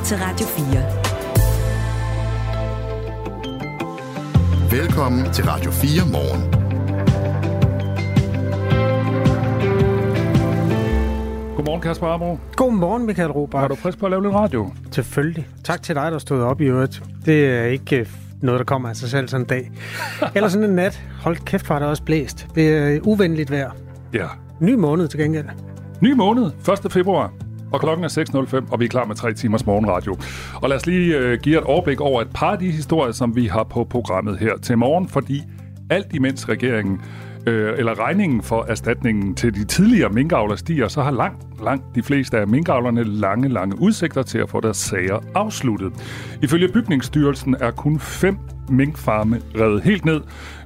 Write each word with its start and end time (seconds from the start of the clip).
lytter 0.00 0.04
til 0.04 0.16
Radio 0.18 0.46
4. 4.70 4.80
Velkommen 4.80 5.32
til 5.32 5.44
Radio 5.44 5.70
4 5.70 6.06
morgen. 6.12 6.50
Godmorgen, 11.56 11.80
Kasper 11.80 12.06
Arbo. 12.06 12.38
Godmorgen, 12.56 13.06
Michael 13.06 13.30
Robert. 13.30 13.64
Er 13.64 13.68
du 13.68 13.74
frisk 13.74 13.98
på 13.98 14.06
at 14.06 14.10
lave 14.10 14.22
lidt 14.22 14.34
radio? 14.34 14.70
Selvfølgelig. 14.90 15.48
Tak 15.64 15.82
til 15.82 15.94
dig, 15.94 16.12
der 16.12 16.18
stod 16.18 16.42
op 16.42 16.60
i 16.60 16.64
øvrigt. 16.64 17.02
Det 17.26 17.46
er 17.46 17.64
ikke 17.64 17.96
øh, 17.96 18.06
noget, 18.42 18.58
der 18.58 18.64
kommer 18.64 18.88
af 18.88 18.96
sig 18.96 19.08
selv 19.08 19.28
sådan 19.28 19.44
en 19.44 19.48
dag. 19.48 19.70
Eller 20.34 20.48
sådan 20.48 20.70
en 20.70 20.76
nat. 20.76 21.02
Hold 21.22 21.36
kæft, 21.36 21.68
var 21.68 21.78
det 21.78 21.88
også 21.88 22.02
blæst. 22.02 22.46
Det 22.54 22.76
er 22.76 23.00
uvenligt 23.02 23.50
vejr. 23.50 23.70
Ja. 24.12 24.26
Ny 24.60 24.74
måned 24.74 25.08
til 25.08 25.20
gengæld. 25.20 25.46
Ny 26.00 26.12
måned, 26.12 26.50
1. 26.84 26.92
februar. 26.92 27.32
Og 27.72 27.80
klokken 27.80 28.04
er 28.04 28.08
6.05, 28.60 28.72
og 28.72 28.80
vi 28.80 28.84
er 28.84 28.88
klar 28.88 29.04
med 29.04 29.16
tre 29.16 29.32
timers 29.32 29.66
morgenradio. 29.66 30.16
Og 30.54 30.68
lad 30.68 30.76
os 30.76 30.86
lige 30.86 31.18
øh, 31.18 31.38
give 31.42 31.58
et 31.58 31.64
overblik 31.64 32.00
over 32.00 32.22
et 32.22 32.28
par 32.34 32.52
af 32.52 32.58
de 32.58 32.70
historier, 32.70 33.12
som 33.12 33.36
vi 33.36 33.46
har 33.46 33.64
på 33.64 33.84
programmet 33.84 34.38
her 34.38 34.56
til 34.56 34.78
morgen, 34.78 35.08
fordi 35.08 35.42
alt 35.90 36.06
imens 36.14 36.48
regeringen 36.48 37.00
øh, 37.46 37.78
eller 37.78 38.06
regningen 38.06 38.42
for 38.42 38.66
erstatningen 38.68 39.34
til 39.34 39.54
de 39.54 39.64
tidligere 39.64 40.10
minkavler 40.10 40.56
stiger, 40.56 40.88
så 40.88 41.02
har 41.02 41.10
langt, 41.10 41.46
langt 41.64 41.84
de 41.94 42.02
fleste 42.02 42.38
af 42.38 42.48
minkavlerne 42.48 43.04
lange, 43.04 43.48
lange 43.48 43.80
udsigter 43.80 44.22
til 44.22 44.38
at 44.38 44.50
få 44.50 44.60
deres 44.60 44.76
sager 44.76 45.18
afsluttet. 45.34 45.92
Ifølge 46.42 46.68
Bygningsstyrelsen 46.68 47.56
er 47.60 47.70
kun 47.70 47.98
fem 48.00 48.38
minkfarme 48.68 49.40
revet 49.60 49.82
helt 49.82 50.04
ned. 50.04 50.20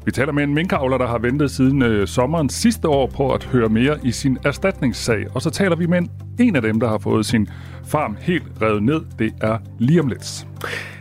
Vi 0.04 0.10
taler 0.10 0.32
med 0.32 0.44
en 0.44 0.54
minkavler, 0.54 0.98
der 0.98 1.06
har 1.06 1.18
ventet 1.18 1.50
siden 1.50 1.82
øh, 1.82 2.06
sommeren 2.06 2.48
sidste 2.48 2.88
år 2.88 3.06
på 3.06 3.32
at 3.32 3.44
høre 3.44 3.68
mere 3.68 3.98
i 4.02 4.12
sin 4.12 4.38
erstatningssag. 4.44 5.26
Og 5.34 5.42
så 5.42 5.50
taler 5.50 5.76
vi 5.76 5.86
med 5.86 5.98
en, 5.98 6.10
en 6.38 6.56
af 6.56 6.62
dem, 6.62 6.80
der 6.80 6.88
har 6.88 6.98
fået 6.98 7.26
sin 7.26 7.48
farm 7.86 8.16
helt 8.20 8.44
revet 8.62 8.82
ned. 8.82 9.00
Det 9.18 9.32
er 9.40 9.58
lige 9.78 10.00
om 10.00 10.08
lidt. 10.08 10.46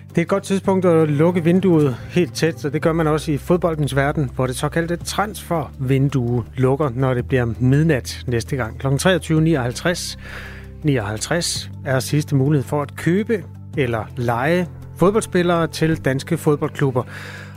Det 0.09 0.17
er 0.17 0.21
et 0.21 0.27
godt 0.27 0.43
tidspunkt 0.43 0.85
at 0.85 1.09
lukke 1.09 1.43
vinduet 1.43 1.95
helt 2.09 2.33
tæt, 2.33 2.59
så 2.59 2.69
det 2.69 2.81
gør 2.81 2.93
man 2.93 3.07
også 3.07 3.31
i 3.31 3.37
fodboldens 3.37 3.95
verden, 3.95 4.31
hvor 4.35 4.47
det 4.47 4.55
såkaldte 4.55 4.95
transfervindue 4.95 6.43
lukker, 6.57 6.89
når 6.95 7.13
det 7.13 7.27
bliver 7.27 7.53
midnat 7.59 8.23
næste 8.27 8.55
gang. 8.55 8.79
Kl. 8.79 8.87
23.59 8.87 10.17
59 10.83 11.71
er 11.85 11.99
sidste 11.99 12.35
mulighed 12.35 12.67
for 12.67 12.81
at 12.81 12.95
købe 12.95 13.43
eller 13.77 14.05
lege 14.17 14.67
fodboldspillere 14.97 15.67
til 15.67 16.05
danske 16.05 16.37
fodboldklubber. 16.37 17.03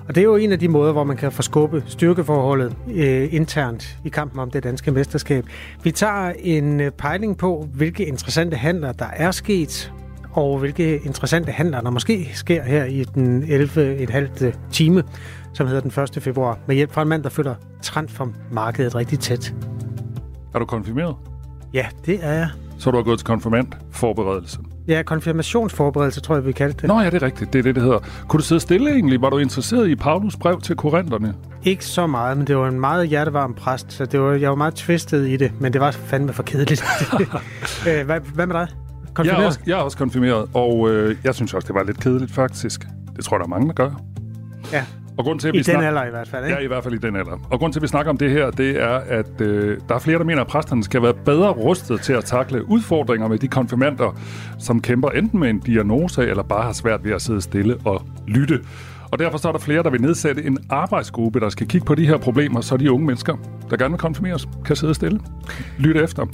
Og 0.09 0.15
det 0.15 0.21
er 0.21 0.25
jo 0.25 0.37
en 0.37 0.53
af 0.53 0.59
de 0.59 0.69
måder, 0.69 0.93
hvor 0.93 1.05
man 1.05 1.17
kan 1.17 1.33
forskubbe 1.33 1.85
styrkeforholdet 1.87 2.77
øh, 2.95 3.35
internt 3.35 3.99
i 4.05 4.09
kampen 4.09 4.41
om 4.41 4.51
det 4.51 4.65
danske 4.65 4.91
mesterskab. 4.91 5.45
Vi 5.83 5.91
tager 5.91 6.33
en 6.39 6.81
øh, 6.81 6.91
pejling 6.91 7.39
på, 7.39 7.69
hvilke 7.75 8.07
interessante 8.07 8.57
handler 8.57 8.93
der 8.93 9.07
er 9.17 9.31
sket, 9.31 9.93
og 10.33 10.59
hvilke 10.59 11.01
interessante 11.05 11.53
handler 11.53 11.81
der 11.81 11.91
måske 11.91 12.31
sker 12.35 12.63
her 12.63 12.85
i 12.85 13.05
den 13.05 13.43
11,5 13.43 14.45
øh, 14.45 14.53
time, 14.73 15.03
som 15.53 15.67
hedder 15.67 15.81
den 15.81 16.03
1. 16.17 16.23
februar, 16.23 16.59
med 16.67 16.77
hjælp 16.77 16.93
fra 16.93 17.03
en 17.03 17.09
mand, 17.09 17.23
der 17.23 17.29
følger 17.29 17.55
markedet 18.53 18.95
rigtig 18.95 19.21
tæt. 19.21 19.55
Er 20.55 20.59
du 20.59 20.65
konfirmeret? 20.65 21.17
Ja, 21.75 21.87
det 22.07 22.19
er 22.23 22.33
jeg. 22.33 22.49
Så 22.79 22.91
du 22.91 22.97
har 22.97 23.05
gået 23.05 23.19
til 23.19 23.27
konfirmant 23.27 23.77
forberedelse? 23.93 24.59
Ja, 24.89 25.03
konfirmationsforberedelse, 25.03 26.21
tror 26.21 26.35
jeg, 26.35 26.47
vi 26.47 26.53
kaldte 26.53 26.81
det. 26.81 26.89
Nå 26.89 27.01
ja, 27.01 27.11
det 27.11 27.23
er 27.23 27.27
rigtigt. 27.27 27.53
Det 27.53 27.59
er 27.59 27.63
det, 27.63 27.75
det 27.75 27.83
hedder. 27.83 27.99
Kunne 28.29 28.39
du 28.39 28.45
sidde 28.45 28.61
stille 28.61 28.91
egentlig? 28.91 29.23
Var 29.23 29.31
du 29.31 29.39
interesseret 29.39 29.89
i 29.89 29.95
Paulus 29.97 30.37
brev 30.37 30.61
til 30.61 30.77
korinterne? 30.77 31.35
Ikke 31.65 31.85
så 31.85 32.07
meget, 32.07 32.37
men 32.37 32.47
det 32.47 32.57
var 32.57 32.69
en 32.69 32.81
meget 32.81 33.09
hjertevarm 33.09 33.55
præst, 33.55 33.93
så 33.93 34.07
det 34.07 34.21
var, 34.21 34.33
jeg 34.33 34.51
var 34.51 34.57
meget 34.57 34.75
twistet 34.75 35.29
i 35.29 35.37
det, 35.37 35.53
men 35.61 35.73
det 35.73 35.81
var 35.81 35.91
fandme 35.91 36.33
for 36.33 36.43
kedeligt. 36.43 36.85
Øh, 37.89 38.07
hvad, 38.07 38.21
hvad 38.35 38.47
med 38.47 38.55
dig? 38.55 38.69
Jeg 39.25 39.43
er, 39.43 39.47
også, 39.47 39.61
jeg 39.67 39.79
er 39.79 39.83
også 39.83 39.99
konfirmeret, 39.99 40.49
og 40.55 40.91
øh, 40.91 41.17
jeg 41.25 41.35
synes 41.35 41.55
også, 41.55 41.67
det 41.67 41.75
var 41.75 41.83
lidt 41.83 42.01
kedeligt 42.01 42.33
faktisk. 42.33 42.87
Det 43.17 43.25
tror 43.25 43.37
jeg, 43.37 43.41
der 43.41 43.45
er 43.45 43.49
mange, 43.59 43.69
der 43.69 43.75
gør. 43.75 43.91
Ja, 44.73 44.85
Og 45.19 45.25
grund 45.25 45.41
til, 45.41 45.49
at 45.49 45.55
i 45.55 45.59
vi 45.59 45.63
den 45.63 45.65
snak- 45.65 45.85
alder 45.85 46.05
i 46.07 46.11
hvert 46.11 46.29
fald, 46.29 46.45
ikke? 46.45 46.57
Ja, 46.59 46.65
i 46.65 46.67
hvert 46.67 46.83
fald 46.85 46.95
i 46.95 46.99
den 46.99 47.17
alder. 47.17 47.39
Og 47.51 47.59
grund 47.59 47.73
til, 47.73 47.79
at 47.81 47.83
vi 47.83 47.89
snakker 47.89 48.11
om 48.11 48.17
det 48.19 48.31
her, 48.31 48.51
det 48.51 48.83
er, 48.83 49.01
at 49.09 49.41
øh, 49.41 49.79
der 49.89 49.95
er 49.95 49.99
flere, 49.99 50.19
der 50.19 50.25
mener, 50.25 50.41
at 50.41 50.47
præsterne 50.47 50.85
skal 50.85 51.03
være 51.03 51.15
bedre 51.15 51.51
rustet 51.51 52.01
til 52.01 52.13
at 52.13 52.25
takle 52.25 52.69
udfordringer 52.71 53.29
med 53.29 53.39
de 53.39 53.49
konfirmander, 53.49 54.21
som 54.59 54.81
kæmper 54.81 55.09
enten 55.11 55.41
med 55.41 55.51
en 55.51 55.59
diagnose, 55.59 56.23
eller 56.27 56.43
bare 56.43 56.63
har 56.63 56.73
svært 56.73 57.05
ved 57.05 57.13
at 57.13 57.23
sidde 57.23 57.41
stille 57.41 57.77
og 57.85 58.03
lytte. 58.27 58.61
Og 59.11 59.19
derfor 59.19 59.39
så 59.39 59.49
er 59.49 59.53
der 59.53 59.59
flere, 59.59 59.83
der 59.83 59.91
vil 59.91 60.01
nedsætte 60.03 60.45
en 60.45 60.59
arbejdsgruppe, 60.71 61.41
der 61.41 61.49
skal 61.49 61.69
kigge 61.69 61.85
på 61.85 61.95
de 61.95 62.07
her 62.07 62.17
problemer, 62.19 62.61
så 62.61 62.77
de 62.77 62.93
unge 62.93 63.07
mennesker, 63.07 63.37
der 63.71 63.77
gerne 63.77 63.91
vil 63.93 63.99
konfirmeres, 63.99 64.49
kan 64.65 64.77
sidde 64.77 64.95
stille, 64.95 65.21
lytte 65.79 66.03
efter. 66.03 66.27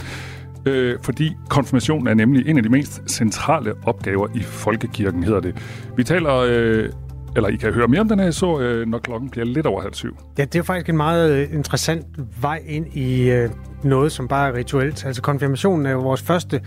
Øh, 0.66 0.96
fordi 1.02 1.32
konfirmation 1.48 2.06
er 2.06 2.14
nemlig 2.14 2.48
en 2.48 2.56
af 2.56 2.62
de 2.62 2.68
mest 2.68 3.02
centrale 3.10 3.72
opgaver 3.86 4.28
i 4.34 4.42
folkekirken, 4.42 5.22
hedder 5.22 5.40
det. 5.40 5.56
Vi 5.96 6.04
taler, 6.04 6.34
øh, 6.48 6.88
eller 7.36 7.48
I 7.48 7.56
kan 7.56 7.72
høre 7.72 7.88
mere 7.88 8.00
om 8.00 8.08
den 8.08 8.18
her 8.18 8.26
historie, 8.26 8.86
når 8.86 8.98
klokken 8.98 9.30
bliver 9.30 9.44
lidt 9.44 9.66
over 9.66 9.82
halv 9.82 9.94
syv. 9.94 10.16
Ja, 10.38 10.44
det 10.44 10.58
er 10.58 10.62
faktisk 10.62 10.88
en 10.88 10.96
meget 10.96 11.32
øh, 11.32 11.54
interessant 11.54 12.06
vej 12.40 12.62
ind 12.66 12.86
i 12.96 13.30
øh, 13.30 13.50
noget, 13.82 14.12
som 14.12 14.28
bare 14.28 14.48
er 14.48 14.54
rituelt. 14.54 15.06
Altså 15.06 15.22
konfirmationen 15.22 15.86
er 15.86 15.90
jo 15.90 16.00
vores 16.00 16.22
første 16.22 16.60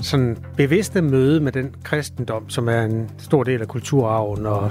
sådan 0.00 0.36
bevidste 0.56 1.02
møde 1.02 1.40
med 1.40 1.52
den 1.52 1.74
kristendom, 1.84 2.50
som 2.50 2.68
er 2.68 2.82
en 2.82 3.10
stor 3.18 3.42
del 3.42 3.60
af 3.60 3.68
kulturarven 3.68 4.46
og 4.46 4.70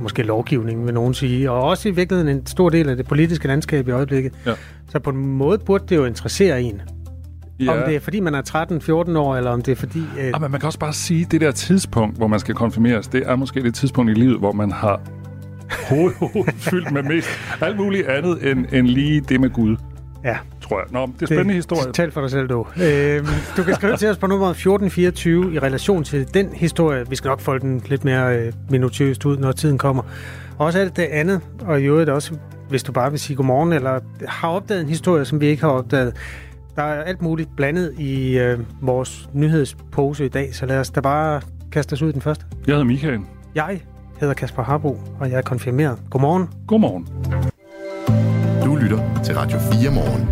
måske 0.00 0.22
lovgivningen, 0.22 0.86
vil 0.86 0.94
nogen 0.94 1.14
sige. 1.14 1.50
Og 1.50 1.62
også 1.62 1.88
i 1.88 1.92
virkeligheden 1.92 2.36
en 2.36 2.46
stor 2.46 2.68
del 2.68 2.88
af 2.88 2.96
det 2.96 3.06
politiske 3.06 3.48
landskab 3.48 3.88
i 3.88 3.90
øjeblikket. 3.90 4.32
Ja. 4.46 4.52
Så 4.88 4.98
på 4.98 5.10
en 5.10 5.16
måde 5.16 5.58
burde 5.58 5.84
det 5.88 5.96
jo 5.96 6.04
interessere 6.04 6.62
en. 6.62 6.82
Ja. 7.60 7.72
Om 7.72 7.78
det 7.86 7.96
er 7.96 8.00
fordi, 8.00 8.20
man 8.20 8.34
er 8.34 8.42
13-14 9.14 9.18
år, 9.18 9.36
eller 9.36 9.50
om 9.50 9.62
det 9.62 9.72
er 9.72 9.76
fordi... 9.76 10.02
Øh, 10.18 10.30
Ah, 10.34 10.40
men 10.40 10.50
man 10.50 10.60
kan 10.60 10.66
også 10.66 10.78
bare 10.78 10.92
sige, 10.92 11.22
at 11.24 11.32
det 11.32 11.40
der 11.40 11.50
tidspunkt, 11.50 12.16
hvor 12.16 12.26
man 12.26 12.40
skal 12.40 12.54
konfirmeres, 12.54 13.08
det 13.08 13.22
er 13.26 13.36
måske 13.36 13.62
det 13.62 13.74
tidspunkt 13.74 14.10
i 14.10 14.14
livet, 14.14 14.38
hvor 14.38 14.52
man 14.52 14.72
har 14.72 15.00
hovedet 15.88 16.14
hovedet 16.18 16.54
fyldt 16.58 16.92
med 16.92 17.02
mest 17.02 17.28
alt 17.60 17.76
muligt 17.76 18.06
andet 18.08 18.50
end, 18.50 18.66
end 18.72 18.86
lige 18.86 19.20
det 19.20 19.40
med 19.40 19.50
Gud, 19.50 19.76
ja, 20.24 20.36
tror 20.60 20.78
jeg. 20.80 20.86
Nå, 20.90 21.06
det 21.06 21.22
er 21.22 21.26
spændende 21.26 21.54
historie. 21.54 21.92
Tal 21.92 22.10
for 22.10 22.20
dig 22.20 22.30
selv, 22.30 22.48
du. 22.48 22.66
Øh, 22.82 23.26
du 23.56 23.62
kan 23.62 23.74
skrive 23.74 23.96
til 23.96 24.08
os 24.08 24.16
på 24.18 24.26
nummeret 24.26 24.50
1424 24.50 25.54
i 25.54 25.58
relation 25.58 26.04
til 26.04 26.34
den 26.34 26.48
historie. 26.54 27.08
Vi 27.10 27.16
skal 27.16 27.28
nok 27.28 27.40
folde 27.40 27.60
den 27.60 27.82
lidt 27.86 28.04
mere 28.04 28.38
øh, 28.38 28.52
minutiøst 28.70 29.24
ud, 29.26 29.36
når 29.38 29.52
tiden 29.52 29.78
kommer. 29.78 30.02
Også 30.58 30.78
alt 30.78 30.96
det 30.96 31.02
andet, 31.02 31.40
og 31.60 31.80
i 31.80 31.84
øvrigt 31.84 32.10
også, 32.10 32.32
hvis 32.68 32.82
du 32.82 32.92
bare 32.92 33.10
vil 33.10 33.20
sige 33.20 33.36
godmorgen, 33.36 33.72
eller 33.72 34.00
har 34.28 34.48
opdaget 34.48 34.82
en 34.82 34.88
historie, 34.88 35.24
som 35.24 35.40
vi 35.40 35.46
ikke 35.46 35.62
har 35.62 35.70
opdaget. 35.70 36.12
Der 36.76 36.82
er 36.82 37.02
alt 37.02 37.22
muligt 37.22 37.56
blandet 37.56 37.94
i 37.98 38.38
øh, 38.38 38.58
vores 38.80 39.30
nyhedspose 39.32 40.24
i 40.24 40.28
dag, 40.28 40.54
så 40.54 40.66
lad 40.66 40.80
os 40.80 40.90
da 40.90 41.00
bare 41.00 41.40
kaste 41.72 41.92
os 41.92 42.02
ud 42.02 42.08
i 42.08 42.12
den 42.12 42.20
første. 42.20 42.46
Jeg 42.66 42.72
hedder 42.72 42.84
Michael. 42.84 43.20
Jeg 43.54 43.80
hedder 44.20 44.34
Kasper 44.34 44.62
Harbo, 44.62 44.98
og 45.20 45.30
jeg 45.30 45.38
er 45.38 45.42
konfirmeret. 45.42 45.98
Godmorgen. 46.10 46.48
Godmorgen. 46.66 47.06
Du 48.64 48.76
lytter 48.76 49.22
til 49.24 49.34
Radio 49.34 49.58
4 49.58 49.90
morgen. 49.90 50.28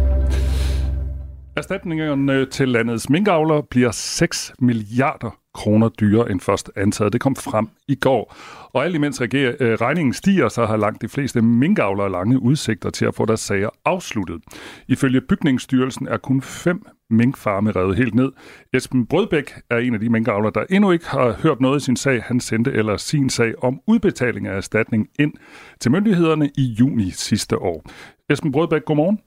Erstatningerne 1.57 2.47
til 2.47 2.69
landets 2.69 3.11
minkavlere 3.11 3.63
bliver 3.71 3.91
6 3.91 4.53
milliarder 4.59 5.42
kroner 5.55 5.89
dyrere 5.89 6.31
end 6.31 6.41
først 6.41 6.71
antaget. 6.77 7.13
Det 7.13 7.21
kom 7.21 7.37
frem 7.37 7.69
i 7.89 7.95
går. 7.95 8.37
Og 8.73 8.85
alt 8.85 8.95
imens 8.95 9.21
reger- 9.21 9.55
øh, 9.61 9.75
regningen 9.75 10.13
stiger, 10.13 10.49
så 10.49 10.67
har 10.67 10.77
langt 10.77 11.03
de 11.03 11.09
fleste 11.09 11.43
minkavlere 11.43 12.11
lange 12.11 12.43
udsigter 12.43 12.91
til 12.91 13.05
at 13.05 13.15
få 13.15 13.27
deres 13.27 13.41
sager 13.41 13.69
afsluttet. 13.85 14.43
Ifølge 14.89 15.21
Bygningsstyrelsen 15.21 16.09
er 16.09 16.17
kun 16.17 16.43
fem 16.43 16.87
minkfarme 17.11 17.71
revet 17.71 17.97
helt 17.97 18.15
ned. 18.15 18.33
Esben 18.73 19.07
Brødbæk 19.07 19.53
er 19.71 19.77
en 19.77 19.95
af 19.95 20.01
de 20.01 20.09
minkavlere, 20.09 20.53
der 20.55 20.65
endnu 20.71 20.91
ikke 20.91 21.09
har 21.09 21.33
hørt 21.43 21.61
noget 21.61 21.81
i 21.81 21.85
sin 21.85 21.97
sag. 21.97 22.23
Han 22.23 22.41
sendte 22.41 22.73
eller 22.73 22.97
sin 22.97 23.31
sag 23.31 23.65
om 23.65 23.81
udbetaling 23.87 24.47
af 24.47 24.57
erstatning 24.57 25.09
ind 25.19 25.33
til 25.81 25.91
myndighederne 25.91 26.51
i 26.59 26.63
juni 26.63 27.11
sidste 27.11 27.59
år. 27.59 27.85
Esben 28.31 28.53
Brødbæk, 28.53 28.85
godmorgen. 28.85 29.19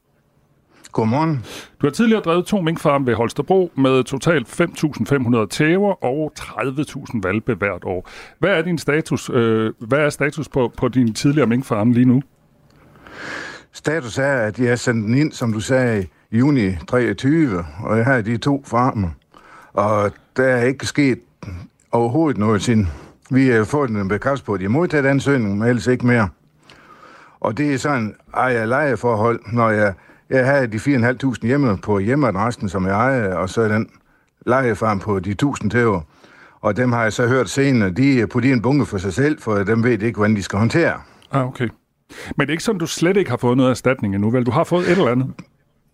Godmorgen. 0.95 1.45
Du 1.81 1.87
har 1.87 1.91
tidligere 1.91 2.21
drevet 2.21 2.45
to 2.45 2.61
minkfarme 2.61 3.07
ved 3.07 3.15
Holstebro 3.15 3.71
med 3.77 4.03
totalt 4.03 4.61
5.500 5.41 5.47
tæver 5.47 6.03
og 6.03 6.33
30.000 6.39 7.19
valpe 7.23 7.53
hvert 7.53 7.83
år. 7.83 8.09
Hvad 8.39 8.49
er 8.49 8.61
din 8.61 8.77
status, 8.77 9.29
øh, 9.33 9.73
hvad 9.79 9.99
er 9.99 10.09
status 10.09 10.49
på, 10.49 10.71
på 10.77 10.87
din 10.87 11.13
tidligere 11.13 11.47
minkfarme 11.47 11.93
lige 11.93 12.05
nu? 12.05 12.21
Status 13.71 14.17
er, 14.17 14.33
at 14.33 14.59
jeg 14.59 14.69
har 14.69 14.75
sendt 14.75 15.07
den 15.07 15.17
ind, 15.17 15.31
som 15.31 15.53
du 15.53 15.59
sagde, 15.59 16.05
i 16.31 16.37
juni 16.37 16.75
23, 16.87 17.65
og 17.83 17.97
jeg 17.97 18.05
har 18.05 18.21
de 18.21 18.37
to 18.37 18.63
farmer. 18.65 19.09
Og 19.73 20.11
der 20.37 20.43
er 20.43 20.63
ikke 20.63 20.85
sket 20.85 21.19
overhovedet 21.91 22.37
noget 22.37 22.61
siden. 22.61 22.87
Vi 23.31 23.47
har 23.47 23.63
fået 23.63 23.89
en 23.89 24.07
bekræftelse 24.07 24.45
på, 24.45 24.53
at 24.53 24.59
de 24.59 24.65
har 24.65 24.69
modtaget 24.69 25.05
ansøgningen, 25.05 25.59
men 25.59 25.67
ellers 25.67 25.87
ikke 25.87 26.07
mere. 26.07 26.29
Og 27.39 27.57
det 27.57 27.73
er 27.73 27.77
sådan 27.77 28.15
ejer-leje-forhold, 28.33 29.39
når 29.51 29.69
jeg, 29.69 29.93
jeg 30.29 30.45
har 30.45 30.65
de 30.65 30.77
4.500 30.77 31.47
hjemme 31.47 31.77
på 31.77 31.99
hjemmeadressen, 31.99 32.69
som 32.69 32.85
jeg 32.85 32.93
ejer, 32.93 33.35
og 33.35 33.49
så 33.49 33.63
den 33.67 33.89
lejefarm 34.45 34.99
på 34.99 35.19
de 35.19 35.31
1000 35.31 35.71
tæver. 35.71 36.01
Og 36.61 36.77
dem 36.77 36.91
har 36.91 37.03
jeg 37.03 37.13
så 37.13 37.27
hørt 37.27 37.49
senere, 37.49 37.89
de 37.89 38.21
er 38.21 38.25
puttet 38.25 38.49
i 38.49 38.53
en 38.53 38.61
bunke 38.61 38.85
for 38.85 38.97
sig 38.97 39.13
selv, 39.13 39.41
for 39.41 39.55
dem 39.55 39.83
ved 39.83 40.01
ikke, 40.01 40.17
hvordan 40.17 40.35
de 40.35 40.43
skal 40.43 40.59
håndtere. 40.59 40.93
Ah, 41.31 41.47
okay. 41.47 41.69
Men 42.37 42.47
det 42.47 42.49
er 42.49 42.51
ikke 42.51 42.63
sådan, 42.63 42.79
du 42.79 42.85
slet 42.87 43.17
ikke 43.17 43.29
har 43.29 43.37
fået 43.37 43.57
noget 43.57 43.69
erstatning 43.69 44.15
endnu, 44.15 44.29
vel? 44.29 44.45
Du 44.45 44.51
har 44.51 44.63
fået 44.63 44.91
et 44.91 44.97
eller 44.97 45.11
andet. 45.11 45.33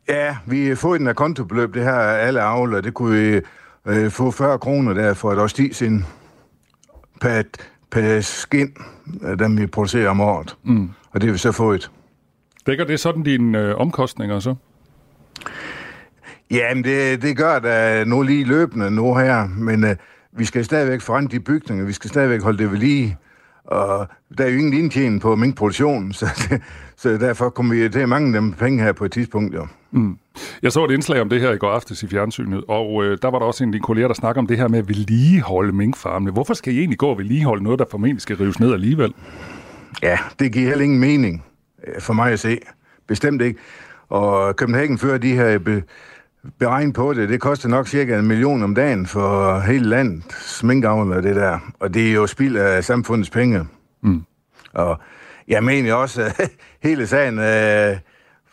Ja, 0.10 0.38
vi 0.46 0.68
har 0.68 0.76
fået 0.76 1.00
den 1.00 1.08
af 1.08 1.16
kontobeløb, 1.16 1.74
det 1.74 1.84
her 1.84 1.94
alle 2.00 2.42
avler. 2.42 2.82
Det 2.82 2.94
kunne 2.94 3.20
vi 3.20 3.42
øh, 3.88 4.12
få 4.12 4.32
40 4.32 4.60
kroner 4.60 4.94
der 4.94 5.14
for 5.14 5.32
et 5.34 5.40
års 5.40 5.54
tid 5.54 5.74
siden. 5.74 6.06
per, 7.22 7.44
per 7.92 8.22
skin, 8.22 8.74
dem 9.40 9.58
vi 9.58 9.68
producerer 9.68 10.10
om 10.10 10.22
året. 10.22 10.58
Mm. 10.64 10.90
Og 11.12 11.22
det 11.22 11.28
har 11.28 11.32
vi 11.32 11.38
så 11.38 11.52
fået. 11.52 11.92
Dækker 12.66 12.86
det 12.86 13.00
sådan 13.00 13.24
dine 13.24 13.60
øh, 13.60 13.76
omkostninger 13.76 14.40
så? 14.40 14.56
Jamen, 16.52 16.84
det, 16.84 17.22
det 17.22 17.38
gør 17.38 17.60
der 17.60 18.06
nu 18.06 18.22
lige 18.22 18.44
løbende 18.44 18.92
nu 18.92 19.16
her, 19.16 19.48
men 19.48 19.84
øh, 19.84 19.96
vi 20.32 20.46
skal 20.46 20.66
stadigvæk 20.66 21.02
forrente 21.02 21.38
de 21.38 21.40
bygninger, 21.40 21.86
vi 21.86 21.94
skal 21.94 22.10
stadigvæk 22.10 22.42
holde 22.42 22.58
det 22.58 22.72
ved 22.72 22.78
lige, 22.78 23.18
og 23.64 24.08
der 24.38 24.44
er 24.44 24.50
jo 24.50 24.58
ingen 24.58 24.74
indtjening 24.74 25.22
på 25.22 25.36
minkproduktionen, 25.36 26.14
så, 26.20 26.26
det, 26.50 26.62
så 26.98 27.18
derfor 27.18 27.50
kommer 27.50 27.76
vi 27.76 27.90
til 27.90 28.00
at 28.00 28.10
mangle 28.10 28.38
dem 28.38 28.54
penge 28.54 28.84
her 28.84 28.92
på 28.92 29.06
et 29.06 29.12
tidspunkt, 29.12 29.56
jo. 29.56 29.68
Mm. 29.92 30.18
Jeg 30.64 30.72
så 30.72 30.86
et 30.86 30.92
indslag 30.92 31.22
om 31.22 31.30
det 31.30 31.42
her 31.42 31.52
i 31.52 31.58
går 31.58 31.72
aftes 31.72 32.04
i 32.04 32.08
fjernsynet, 32.08 32.64
og 32.68 33.04
øh, 33.04 33.18
der 33.22 33.32
var 33.32 33.40
der 33.40 33.46
også 33.46 33.64
en 33.64 33.70
af 33.70 33.72
dine 33.72 33.84
kolleger, 33.84 34.08
der 34.08 34.16
snakker 34.16 34.42
om 34.42 34.48
det 34.48 34.58
her 34.58 34.68
med 34.68 34.80
at 34.80 34.88
vedligeholde 34.88 35.72
minkfarmene. 35.72 36.32
Hvorfor 36.32 36.54
skal 36.54 36.74
I 36.74 36.78
egentlig 36.78 36.98
gå 36.98 37.08
og 37.08 37.18
vedligeholde 37.18 37.64
noget, 37.64 37.80
der 37.80 37.86
formentlig 37.92 38.22
skal 38.22 38.38
rives 38.38 38.60
ned 38.60 38.74
alligevel? 38.74 39.14
Ja, 40.04 40.18
det 40.40 40.54
giver 40.54 40.68
heller 40.68 40.84
ingen 40.84 41.00
mening 41.00 41.44
for 42.00 42.14
mig 42.14 42.32
at 42.32 42.40
se. 42.40 42.60
Bestemt 43.08 43.42
ikke. 43.42 43.60
Og 44.10 44.56
København 44.56 44.98
fører 44.98 45.18
de 45.18 45.34
her 45.34 45.60
be, 45.60 45.84
beregn 46.60 46.94
på 46.94 47.14
det. 47.14 47.30
Det 47.30 47.42
koster 47.42 47.70
nok 47.70 47.88
cirka 47.88 48.20
en 48.20 48.28
million 48.28 48.64
om 48.64 48.76
dagen 48.76 49.06
for 49.06 49.60
hele 49.60 49.86
landet, 49.86 50.24
sminkavl 50.34 51.14
og 51.14 51.24
det 51.24 51.36
der. 51.36 51.60
Og 51.80 51.94
det 51.94 52.10
er 52.10 52.14
jo 52.14 52.28
spild 52.28 52.58
af 52.58 52.84
samfundets 52.84 53.30
penge. 53.30 53.66
Mm. 54.02 54.24
Og 54.74 55.00
jeg 55.48 55.64
mener 55.64 55.94
også, 55.94 56.22
at 56.22 56.52
hele 56.90 57.08
sagen 57.08 57.40
øh, 57.40 57.98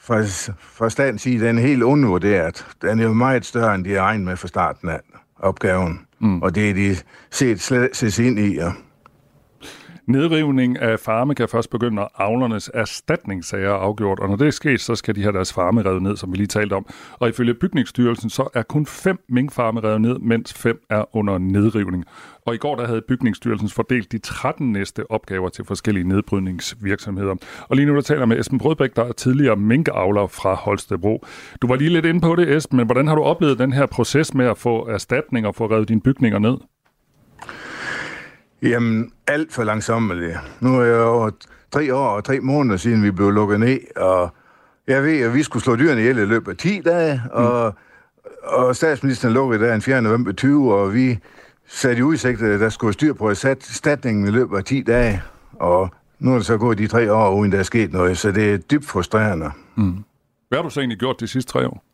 fra, 0.00 0.22
fra 0.58 0.90
statens 0.90 1.22
side, 1.22 1.46
den 1.46 1.58
er 1.58 1.62
helt 1.62 1.82
undervurderet. 1.82 2.66
Den 2.82 3.00
er 3.00 3.04
jo 3.04 3.12
meget 3.12 3.44
større, 3.44 3.74
end 3.74 3.84
de 3.84 3.94
har 3.94 4.02
regnet 4.02 4.26
med 4.26 4.36
fra 4.36 4.48
starten 4.48 4.88
af 4.88 5.00
opgaven. 5.38 6.00
Mm. 6.20 6.42
Og 6.42 6.54
det 6.54 6.70
er 6.70 6.74
de 6.74 6.96
set 7.30 7.60
slet 7.60 7.90
ses 7.92 8.18
ind 8.18 8.38
i. 8.38 8.54
Ja. 8.54 8.72
Nedrivning 10.08 10.78
af 10.78 11.00
farme 11.00 11.34
kan 11.34 11.48
først 11.48 11.70
begynde, 11.70 11.94
når 11.94 12.10
avlernes 12.14 12.70
erstatningssager 12.74 13.68
er 13.68 13.74
afgjort, 13.74 14.18
og 14.18 14.28
når 14.28 14.36
det 14.36 14.46
er 14.46 14.50
sket, 14.50 14.80
så 14.80 14.94
skal 14.94 15.16
de 15.16 15.22
have 15.22 15.32
deres 15.32 15.52
farme 15.52 15.82
revet 15.82 16.02
ned, 16.02 16.16
som 16.16 16.32
vi 16.32 16.36
lige 16.36 16.46
talte 16.46 16.74
om. 16.74 16.86
Og 17.12 17.28
ifølge 17.28 17.54
Bygningsstyrelsen, 17.54 18.30
så 18.30 18.48
er 18.54 18.62
kun 18.62 18.86
fem 18.86 19.18
minkfarme 19.28 19.80
revet 19.80 20.00
ned, 20.00 20.18
mens 20.18 20.54
fem 20.54 20.80
er 20.90 21.16
under 21.16 21.38
nedrivning. 21.38 22.04
Og 22.46 22.54
i 22.54 22.58
går 22.58 22.76
der 22.76 22.86
havde 22.86 23.02
Bygningsstyrelsen 23.08 23.68
fordelt 23.68 24.12
de 24.12 24.18
13 24.18 24.72
næste 24.72 25.10
opgaver 25.10 25.48
til 25.48 25.64
forskellige 25.64 26.08
nedbrydningsvirksomheder. 26.08 27.34
Og 27.68 27.76
lige 27.76 27.86
nu 27.86 27.94
der 27.94 28.00
taler 28.00 28.26
med 28.26 28.38
Esben 28.38 28.58
Brødbæk, 28.58 28.96
der 28.96 29.04
er 29.04 29.12
tidligere 29.12 29.56
minkavler 29.56 30.26
fra 30.26 30.54
Holstebro. 30.54 31.24
Du 31.62 31.66
var 31.66 31.76
lige 31.76 31.90
lidt 31.90 32.06
inde 32.06 32.20
på 32.20 32.36
det, 32.36 32.56
Esben, 32.56 32.76
men 32.76 32.86
hvordan 32.86 33.06
har 33.06 33.14
du 33.14 33.22
oplevet 33.22 33.58
den 33.58 33.72
her 33.72 33.86
proces 33.86 34.34
med 34.34 34.46
at 34.46 34.58
få 34.58 34.86
erstatning 34.86 35.46
og 35.46 35.54
få 35.54 35.66
revet 35.66 35.88
dine 35.88 36.00
bygninger 36.00 36.38
ned? 36.38 36.56
Jamen, 38.62 39.12
alt 39.26 39.52
for 39.52 39.64
langsomt. 39.64 40.12
Nu 40.60 40.80
er 40.80 40.84
jeg 40.84 40.98
jo 40.98 41.30
tre 41.70 41.94
år 41.94 42.08
og 42.08 42.24
tre 42.24 42.40
måneder 42.40 42.76
siden, 42.76 43.02
vi 43.02 43.10
blev 43.10 43.30
lukket 43.30 43.60
ned, 43.60 43.78
og 43.96 44.34
jeg 44.86 45.02
ved, 45.02 45.20
at 45.20 45.34
vi 45.34 45.42
skulle 45.42 45.62
slå 45.62 45.76
dyrene 45.76 46.00
ihjel 46.00 46.18
i 46.18 46.24
løbet 46.24 46.50
af 46.50 46.56
10 46.56 46.80
dage, 46.80 47.22
mm. 47.24 47.30
og, 47.32 47.74
og 48.42 48.76
statsministeren 48.76 49.34
lukkede 49.34 49.64
der 49.64 49.74
en 49.74 49.82
4. 49.82 50.02
november 50.02 50.32
20, 50.32 50.74
og 50.74 50.94
vi 50.94 51.18
satte 51.66 51.98
i 51.98 52.02
udsigt, 52.02 52.42
at 52.42 52.60
der 52.60 52.68
skulle 52.68 52.92
styr 52.92 53.12
på 53.12 53.30
erstatningen 53.30 54.28
i 54.28 54.30
løbet 54.30 54.56
af 54.56 54.64
10 54.64 54.82
dage, 54.82 55.22
og 55.52 55.90
nu 56.18 56.32
er 56.32 56.36
det 56.36 56.46
så 56.46 56.58
gået 56.58 56.78
de 56.78 56.86
tre 56.86 57.12
år, 57.12 57.34
uden 57.34 57.52
der 57.52 57.58
er 57.58 57.62
sket 57.62 57.92
noget, 57.92 58.18
så 58.18 58.32
det 58.32 58.52
er 58.52 58.56
dybt 58.58 58.86
frustrerende. 58.86 59.50
Mm. 59.76 60.04
Hvad 60.48 60.58
har 60.58 60.62
du 60.62 60.70
så 60.70 60.80
egentlig 60.80 60.98
gjort 60.98 61.20
de 61.20 61.26
sidste 61.26 61.52
tre 61.52 61.66
år? 61.66 61.87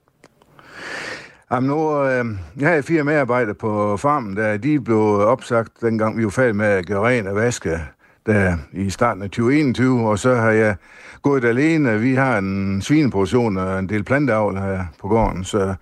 Jamen 1.54 1.70
nu, 1.70 2.04
øh, 2.04 2.24
jeg 2.60 2.74
har 2.74 2.82
fire 2.82 3.04
medarbejdere 3.04 3.54
på 3.54 3.96
farmen, 3.96 4.36
der 4.36 4.56
de 4.56 4.80
blev 4.80 4.98
opsagt, 4.98 5.80
dengang 5.80 6.18
vi 6.18 6.24
var 6.24 6.30
færdige 6.30 6.54
med 6.54 6.66
at 6.66 6.86
gøre 6.86 7.08
ren 7.08 7.26
og 7.26 7.36
vaske 7.36 7.80
der 8.26 8.56
i 8.72 8.90
starten 8.90 9.22
af 9.22 9.30
2021, 9.30 10.08
og 10.08 10.18
så 10.18 10.34
har 10.34 10.50
jeg 10.50 10.76
gået 11.22 11.44
alene. 11.44 12.00
Vi 12.00 12.14
har 12.14 12.38
en 12.38 12.82
svineproduktion 12.82 13.56
og 13.56 13.78
en 13.78 13.88
del 13.88 14.04
planteavl 14.04 14.58
her 14.58 14.84
på 15.00 15.08
gården, 15.08 15.44
så 15.44 15.74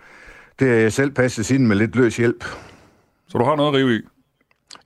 det 0.59 0.69
har 0.69 0.75
jeg 0.75 0.93
selv 0.93 1.11
passet 1.11 1.47
siden 1.47 1.67
med 1.67 1.77
lidt 1.77 1.97
løs 1.97 2.17
hjælp. 2.17 2.45
Så 3.29 3.39
du 3.39 3.45
har 3.45 3.57
noget 3.57 3.69
at 3.69 3.75
rive 3.75 3.97
i? 3.97 4.01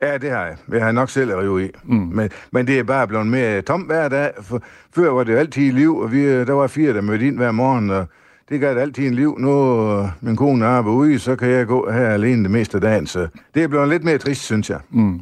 Ja, 0.03 0.19
det 0.19 0.31
har 0.31 0.45
jeg. 0.47 0.57
Jeg 0.73 0.85
har 0.85 0.93
nok 0.93 1.11
selv 1.11 1.31
at 1.31 1.39
rive 1.39 1.67
i. 1.67 1.71
Mm. 1.85 1.97
Men, 1.97 2.31
men 2.51 2.67
det 2.67 2.79
er 2.79 2.83
bare 2.83 3.09
blevet 3.09 3.27
mere 3.27 3.63
tom 3.63 3.81
hver 3.81 4.09
dag. 4.09 4.33
For, 4.43 4.63
før 4.95 5.11
var 5.11 5.25
det 5.25 5.33
jo 5.33 5.39
altid 5.39 5.63
i 5.63 5.71
liv, 5.71 5.97
og 5.97 6.13
vi, 6.13 6.45
der 6.45 6.53
var 6.53 6.67
fire, 6.67 6.95
der 6.95 7.01
mødte 7.01 7.27
ind 7.27 7.37
hver 7.37 7.53
morgen, 7.53 7.91
og 7.91 8.07
det 8.49 8.61
gør 8.61 8.75
det 8.75 8.81
altid 8.81 9.07
en 9.07 9.15
liv. 9.15 9.39
Nu 9.39 9.83
øh, 9.91 10.09
min 10.21 10.37
kone 10.37 10.67
arbejder 10.67 10.99
ude, 10.99 11.19
så 11.19 11.37
kan 11.37 11.49
jeg 11.49 11.67
gå 11.67 11.91
her 11.91 12.09
alene 12.09 12.43
det 12.43 12.51
meste 12.51 12.77
af 12.77 12.81
dagen. 12.81 13.07
Så 13.07 13.29
det 13.55 13.63
er 13.63 13.69
blevet 13.69 13.89
lidt 13.89 14.05
mere 14.05 14.19
trist, 14.19 14.43
synes 14.43 14.71
jeg. 14.71 14.81
Mm. 14.91 15.21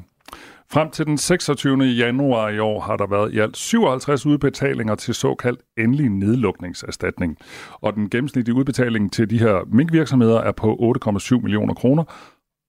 Frem 0.73 0.91
til 0.91 1.07
den 1.07 1.19
26. 1.19 1.85
januar 1.85 2.49
i 2.49 2.59
år 2.59 2.81
har 2.81 2.97
der 2.97 3.07
været 3.07 3.35
i 3.35 3.39
alt 3.39 3.57
57 3.57 4.27
udbetalinger 4.27 4.95
til 4.95 5.15
såkaldt 5.15 5.61
endelig 5.79 6.09
nedlukningserstatning. 6.09 7.37
Og 7.71 7.95
den 7.95 8.11
gennemsnitlige 8.11 8.55
udbetaling 8.55 9.13
til 9.13 9.31
de 9.31 9.39
her 9.39 9.65
minkvirksomheder 9.73 10.41
er 10.41 10.53
på 10.53 10.95
8,7 11.07 11.41
millioner 11.41 11.75
kroner, 11.75 12.05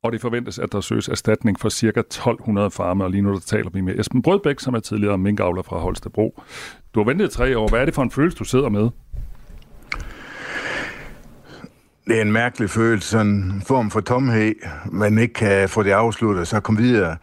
og 0.04 0.12
det 0.12 0.22
forventes, 0.22 0.60
at 0.60 0.72
der 0.72 0.82
søges 0.82 1.08
erstatning 1.08 1.60
for 1.60 1.70
ca. 1.70 2.00
1200 2.00 2.72
farme, 2.72 3.04
og 3.04 3.12
lige 3.12 3.22
nu 3.22 3.34
der 3.34 3.40
taler 3.40 3.70
vi 3.70 3.82
med 3.82 4.00
Esben 4.00 4.22
Brødbæk, 4.22 4.60
som 4.60 4.74
er 4.74 4.80
tidligere 4.80 5.18
minkavler 5.18 5.62
fra 5.62 5.78
Holstebro. 5.78 6.42
Du 6.96 7.00
har 7.00 7.06
ventet 7.06 7.32
tre 7.32 7.58
år. 7.58 7.70
Hvad 7.70 7.82
er 7.82 7.86
det 7.86 7.94
for 7.94 8.04
en 8.04 8.12
følelse, 8.12 8.38
du 8.38 8.44
sidder 8.44 8.70
med? 8.70 8.90
Det 12.08 12.18
er 12.18 12.22
en 12.22 12.32
mærkelig 12.32 12.70
følelse, 12.70 13.10
sådan 13.10 13.28
en 13.28 13.64
form 13.66 13.92
for 13.92 14.00
tomhed, 14.00 14.56
man 14.92 15.18
ikke 15.18 15.34
kan 15.34 15.70
få 15.70 15.84
det 15.84 15.92
afsluttet 15.92 16.42
og 16.42 16.48
så 16.48 16.60
komme 16.60 16.82
videre. 16.82 17.18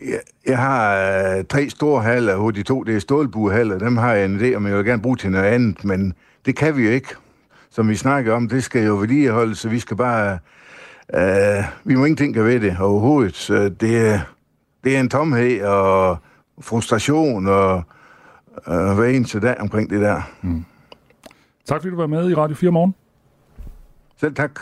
Jeg, 0.00 0.20
jeg 0.46 0.58
har 0.58 0.96
øh, 0.96 1.44
tre 1.44 1.70
store 1.70 2.02
haller, 2.02 2.36
hvor 2.36 2.50
de 2.50 2.62
to 2.62 2.82
det 2.82 2.96
er 2.96 2.98
stålbuehaller, 2.98 3.78
dem 3.78 3.96
har 3.96 4.12
jeg 4.12 4.24
en 4.24 4.40
idé 4.40 4.54
om, 4.54 4.66
jeg 4.66 4.76
vil 4.76 4.84
gerne 4.84 5.02
bruge 5.02 5.16
til 5.16 5.30
noget 5.30 5.44
andet, 5.44 5.84
men 5.84 6.14
det 6.46 6.56
kan 6.56 6.76
vi 6.76 6.84
jo 6.84 6.90
ikke. 6.90 7.08
Som 7.70 7.88
vi 7.88 7.96
snakker 7.96 8.34
om, 8.34 8.48
det 8.48 8.64
skal 8.64 8.84
jo 8.84 8.96
vedligeholdes, 8.96 9.58
så 9.58 9.68
vi 9.68 9.78
skal 9.78 9.96
bare... 9.96 10.38
Øh, 11.14 11.64
vi 11.84 11.94
må 11.94 12.04
ingenting 12.04 12.34
gøre 12.34 12.44
ved 12.44 12.60
det 12.60 12.76
overhovedet. 12.80 13.36
Så 13.36 13.68
det, 13.68 14.22
det 14.84 14.96
er 14.96 15.00
en 15.00 15.08
tomhed 15.08 15.62
og 15.62 16.16
frustration 16.60 17.46
og 17.46 17.82
øh, 18.68 18.94
hver 18.94 19.04
eneste 19.04 19.40
dag 19.40 19.60
omkring 19.60 19.90
det 19.90 20.00
der. 20.00 20.22
Mm. 20.42 20.64
Tak 21.66 21.80
fordi 21.80 21.90
du 21.90 21.96
var 21.96 22.06
med 22.06 22.30
i 22.30 22.34
Radio 22.34 22.56
4 22.56 22.70
morgen. 22.70 22.94
Selv 24.20 24.34
tak. 24.34 24.60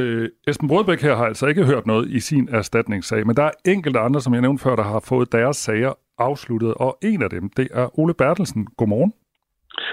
Øh, 0.00 0.28
Esben 0.48 0.68
Brødbæk 0.68 1.02
her 1.02 1.16
har 1.16 1.24
altså 1.24 1.46
ikke 1.46 1.64
hørt 1.64 1.86
noget 1.86 2.10
i 2.10 2.20
sin 2.20 2.48
erstatningssag, 2.52 3.26
men 3.26 3.36
der 3.36 3.42
er 3.42 3.50
enkelte 3.64 3.98
andre, 3.98 4.20
som 4.20 4.34
jeg 4.34 4.42
nævnte 4.42 4.62
før, 4.62 4.76
der 4.76 4.82
har 4.82 5.00
fået 5.00 5.32
deres 5.32 5.56
sager 5.56 5.92
afsluttet, 6.18 6.74
og 6.74 6.98
en 7.02 7.22
af 7.22 7.30
dem, 7.30 7.50
det 7.56 7.68
er 7.70 7.98
Ole 7.98 8.14
Bertelsen. 8.14 8.66
Godmorgen. 8.76 9.12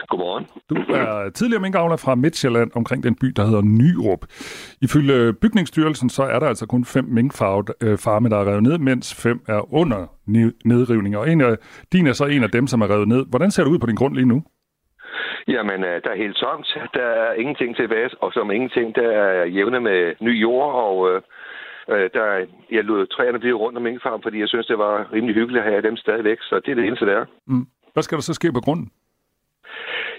Godmorgen. 0.08 0.46
Du 0.70 0.76
er 0.76 1.30
tidligere 1.30 1.62
minkavler 1.62 1.98
fra 1.98 2.16
Midtjylland 2.16 2.72
omkring 2.76 3.04
den 3.04 3.16
by, 3.16 3.28
der 3.28 3.46
hedder 3.46 3.62
Nyrup. 3.62 4.26
Ifølge 4.82 5.34
bygningsstyrelsen, 5.34 6.10
så 6.10 6.24
er 6.24 6.40
der 6.40 6.48
altså 6.48 6.66
kun 6.66 6.86
fem 6.86 7.06
minkfarme, 7.06 8.30
der 8.30 8.38
er 8.38 8.48
revet 8.48 8.64
ned, 8.64 8.78
mens 8.78 9.16
fem 9.16 9.42
er 9.48 9.74
under 9.74 10.06
nedrivning. 10.66 11.18
Og 11.18 11.32
en 11.32 11.42
af, 11.42 11.58
din 11.92 12.08
er 12.08 12.14
så 12.14 12.26
en 12.26 12.44
af 12.44 12.52
dem, 12.52 12.68
som 12.68 12.82
er 12.82 12.90
revet 12.90 13.08
ned. 13.08 13.26
Hvordan 13.26 13.52
ser 13.52 13.64
det 13.64 13.72
ud 13.72 13.80
på 13.80 13.86
din 13.86 13.96
grund 13.96 14.16
lige 14.16 14.26
nu? 14.26 14.44
Jamen, 15.48 15.84
øh, 15.84 16.02
der 16.04 16.10
er 16.12 16.24
helt 16.24 16.38
tomt. 16.38 16.78
Der 16.94 17.08
er 17.24 17.34
ingenting 17.34 17.76
tilbage, 17.76 18.10
og 18.22 18.34
som 18.34 18.52
ingenting, 18.52 18.96
der 18.96 19.10
er 19.12 19.46
jævne 19.46 19.80
med 19.80 20.16
ny 20.20 20.42
jord, 20.42 20.74
og 20.74 21.10
øh, 21.10 21.22
øh, 21.90 22.10
der, 22.14 22.46
jeg 22.72 22.84
lod 22.84 23.08
træerne 23.08 23.40
blive 23.40 23.58
rundt 23.58 23.78
om 23.78 23.84
minkfarm, 23.84 24.22
fordi 24.22 24.40
jeg 24.40 24.50
synes, 24.50 24.68
det 24.68 24.78
var 24.78 25.14
rimelig 25.14 25.36
hyggeligt 25.36 25.64
at 25.64 25.72
have 25.72 25.82
dem 25.82 25.98
stadigvæk, 25.98 26.38
så 26.42 26.56
det 26.66 26.72
er 26.72 26.76
det 26.76 26.86
eneste, 26.86 27.06
der 27.06 27.18
er. 27.18 27.26
Mm. 27.48 27.66
Hvad 27.94 28.04
skal 28.04 28.16
der 28.16 28.22
så 28.22 28.34
ske 28.34 28.52
på 28.52 28.62
grunden? 28.62 28.92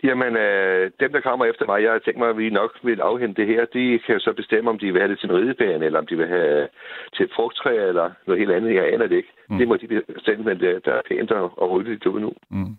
Jamen, 0.02 0.36
øh, 0.36 0.90
dem, 1.00 1.12
der 1.12 1.20
kommer 1.20 1.44
efter 1.46 1.66
mig, 1.66 1.82
jeg 1.82 1.92
har 1.92 1.98
tænkt 1.98 2.18
mig, 2.18 2.28
at 2.28 2.38
vi 2.38 2.50
nok 2.50 2.78
vil 2.82 3.00
afhente 3.00 3.40
det 3.40 3.46
her, 3.46 3.64
de 3.64 3.98
kan 3.98 4.14
jo 4.14 4.20
så 4.20 4.32
bestemme, 4.32 4.70
om 4.70 4.78
de 4.78 4.92
vil 4.92 5.00
have 5.00 5.10
det 5.10 5.18
til 5.18 5.30
en 5.30 5.36
ridebane, 5.36 5.84
eller 5.86 5.98
om 5.98 6.06
de 6.06 6.16
vil 6.16 6.28
have 6.28 6.68
til 7.16 7.28
frugttræ, 7.34 7.88
eller 7.88 8.10
noget 8.26 8.38
helt 8.40 8.52
andet. 8.52 8.74
Jeg 8.74 8.92
aner 8.92 9.06
det 9.06 9.16
ikke. 9.16 9.32
Mm. 9.50 9.58
Det 9.58 9.68
må 9.68 9.76
de 9.76 10.02
bestemme, 10.14 10.44
men 10.44 10.60
det, 10.60 10.84
der 10.84 10.92
er 10.92 11.02
pænt 11.08 11.30
og, 11.30 11.58
og 11.62 11.70
ryddeligt 11.70 12.06
ud 12.06 12.20
nu. 12.20 12.32
Mm. 12.50 12.76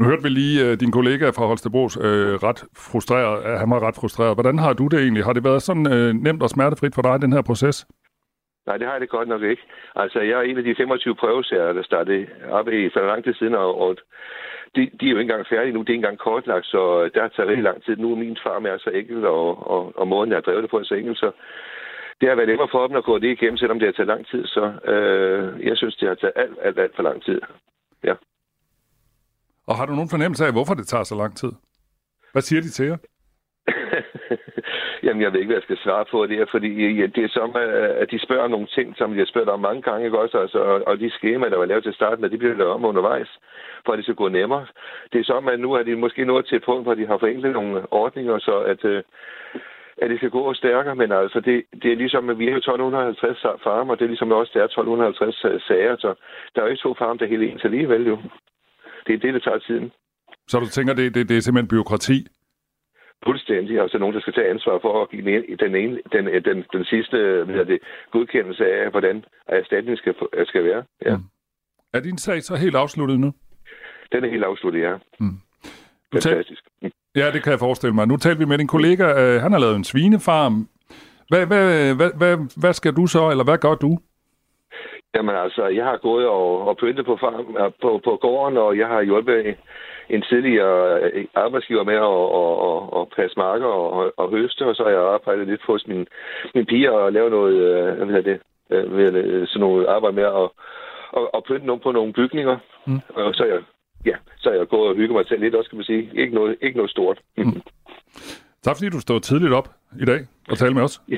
Nu 0.00 0.06
hørte 0.06 0.22
vi 0.22 0.28
lige 0.28 0.58
uh, 0.66 0.72
din 0.82 0.92
kollega 0.98 1.26
fra 1.36 1.46
Holstebros 1.50 1.96
uh, 1.96 2.34
ret 2.46 2.60
frustreret. 2.90 3.36
Uh, 3.46 3.52
han 3.62 3.70
var 3.70 3.80
ret 3.86 3.98
frustreret. 4.00 4.36
Hvordan 4.36 4.58
har 4.58 4.72
du 4.72 4.84
det 4.92 4.98
egentlig? 5.00 5.24
Har 5.24 5.32
det 5.32 5.44
været 5.44 5.62
sådan 5.62 5.86
uh, 5.94 6.10
nemt 6.26 6.42
og 6.42 6.50
smertefrit 6.50 6.94
for 6.94 7.02
dig, 7.02 7.22
den 7.24 7.32
her 7.32 7.42
proces? 7.42 7.86
Nej, 8.66 8.76
det 8.76 8.86
har 8.86 8.94
jeg 8.94 9.00
det 9.00 9.16
godt 9.16 9.28
nok 9.28 9.42
ikke. 9.42 9.62
Altså, 9.96 10.20
jeg 10.20 10.36
er 10.38 10.42
en 10.42 10.58
af 10.58 10.64
de 10.64 10.74
25 10.74 11.14
prøvesager, 11.14 11.72
der 11.72 11.82
startede 11.82 12.26
op 12.50 12.68
i 12.68 12.90
for 12.92 13.00
lang 13.00 13.24
tid 13.24 13.34
siden, 13.34 13.54
og, 13.54 13.80
og 13.80 13.96
de, 14.74 14.80
de 15.00 15.06
er 15.06 15.10
jo 15.10 15.18
ikke 15.18 15.20
engang 15.20 15.46
færdige 15.46 15.72
nu. 15.74 15.80
Det 15.80 15.88
er 15.88 15.92
ikke 15.92 16.04
engang 16.04 16.18
kortlagt, 16.18 16.66
så 16.66 17.04
det 17.04 17.22
har 17.22 17.46
rigtig 17.46 17.68
lang 17.70 17.84
tid. 17.84 17.96
Nu 17.96 18.12
er 18.12 18.16
min 18.16 18.38
far 18.44 18.58
med 18.58 18.78
så 18.78 18.90
enkel, 18.90 19.26
og, 19.26 19.70
og, 19.74 19.92
og 19.96 20.08
måden, 20.08 20.30
jeg 20.30 20.36
har 20.36 20.46
drevet 20.46 20.62
det 20.62 20.70
på, 20.70 20.78
er 20.78 20.84
så 20.84 20.94
enkel, 20.94 21.16
så 21.16 21.30
det 22.20 22.28
har 22.28 22.36
været 22.36 22.48
nemmere 22.48 22.68
for 22.70 22.86
dem 22.86 22.96
at 22.96 23.04
gå 23.04 23.18
det 23.18 23.30
igennem, 23.30 23.56
selvom 23.56 23.78
det 23.78 23.86
har 23.88 23.92
taget 23.92 24.12
lang 24.14 24.26
tid. 24.26 24.46
Så 24.46 24.64
øh, 24.92 25.66
jeg 25.68 25.76
synes, 25.76 25.96
det 25.96 26.08
har 26.08 26.14
taget 26.14 26.32
alt, 26.36 26.56
alt, 26.62 26.78
alt 26.78 26.96
for 26.96 27.02
lang 27.02 27.22
tid. 27.22 27.40
Ja. 28.04 28.14
Og 29.70 29.76
har 29.76 29.86
du 29.86 29.94
nogen 29.94 30.14
fornemmelse 30.14 30.46
af, 30.46 30.52
hvorfor 30.52 30.74
det 30.74 30.86
tager 30.86 31.04
så 31.04 31.16
lang 31.22 31.36
tid? 31.36 31.52
Hvad 32.32 32.42
siger 32.42 32.60
de 32.62 32.70
til 32.70 32.86
jer? 32.86 32.98
Jamen, 35.04 35.22
jeg 35.22 35.32
ved 35.32 35.40
ikke, 35.40 35.52
hvad 35.52 35.60
jeg 35.60 35.68
skal 35.68 35.84
svare 35.84 36.04
på 36.10 36.26
det 36.26 36.36
her, 36.36 36.46
fordi 36.50 36.68
ja, 37.00 37.06
det 37.06 37.24
er 37.24 37.28
som, 37.28 37.50
øh, 37.56 38.02
at 38.02 38.10
de 38.10 38.24
spørger 38.26 38.44
om 38.44 38.50
nogle 38.50 38.66
ting, 38.76 38.96
som 38.96 39.18
jeg 39.18 39.26
spørger 39.26 39.52
om 39.52 39.60
mange 39.60 39.82
gange, 39.82 40.04
ikke 40.04 40.18
også? 40.18 40.38
Altså, 40.38 40.58
og, 40.58 40.82
og 40.86 41.00
de 41.00 41.10
skemaer, 41.10 41.50
der 41.50 41.58
var 41.58 41.64
lavet 41.64 41.84
til 41.84 41.94
starten, 41.94 42.30
de 42.30 42.38
bliver 42.38 42.54
lavet 42.54 42.72
om 42.72 42.84
undervejs, 42.84 43.30
for 43.84 43.92
at 43.92 43.96
det 43.96 44.04
skal 44.04 44.14
gå 44.22 44.28
nemmere. 44.28 44.66
Det 45.12 45.20
er 45.20 45.24
som, 45.24 45.48
at 45.48 45.60
nu 45.60 45.72
er 45.72 45.82
de 45.82 45.96
måske 45.96 46.24
nået 46.24 46.46
til 46.46 46.56
et 46.56 46.64
punkt, 46.64 46.84
hvor 46.84 46.94
de 46.94 47.06
har 47.06 47.18
forenklet 47.18 47.52
nogle 47.52 47.92
ordninger, 47.92 48.38
så 48.38 48.54
at, 48.72 48.84
øh, 48.84 49.02
at 50.02 50.10
det 50.10 50.18
skal 50.18 50.30
gå 50.30 50.54
stærkere, 50.54 50.96
men 50.96 51.12
altså, 51.12 51.40
det, 51.40 51.64
det 51.82 51.92
er 51.92 51.96
ligesom, 51.96 52.30
at 52.30 52.38
vi 52.38 52.48
er 52.48 52.56
1250 52.56 53.42
farmer, 53.64 53.92
og 53.92 53.98
det 53.98 54.04
er 54.04 54.14
ligesom 54.14 54.32
også, 54.32 54.52
der 54.54 54.60
er 54.60 54.64
1250 54.64 55.44
øh, 55.44 55.60
sager, 55.60 55.96
så 55.96 56.14
der 56.54 56.60
er 56.60 56.64
jo 56.64 56.70
ikke 56.70 56.82
to 56.82 56.94
farmer, 56.98 57.14
der 57.14 57.24
er 57.24 57.30
helt 57.30 57.42
ens 57.42 57.64
alligevel 57.64 58.06
jo. 58.06 58.18
Det 59.10 59.16
er 59.16 59.26
det, 59.26 59.34
der 59.34 59.40
tager 59.40 59.58
tiden. 59.58 59.92
Så 60.48 60.60
du 60.60 60.66
tænker, 60.66 60.94
det, 60.94 61.14
det, 61.14 61.28
det 61.28 61.36
er 61.36 61.40
simpelthen 61.40 61.68
byråkrati? 61.68 62.26
Fuldstændig. 63.24 63.80
Altså 63.80 63.98
nogen, 63.98 64.14
der 64.14 64.20
skal 64.20 64.32
tage 64.32 64.50
ansvar 64.50 64.78
for 64.82 65.02
at 65.02 65.10
give 65.10 65.22
den, 65.22 65.28
ene, 65.28 65.56
den, 65.62 65.72
den, 66.12 66.44
den, 66.44 66.64
den 66.72 66.84
sidste 66.84 67.16
hvad 67.44 67.64
det, 67.64 67.78
godkendelse 68.10 68.64
af, 68.64 68.90
hvordan 68.90 69.24
erstatningen 69.48 69.96
skal, 69.96 70.14
skal 70.46 70.64
være. 70.64 70.82
Ja. 71.06 71.16
Mm. 71.16 71.22
Er 71.94 72.00
din 72.00 72.18
sag 72.18 72.42
så 72.42 72.56
helt 72.56 72.76
afsluttet 72.76 73.20
nu? 73.20 73.32
Den 74.12 74.24
er 74.24 74.30
helt 74.30 74.44
afsluttet, 74.44 74.80
ja. 74.80 74.94
Mm. 75.20 75.36
Fantastisk. 76.12 76.62
Tal... 76.82 76.92
Ja, 77.16 77.30
det 77.32 77.42
kan 77.42 77.50
jeg 77.50 77.58
forestille 77.58 77.94
mig. 77.94 78.08
Nu 78.08 78.16
talte 78.16 78.38
vi 78.38 78.44
med 78.44 78.58
din 78.58 78.66
kollega. 78.66 79.04
Øh, 79.04 79.42
han 79.42 79.52
har 79.52 79.58
lavet 79.58 79.76
en 79.76 79.84
svinefarm. 79.84 80.68
Hvad, 81.28 81.46
hvad, 81.46 81.94
hvad, 81.94 82.10
hvad, 82.16 82.60
hvad 82.60 82.72
skal 82.72 82.92
du 82.92 83.06
så, 83.06 83.30
eller 83.30 83.44
hvad 83.44 83.58
gør 83.58 83.74
du? 83.74 83.98
Jamen 85.14 85.34
altså, 85.34 85.66
jeg 85.66 85.84
har 85.84 85.96
gået 85.96 86.26
og, 86.26 86.68
og 86.68 86.76
pyntet 86.76 87.06
på, 87.06 87.16
farm, 87.20 87.72
på, 87.82 88.00
på 88.04 88.16
gården, 88.20 88.56
og 88.56 88.78
jeg 88.78 88.88
har 88.88 89.02
hjulpet 89.02 89.56
en 90.10 90.22
tidligere 90.22 91.00
øh, 91.02 91.24
arbejdsgiver 91.34 91.84
med 91.84 91.98
at, 92.10 92.24
at, 92.40 92.54
at, 92.68 93.00
at 93.00 93.08
passe 93.16 93.38
marker 93.38 93.66
og, 93.66 94.12
og 94.16 94.30
høste, 94.30 94.66
og 94.66 94.74
så 94.76 94.82
har 94.82 94.90
jeg 94.90 95.00
arbejdet 95.00 95.46
lidt 95.46 95.62
hos 95.66 95.86
min, 95.86 96.06
min 96.54 96.66
piger 96.66 96.90
og 96.90 97.12
lavet 97.12 97.30
noget, 97.30 97.54
øh, 97.54 97.96
hvad 97.96 98.06
hedder 98.06 98.30
det, 98.32 98.40
ved 98.70 99.46
sådan 99.46 99.60
noget 99.60 99.86
arbejde 99.86 100.16
med 100.16 100.24
at 100.24 100.48
og, 101.12 101.34
og 101.34 101.44
pynte 101.48 101.66
nogle 101.66 101.82
på 101.82 101.92
nogle 101.92 102.12
bygninger. 102.12 102.58
Mm. 102.86 103.00
Og 103.14 103.34
så 103.34 103.42
er 103.44 103.48
jeg, 103.48 103.62
ja, 104.06 104.16
så 104.38 104.50
er 104.50 104.54
jeg 104.54 104.68
gået 104.68 104.88
og 104.88 104.96
hygget 104.96 105.12
mig 105.12 105.26
til 105.26 105.40
lidt 105.40 105.54
også, 105.54 105.70
kan 105.70 105.76
man 105.76 105.84
sige. 105.84 106.10
Ikke 106.14 106.34
noget, 106.34 106.56
ikke 106.62 106.76
noget 106.76 106.90
stort. 106.90 107.20
Mm. 107.36 107.62
Tak 108.62 108.76
fordi 108.76 108.88
du 108.88 109.00
stod 109.00 109.20
tidligt 109.20 109.52
op 109.52 109.68
i 110.00 110.04
dag 110.04 110.20
og 110.50 110.58
talte 110.58 110.74
med 110.74 110.82
os. 110.82 111.00
Ja. 111.08 111.16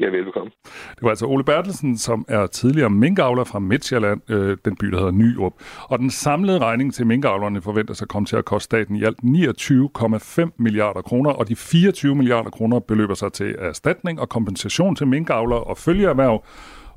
Ja, 0.00 0.06
velbekomme. 0.06 0.50
Det 0.64 1.02
var 1.02 1.08
altså 1.08 1.26
Ole 1.26 1.44
Bertelsen, 1.44 1.98
som 1.98 2.24
er 2.28 2.46
tidligere 2.46 2.90
minkavler 2.90 3.44
fra 3.44 3.58
Midtjylland, 3.58 4.30
øh, 4.30 4.56
den 4.64 4.76
by, 4.76 4.86
der 4.86 4.98
hedder 4.98 5.12
Nyrup. 5.12 5.52
Og 5.82 5.98
den 5.98 6.10
samlede 6.10 6.58
regning 6.58 6.94
til 6.94 7.06
minkavlerne 7.06 7.62
forventes 7.62 8.02
at 8.02 8.08
komme 8.08 8.26
til 8.26 8.36
at 8.36 8.44
koste 8.44 8.64
staten 8.64 8.96
i 8.96 9.04
alt 9.04 9.18
29,5 9.22 10.50
milliarder 10.58 11.02
kroner, 11.02 11.30
og 11.30 11.48
de 11.48 11.56
24 11.56 12.14
milliarder 12.14 12.50
kroner 12.50 12.78
beløber 12.78 13.14
sig 13.14 13.32
til 13.32 13.56
erstatning 13.58 14.20
og 14.20 14.28
kompensation 14.28 14.96
til 14.96 15.06
minkavlere 15.06 15.64
og 15.64 15.78
følgeerhverv, 15.78 16.44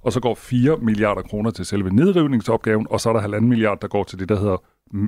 og 0.02 0.14
så 0.14 0.20
går 0.20 0.36
4 0.36 0.78
milliarder 0.78 1.22
kroner 1.22 1.52
til 1.52 1.66
selve 1.66 1.96
nedrivningsopgaven, 1.96 2.88
og 2.90 3.00
så 3.00 3.10
er 3.10 3.14
der 3.14 3.20
halvanden 3.20 3.50
milliard, 3.50 3.80
der 3.82 3.88
går 3.88 4.04
til 4.04 4.20
det, 4.20 4.30
der 4.30 4.40
hedder 4.40 4.64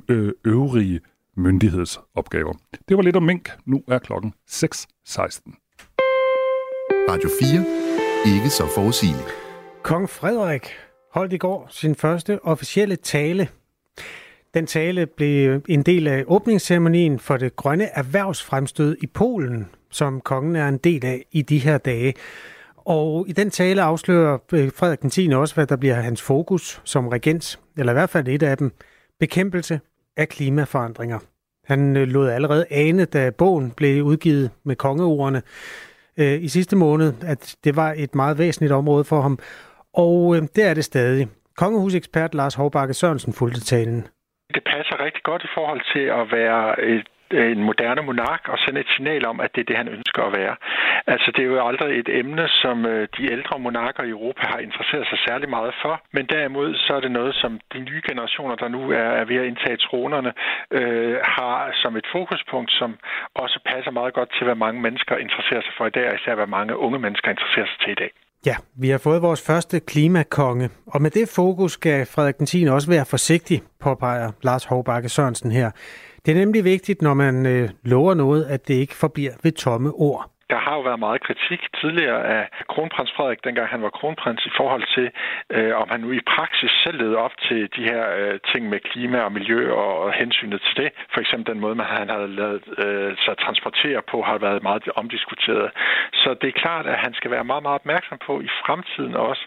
øh, 0.08 0.32
øvrige 0.44 1.00
myndighedsopgaver. 1.36 2.52
Det 2.88 2.96
var 2.96 3.02
lidt 3.02 3.16
om 3.16 3.22
mink. 3.22 3.50
Nu 3.66 3.82
er 3.88 3.98
klokken 3.98 4.32
6.16. 4.50 5.61
Radio 7.08 7.30
4. 7.40 8.34
Ikke 8.34 8.50
så 8.50 8.66
forudsigeligt. 8.74 9.28
Kong 9.82 10.10
Frederik 10.10 10.68
holdt 11.12 11.32
i 11.32 11.36
går 11.36 11.66
sin 11.70 11.94
første 11.94 12.44
officielle 12.44 12.96
tale. 12.96 13.48
Den 14.54 14.66
tale 14.66 15.06
blev 15.06 15.62
en 15.68 15.82
del 15.82 16.06
af 16.06 16.24
åbningsceremonien 16.26 17.18
for 17.18 17.36
det 17.36 17.56
grønne 17.56 17.84
erhvervsfremstød 17.84 18.96
i 19.02 19.06
Polen, 19.06 19.68
som 19.90 20.20
kongen 20.20 20.56
er 20.56 20.68
en 20.68 20.78
del 20.78 21.06
af 21.06 21.24
i 21.32 21.42
de 21.42 21.58
her 21.58 21.78
dage. 21.78 22.14
Og 22.76 23.28
i 23.28 23.32
den 23.32 23.50
tale 23.50 23.82
afslører 23.82 24.38
øh, 24.52 24.70
Frederik 24.74 25.02
den 25.02 25.10
10. 25.10 25.28
også, 25.32 25.54
hvad 25.54 25.66
der 25.66 25.76
bliver 25.76 25.94
hans 25.94 26.22
fokus 26.22 26.80
som 26.84 27.08
regent, 27.08 27.60
eller 27.78 27.92
i 27.92 27.94
hvert 27.94 28.10
fald 28.10 28.28
et 28.28 28.42
af 28.42 28.56
dem, 28.56 28.72
bekæmpelse 29.20 29.80
af 30.16 30.28
klimaforandringer. 30.28 31.18
Han 31.64 31.96
øh, 31.96 32.08
lod 32.08 32.28
allerede 32.28 32.66
ane, 32.70 33.04
da 33.04 33.30
bogen 33.30 33.70
blev 33.70 34.02
udgivet 34.04 34.50
med 34.64 34.76
kongeordene, 34.76 35.42
øh, 36.18 36.42
i 36.42 36.48
sidste 36.48 36.76
måned, 36.76 37.12
at 37.26 37.56
det 37.64 37.76
var 37.76 37.94
et 37.96 38.14
meget 38.14 38.38
væsentligt 38.38 38.72
område 38.72 39.04
for 39.04 39.20
ham. 39.20 39.38
Og 39.94 40.36
øh, 40.36 40.42
det 40.56 40.64
er 40.70 40.74
det 40.74 40.84
stadig. 40.84 41.28
Kongehusekspert 41.56 42.34
Lars 42.34 42.54
Hovbakke 42.54 42.94
Sørensen 42.94 43.32
fulgte 43.32 43.60
talen. 43.60 44.06
Det 44.54 44.62
passer 44.66 45.04
rigtig 45.04 45.22
godt 45.22 45.42
i 45.44 45.50
forhold 45.54 45.82
til 45.92 46.04
at 46.20 46.24
være 46.38 46.84
et 46.84 47.06
Øh, 47.32 47.52
en 47.56 47.62
moderne 47.70 48.02
monark 48.02 48.42
og 48.52 48.58
sende 48.58 48.80
et 48.80 48.90
signal 48.96 49.26
om, 49.26 49.40
at 49.40 49.50
det 49.54 49.60
er 49.60 49.68
det, 49.70 49.76
han 49.82 49.88
ønsker 49.88 50.22
at 50.22 50.32
være. 50.40 50.54
Altså, 51.06 51.28
det 51.34 51.42
er 51.42 51.50
jo 51.52 51.66
aldrig 51.68 51.98
et 51.98 52.10
emne, 52.20 52.44
som 52.62 52.76
øh, 52.92 53.08
de 53.16 53.32
ældre 53.34 53.58
monarker 53.58 54.02
i 54.04 54.14
Europa 54.16 54.42
har 54.52 54.58
interesseret 54.58 55.06
sig 55.10 55.18
særlig 55.28 55.48
meget 55.56 55.74
for, 55.82 55.94
men 56.16 56.24
derimod 56.26 56.68
så 56.84 56.90
er 56.98 57.00
det 57.00 57.12
noget, 57.20 57.34
som 57.34 57.60
de 57.72 57.80
nye 57.88 58.02
generationer, 58.08 58.56
der 58.62 58.68
nu 58.68 58.80
er, 58.90 59.08
er 59.20 59.24
ved 59.24 59.36
at 59.36 59.46
indtage 59.50 59.76
tronerne, 59.76 60.32
øh, 60.70 61.16
har 61.36 61.70
som 61.82 61.96
et 61.96 62.06
fokuspunkt, 62.12 62.70
som 62.80 62.90
også 63.34 63.58
passer 63.70 63.90
meget 63.90 64.14
godt 64.14 64.30
til, 64.36 64.44
hvad 64.44 64.58
mange 64.66 64.80
mennesker 64.80 65.16
interesserer 65.16 65.62
sig 65.62 65.74
for 65.78 65.86
i 65.86 65.94
dag, 65.98 66.06
og 66.10 66.14
især 66.14 66.34
hvad 66.34 66.50
mange 66.58 66.76
unge 66.76 66.98
mennesker 66.98 67.30
interesserer 67.30 67.66
sig 67.66 67.78
til 67.84 67.92
i 67.92 68.00
dag. 68.04 68.10
Ja, 68.46 68.56
vi 68.82 68.88
har 68.88 68.98
fået 68.98 69.22
vores 69.22 69.46
første 69.46 69.80
klimakonge, 69.80 70.70
og 70.86 71.02
med 71.02 71.10
det 71.10 71.32
fokus 71.36 71.72
skal 71.72 72.06
Frederik 72.06 72.38
den 72.38 72.46
10. 72.46 72.66
også 72.70 72.90
være 72.90 73.04
forsigtig, 73.04 73.62
påpeger 73.80 74.32
Lars 74.42 74.64
Hovbakke 74.64 75.08
Sørensen 75.08 75.50
her. 75.52 75.70
Det 76.26 76.32
er 76.32 76.36
nemlig 76.36 76.64
vigtigt, 76.64 77.02
når 77.02 77.14
man 77.14 77.46
øh, 77.46 77.70
lover 77.82 78.14
noget, 78.14 78.44
at 78.44 78.68
det 78.68 78.74
ikke 78.74 78.94
forbliver 78.94 79.32
ved 79.42 79.52
tomme 79.52 79.92
ord. 79.92 80.31
Der 80.52 80.58
har 80.58 80.74
jo 80.78 80.82
været 80.90 80.98
meget 81.06 81.20
kritik 81.28 81.60
tidligere 81.80 82.20
af 82.36 82.42
kronprins 82.72 83.12
Frederik, 83.16 83.44
dengang 83.44 83.68
han 83.68 83.82
var 83.82 83.90
kronprins, 83.98 84.46
i 84.46 84.52
forhold 84.56 84.84
til, 84.96 85.06
øh, 85.56 85.72
om 85.82 85.86
han 85.90 86.00
nu 86.00 86.10
i 86.12 86.20
praksis 86.34 86.70
selv 86.84 86.96
levede 86.98 87.16
op 87.26 87.34
til 87.48 87.60
de 87.76 87.82
her 87.90 88.02
øh, 88.18 88.40
ting 88.50 88.62
med 88.68 88.80
klima 88.80 89.18
og 89.26 89.32
miljø 89.32 89.72
og, 89.72 89.92
og 90.04 90.12
hensynet 90.12 90.60
til 90.66 90.76
det. 90.82 90.90
For 91.14 91.20
eksempel 91.20 91.46
den 91.52 91.60
måde, 91.60 91.74
man 91.74 91.86
han 91.86 92.08
havde 92.08 92.28
lavet 92.40 92.62
øh, 92.84 93.16
sig 93.24 93.34
transportere 93.38 94.02
på, 94.10 94.22
har 94.22 94.38
været 94.38 94.62
meget 94.62 94.88
omdiskuteret. 94.96 95.70
Så 96.12 96.34
det 96.40 96.48
er 96.48 96.60
klart, 96.64 96.86
at 96.86 96.98
han 96.98 97.14
skal 97.14 97.30
være 97.30 97.44
meget, 97.44 97.62
meget 97.62 97.80
opmærksom 97.80 98.18
på 98.26 98.40
i 98.40 98.48
fremtiden 98.64 99.14
også, 99.14 99.44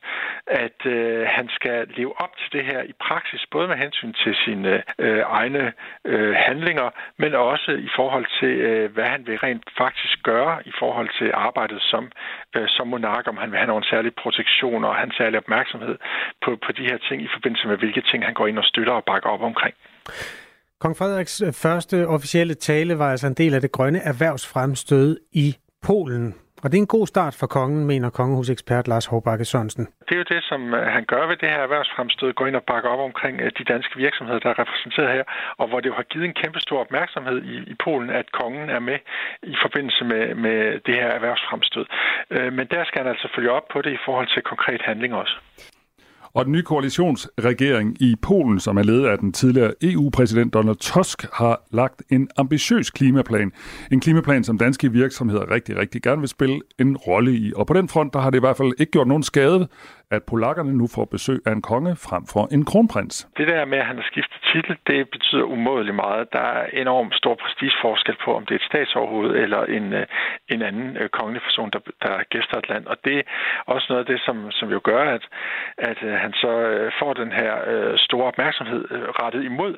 at 0.48 0.80
øh, 0.86 1.28
han 1.38 1.50
skal 1.58 1.88
leve 1.98 2.14
op 2.24 2.34
til 2.38 2.50
det 2.56 2.64
her 2.66 2.82
i 2.82 2.94
praksis, 3.08 3.46
både 3.52 3.68
med 3.68 3.78
hensyn 3.78 4.14
til 4.14 4.36
sine 4.46 4.84
øh, 5.00 5.24
egne 5.28 5.74
øh, 6.06 6.36
handlinger, 6.48 6.90
men 7.18 7.36
også 7.36 7.72
i 7.72 7.90
forhold 7.96 8.28
til, 8.40 8.54
øh, 8.70 8.94
hvad 8.94 9.08
han 9.14 9.28
vil 9.28 9.38
rent 9.38 9.66
faktisk 9.78 10.24
gøre 10.24 10.56
i 10.66 10.72
forhold 10.80 10.95
forhold 10.96 11.14
til 11.22 11.30
arbejdet 11.48 11.80
som, 11.92 12.04
øh, 12.56 12.68
som 12.75 12.88
monark, 12.88 13.25
om 13.32 13.38
han 13.38 13.50
vil 13.52 13.60
have 13.62 13.72
nogle 13.74 13.86
særlige 13.92 14.16
protektion 14.24 14.84
og 14.88 14.96
have 14.98 15.08
en 15.10 15.18
særlig 15.22 15.38
opmærksomhed 15.44 15.96
på, 16.44 16.50
på 16.66 16.70
de 16.78 16.84
her 16.90 16.98
ting 17.08 17.18
i 17.28 17.30
forbindelse 17.36 17.68
med, 17.68 17.78
hvilke 17.78 18.02
ting 18.10 18.20
han 18.25 18.34
går 18.34 18.48
ind 18.48 18.58
og 18.58 18.68
støtter 18.72 18.94
og 18.94 19.04
bakker 19.12 19.30
op 19.30 19.44
omkring. 19.52 19.75
Kong 20.82 20.98
Frederiks 20.98 21.44
første 21.64 22.08
officielle 22.08 22.54
tale 22.54 23.00
var 23.00 23.12
altså 23.12 23.28
en 23.28 23.34
del 23.34 23.54
af 23.54 23.62
det 23.62 23.72
grønne 23.72 24.00
erhvervsfremstød 24.12 25.20
i 25.32 25.56
Polen. 25.88 26.36
Og 26.65 26.72
det 26.72 26.77
er 26.77 26.86
en 26.88 26.95
god 26.98 27.07
start 27.07 27.36
for 27.39 27.48
kongen, 27.48 27.86
mener 27.86 28.10
kongehusekspert 28.10 28.88
Lars 28.88 29.05
Håbakke 29.05 29.45
Sørensen. 29.45 29.86
Det 30.07 30.13
er 30.15 30.22
jo 30.24 30.29
det, 30.36 30.43
som 30.43 30.74
øh, 30.74 30.86
han 30.95 31.05
gør 31.05 31.27
ved 31.27 31.38
det 31.41 31.50
her 31.50 31.62
erhvervsfremstød, 31.67 32.34
går 32.34 32.48
ind 32.48 32.55
og 32.55 32.63
bakker 32.72 32.89
op 32.89 33.00
omkring 33.00 33.41
øh, 33.41 33.51
de 33.57 33.63
danske 33.63 33.95
virksomheder, 33.98 34.39
der 34.39 34.50
er 34.50 34.60
repræsenteret 34.60 35.12
her, 35.17 35.24
og 35.57 35.67
hvor 35.67 35.79
det 35.79 35.89
jo 35.89 35.95
har 36.00 36.07
givet 36.12 36.25
en 36.25 36.39
kæmpe 36.41 36.60
stor 36.60 36.79
opmærksomhed 36.79 37.38
i, 37.53 37.55
i 37.72 37.75
Polen, 37.84 38.10
at 38.10 38.31
kongen 38.31 38.69
er 38.69 38.79
med 38.79 39.00
i 39.43 39.55
forbindelse 39.65 40.03
med, 40.12 40.36
med 40.36 40.57
det 40.86 40.95
her 41.01 41.10
erhvervsfremstød. 41.17 41.86
Øh, 42.36 42.53
men 42.53 42.67
der 42.74 42.84
skal 42.86 43.01
han 43.01 43.12
altså 43.13 43.27
følge 43.36 43.51
op 43.51 43.67
på 43.74 43.81
det 43.81 43.91
i 43.93 44.03
forhold 44.05 44.27
til 44.34 44.41
konkret 44.41 44.81
handling 44.81 45.13
også. 45.13 45.36
Og 46.36 46.46
den 46.46 46.51
nye 46.51 46.63
koalitionsregering 46.63 48.01
i 48.01 48.15
Polen, 48.22 48.60
som 48.60 48.77
er 48.77 48.84
ledet 48.84 49.06
af 49.06 49.18
den 49.18 49.34
tidligere 49.34 49.74
EU-præsident 49.82 50.54
Donald 50.54 50.75
Tusk, 50.75 51.25
har 51.34 51.62
lagt 51.72 52.04
en 52.10 52.30
ambitiøs 52.38 52.89
klimaplan. 52.89 53.51
En 53.92 54.00
klimaplan, 54.00 54.44
som 54.44 54.58
danske 54.58 54.92
virksomheder 54.92 55.51
rigtig, 55.51 55.77
rigtig 55.77 56.01
gerne 56.01 56.20
vil 56.20 56.30
spille 56.30 56.60
en 56.80 56.98
rolle 56.98 57.34
i. 57.34 57.54
Og 57.56 57.68
på 57.68 57.74
den 57.74 57.89
front, 57.89 58.13
der 58.13 58.20
har 58.20 58.30
det 58.30 58.38
i 58.38 58.39
hvert 58.39 58.58
fald 58.58 58.74
ikke 58.80 58.92
gjort 58.92 59.08
nogen 59.08 59.24
skade, 59.24 59.68
at 60.12 60.24
polakkerne 60.24 60.74
nu 60.78 60.88
får 60.96 61.06
besøg 61.06 61.40
af 61.46 61.52
en 61.52 61.62
konge 61.62 61.96
frem 61.96 62.24
for 62.34 62.44
en 62.56 62.66
kronprins. 62.66 63.28
Det 63.38 63.48
der 63.48 63.66
med, 63.66 63.78
at 63.78 63.86
han 63.86 63.96
har 63.96 64.08
skiftet 64.12 64.40
titel, 64.54 64.78
det 64.88 65.10
betyder 65.10 65.44
umådeligt 65.44 65.96
meget. 65.96 66.34
Der 66.34 66.48
er 66.60 66.66
enormt 66.84 67.16
stor 67.16 67.36
prestigeforskel 67.36 68.16
på, 68.26 68.36
om 68.38 68.46
det 68.46 68.54
er 68.56 68.60
et 68.60 68.70
statsoverhoved 68.72 69.32
eller 69.44 69.62
en, 69.78 69.94
øh, 69.94 70.06
en 70.54 70.62
anden 70.62 70.98
øh, 70.98 71.10
kongelig 71.10 71.42
person, 71.42 71.70
der, 71.74 71.80
der 72.04 72.24
gæster 72.34 72.58
et 72.58 72.70
land. 72.70 72.86
Og 72.86 72.98
det 73.06 73.18
er 73.20 73.24
også 73.66 73.86
noget 73.90 74.02
af 74.04 74.10
det, 74.12 74.20
som, 74.26 74.52
som 74.52 74.68
jo 74.76 74.80
gør, 74.84 75.04
at, 75.16 75.24
at 75.78 76.00
øh, 76.04 76.14
han 76.14 76.34
så 76.34 76.52
får 77.00 77.14
den 77.14 77.32
her 77.32 77.54
store 77.98 78.28
opmærksomhed 78.32 78.82
rettet 79.22 79.44
imod 79.44 79.74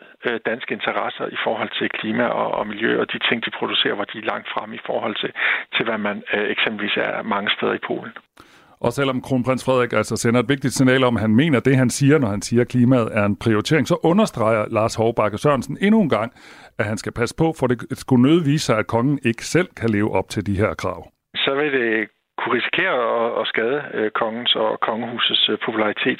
danske 0.45 0.73
interesser 0.73 1.25
i 1.37 1.37
forhold 1.43 1.69
til 1.79 1.89
klima 1.89 2.25
og, 2.25 2.47
og 2.51 2.67
miljø 2.67 3.01
og 3.01 3.11
de 3.13 3.19
ting, 3.29 3.45
de 3.45 3.51
producerer, 3.59 3.95
hvor 3.95 4.03
de 4.03 4.17
er 4.17 4.29
langt 4.31 4.47
frem 4.53 4.73
i 4.73 4.79
forhold 4.85 5.15
til, 5.15 5.31
til 5.75 5.85
hvad 5.85 5.97
man 5.97 6.23
eksempelvis 6.33 6.97
er 6.97 7.23
mange 7.23 7.49
steder 7.55 7.73
i 7.73 7.85
Polen. 7.87 8.13
Og 8.81 8.93
selvom 8.93 9.21
kronprins 9.21 9.63
Frederik 9.65 9.93
altså 9.93 10.15
sender 10.15 10.39
et 10.39 10.49
vigtigt 10.49 10.73
signal 10.73 11.03
om, 11.03 11.15
at 11.15 11.21
han 11.21 11.35
mener 11.35 11.59
det, 11.59 11.75
han 11.77 11.89
siger, 11.89 12.17
når 12.17 12.27
han 12.27 12.41
siger, 12.41 12.61
at 12.61 12.67
klimaet 12.67 13.09
er 13.11 13.25
en 13.25 13.35
prioritering, 13.35 13.87
så 13.87 13.97
understreger 14.03 14.65
Lars 14.69 14.95
Hovbakke 14.95 15.37
Sørensen 15.37 15.77
endnu 15.81 16.01
en 16.01 16.09
gang, 16.09 16.31
at 16.79 16.85
han 16.85 16.97
skal 16.97 17.11
passe 17.11 17.35
på, 17.35 17.53
for 17.59 17.67
det 17.67 17.99
skulle 17.99 18.21
nødvise 18.21 18.65
sig, 18.65 18.77
at 18.77 18.87
kongen 18.87 19.19
ikke 19.25 19.45
selv 19.45 19.67
kan 19.77 19.89
leve 19.89 20.11
op 20.11 20.29
til 20.29 20.45
de 20.45 20.57
her 20.57 20.73
krav. 20.73 21.11
Så 21.35 21.55
vil 21.55 21.71
det 21.71 22.07
kunne 22.37 22.55
risikere 22.59 22.95
at, 23.23 23.41
at 23.41 23.47
skade 23.47 23.79
øh, 23.93 24.11
kongens 24.11 24.55
og 24.55 24.79
kongehusets 24.79 25.49
øh, 25.49 25.57
popularitet. 25.65 26.19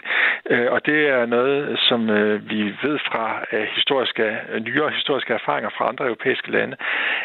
Øh, 0.50 0.68
og 0.76 0.86
det 0.86 1.00
er 1.16 1.26
noget, 1.26 1.80
som 1.80 2.10
øh, 2.10 2.50
vi 2.50 2.62
ved 2.84 2.98
fra 3.10 3.26
øh, 3.54 3.68
historiske, 3.78 4.26
nyere 4.68 4.90
historiske 4.90 5.34
erfaringer 5.34 5.70
fra 5.78 5.88
andre 5.92 6.06
europæiske 6.06 6.52
lande, 6.52 6.76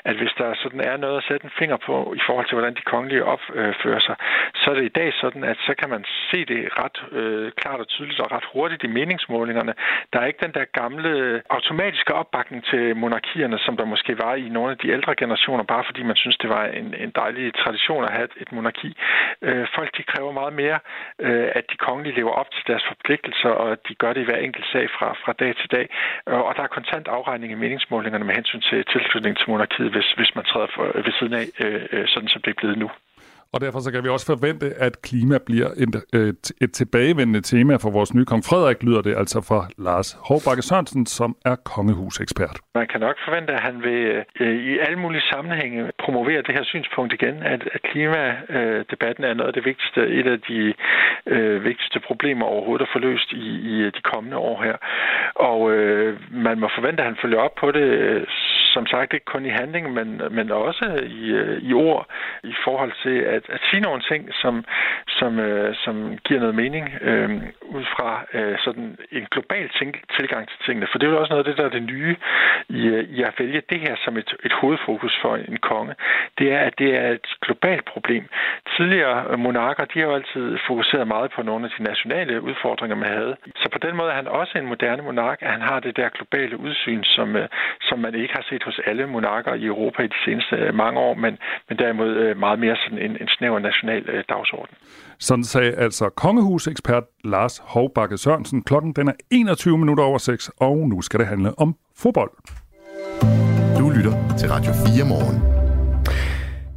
at 0.05 0.17
hvis 0.17 0.35
der 0.39 0.55
sådan 0.63 0.81
er 0.81 0.97
noget 0.97 1.17
at 1.17 1.25
sætte 1.29 1.45
en 1.45 1.59
finger 1.59 1.77
på 1.87 2.15
i 2.17 2.23
forhold 2.27 2.47
til, 2.47 2.55
hvordan 2.55 2.75
de 2.75 2.91
kongelige 2.93 3.25
opfører 3.25 4.03
sig, 4.09 4.17
så 4.55 4.71
er 4.71 4.75
det 4.75 4.85
i 4.85 4.97
dag 5.01 5.13
sådan, 5.23 5.45
at 5.45 5.59
så 5.67 5.73
kan 5.81 5.91
man 5.91 6.05
se 6.31 6.45
det 6.45 6.61
ret 6.83 6.99
øh, 7.19 7.53
klart 7.61 7.81
og 7.81 7.89
tydeligt 7.89 8.21
og 8.21 8.33
ret 8.33 8.47
hurtigt 8.53 8.85
i 8.85 8.95
meningsmålingerne. 8.99 9.75
Der 10.13 10.21
er 10.21 10.27
ikke 10.27 10.45
den 10.47 10.55
der 10.55 10.65
gamle 10.81 11.09
øh, 11.09 11.41
automatiske 11.51 12.15
opbakning 12.15 12.65
til 12.65 12.97
monarkierne, 12.97 13.59
som 13.59 13.77
der 13.77 13.85
måske 13.85 14.19
var 14.19 14.35
i 14.35 14.49
nogle 14.49 14.71
af 14.71 14.79
de 14.79 14.91
ældre 14.91 15.15
generationer, 15.15 15.65
bare 15.65 15.85
fordi 15.87 16.03
man 16.03 16.17
synes, 16.17 16.37
det 16.37 16.51
var 16.51 16.65
en, 16.65 16.95
en 16.95 17.13
dejlig 17.23 17.55
tradition 17.55 18.05
at 18.05 18.13
have 18.13 18.29
et 18.37 18.53
monarki 18.53 18.82
monarki. 18.83 18.97
Øh, 19.43 19.67
folk 19.77 19.91
de 19.99 20.03
kræver 20.03 20.33
meget 20.33 20.53
mere, 20.53 20.79
øh, 21.19 21.49
at 21.55 21.65
de 21.71 21.77
kongelige 21.77 22.17
lever 22.17 22.31
op 22.31 22.51
til 22.51 22.65
deres 22.67 22.85
forpligtelser, 22.89 23.49
og 23.49 23.73
at 23.73 23.79
de 23.89 23.95
gør 23.95 24.13
det 24.13 24.21
i 24.21 24.25
hver 24.25 24.37
enkelt 24.37 24.67
sag 24.73 24.91
fra, 24.91 25.09
fra 25.25 25.33
dag 25.33 25.57
til 25.57 25.71
dag. 25.71 25.87
Og, 26.27 26.45
og 26.45 26.57
der 26.57 26.63
er 26.63 26.77
kontant 26.79 27.09
afregning 27.09 27.53
i 27.53 27.63
meningsmålingerne 27.65 28.25
med 28.25 28.35
hensyn 28.35 28.61
til 28.61 28.85
tilslutning 28.93 29.37
til 29.37 29.51
monarkiet, 29.51 29.91
hvis, 29.91 30.13
hvis 30.19 30.35
man 30.35 30.45
træder 30.45 30.71
for, 30.75 30.85
ved 31.07 31.13
siden 31.19 31.35
af, 31.41 31.47
øh, 31.65 31.83
øh 31.93 32.09
sådan 32.09 32.29
som 32.29 32.43
det 32.43 32.51
er 32.51 32.61
blevet 32.61 32.79
nu. 32.79 32.91
Og 33.55 33.61
derfor 33.61 33.81
så 33.81 33.91
kan 33.93 34.05
vi 34.05 34.09
også 34.09 34.27
forvente, 34.27 34.67
at 34.87 35.03
klima 35.03 35.39
bliver 35.47 35.71
et, 35.85 35.95
et, 36.21 36.45
et 36.61 36.73
tilbagevendende 36.73 37.41
tema 37.41 37.75
for 37.77 37.91
vores 37.91 38.15
nye 38.15 38.25
kong 38.25 38.43
Frederik, 38.45 38.83
lyder 38.83 39.03
det 39.03 39.15
altså 39.17 39.41
fra 39.49 39.61
Lars 39.87 40.17
Hovbakke 40.29 40.63
Sørensen, 40.63 41.07
som 41.07 41.37
er 41.45 41.57
kongehusekspert. 41.57 42.57
Man 42.75 42.87
kan 42.93 43.01
nok 43.01 43.17
forvente, 43.25 43.53
at 43.53 43.63
han 43.69 43.83
vil 43.83 44.25
øh, 44.41 44.57
i 44.71 44.79
alle 44.79 44.99
mulige 44.99 45.25
sammenhænge 45.33 45.91
promovere 46.05 46.43
det 46.43 46.55
her 46.55 46.65
synspunkt 46.65 47.13
igen, 47.13 47.37
at, 47.43 47.63
at 47.75 47.83
klimadebatten 47.83 49.25
øh, 49.25 49.31
er 49.31 49.35
noget 49.35 49.49
af 49.49 49.55
det 49.55 49.65
vigtigste, 49.65 50.01
et 50.19 50.27
af 50.27 50.41
de 50.41 50.75
øh, 51.27 51.65
vigtigste 51.65 52.01
problemer 52.01 52.47
overhovedet 52.47 52.87
at 52.87 52.93
få 52.93 52.99
løst 52.99 53.33
i, 53.33 53.47
i 53.73 53.75
de 53.97 54.03
kommende 54.13 54.37
år 54.37 54.63
her. 54.63 54.77
Og 55.35 55.73
øh, 55.73 56.21
man 56.31 56.61
må 56.61 56.69
forvente, 56.79 57.03
at 57.03 57.09
han 57.11 57.19
følger 57.23 57.39
op 57.39 57.55
på 57.61 57.71
det 57.71 57.89
øh, 58.09 58.27
som 58.75 58.87
sagt 58.87 59.13
ikke 59.13 59.33
kun 59.35 59.47
i 59.47 59.57
handling, 59.61 59.85
men, 59.93 60.09
men 60.31 60.51
også 60.51 60.87
i, 61.21 61.25
øh, 61.41 61.63
i 61.63 61.73
ord 61.73 62.07
i 62.43 62.55
forhold 62.65 62.93
til 63.03 63.17
at, 63.35 63.45
at 63.49 63.61
sige 63.71 63.81
nogle 63.81 64.03
ting, 64.11 64.23
som, 64.43 64.65
som, 65.09 65.39
øh, 65.39 65.75
som 65.85 66.19
giver 66.25 66.41
noget 66.41 66.55
mening 66.55 66.85
øh, 67.01 67.31
ud 67.63 67.85
fra 67.95 68.11
øh, 68.35 68.59
sådan 68.59 68.99
en 69.13 69.27
global 69.31 69.69
tænk, 69.79 69.95
tilgang 70.17 70.49
til 70.49 70.59
tingene. 70.67 70.87
For 70.91 70.99
det 70.99 71.07
er 71.07 71.13
jo 71.13 71.21
også 71.21 71.33
noget 71.33 71.45
af 71.45 71.49
det, 71.51 71.59
der 71.59 71.65
er 71.65 71.77
det 71.79 71.83
nye 71.83 72.17
i, 72.69 72.83
øh, 72.87 73.05
i 73.17 73.23
at 73.23 73.35
vælge 73.39 73.63
det 73.71 73.81
her 73.81 73.95
som 74.05 74.17
et, 74.17 74.31
et 74.45 74.53
hovedfokus 74.53 75.19
for 75.23 75.37
en 75.37 75.57
konge. 75.57 75.95
Det 76.39 76.53
er, 76.53 76.59
at 76.59 76.75
det 76.79 76.91
er 76.97 77.09
et 77.11 77.27
globalt 77.41 77.85
problem. 77.85 78.25
Tidligere 78.77 79.25
øh, 79.31 79.39
monarker, 79.39 79.85
de 79.85 79.99
har 79.99 80.07
jo 80.07 80.15
altid 80.15 80.59
fokuseret 80.67 81.09
meget 81.09 81.31
på 81.37 81.43
nogle 81.43 81.65
af 81.65 81.71
de 81.79 81.83
nationale 81.83 82.43
udfordringer, 82.43 82.97
man 82.97 83.09
havde. 83.09 83.37
Så 83.57 83.69
på 83.73 83.79
den 83.79 83.97
måde 83.97 84.11
er 84.11 84.15
han 84.15 84.29
også 84.29 84.59
en 84.59 84.67
moderne 84.67 85.03
monark, 85.03 85.39
at 85.43 85.51
han 85.51 85.61
har 85.61 85.81
det 85.81 85.97
der 85.97 86.09
globale 86.09 86.57
udsyn, 86.59 87.03
som, 87.05 87.37
øh, 87.37 87.49
som 87.81 87.99
man 87.99 88.15
ikke 88.15 88.35
har 88.35 88.45
set 88.51 88.62
hos 88.65 88.81
alle 88.87 89.07
monarker 89.07 89.55
i 89.55 89.65
Europa 89.65 90.03
i 90.03 90.07
de 90.07 90.21
seneste 90.25 90.57
øh, 90.57 90.75
mange 90.75 91.01
år, 91.01 91.15
men, 91.15 91.39
men 91.69 91.79
derimod 91.79 92.35
meget 92.35 92.59
mere 92.59 92.77
sådan 92.77 92.99
en, 92.99 93.11
en 93.11 93.29
snæver 93.29 93.59
national 93.59 94.25
dagsorden. 94.29 94.75
Sådan 95.19 95.45
sagde 95.45 95.73
altså 95.73 96.09
kongehusekspert 96.09 97.05
Lars 97.25 97.63
Hovbakke 97.65 98.19
Sørensen. 98.19 98.63
Klokken 98.63 98.93
den 98.93 99.09
er 99.09 99.13
21 99.31 99.79
minutter 99.79 100.05
over 100.05 100.19
6, 100.19 100.51
og 100.61 100.77
nu 100.77 101.03
skal 101.03 101.21
det 101.21 101.27
handle 101.27 101.59
om 101.59 101.77
fodbold. 101.97 102.31
Du 103.79 103.91
lytter 103.91 104.15
til 104.39 104.49
Radio 104.49 104.73
4 104.73 105.09
morgen. 105.09 105.63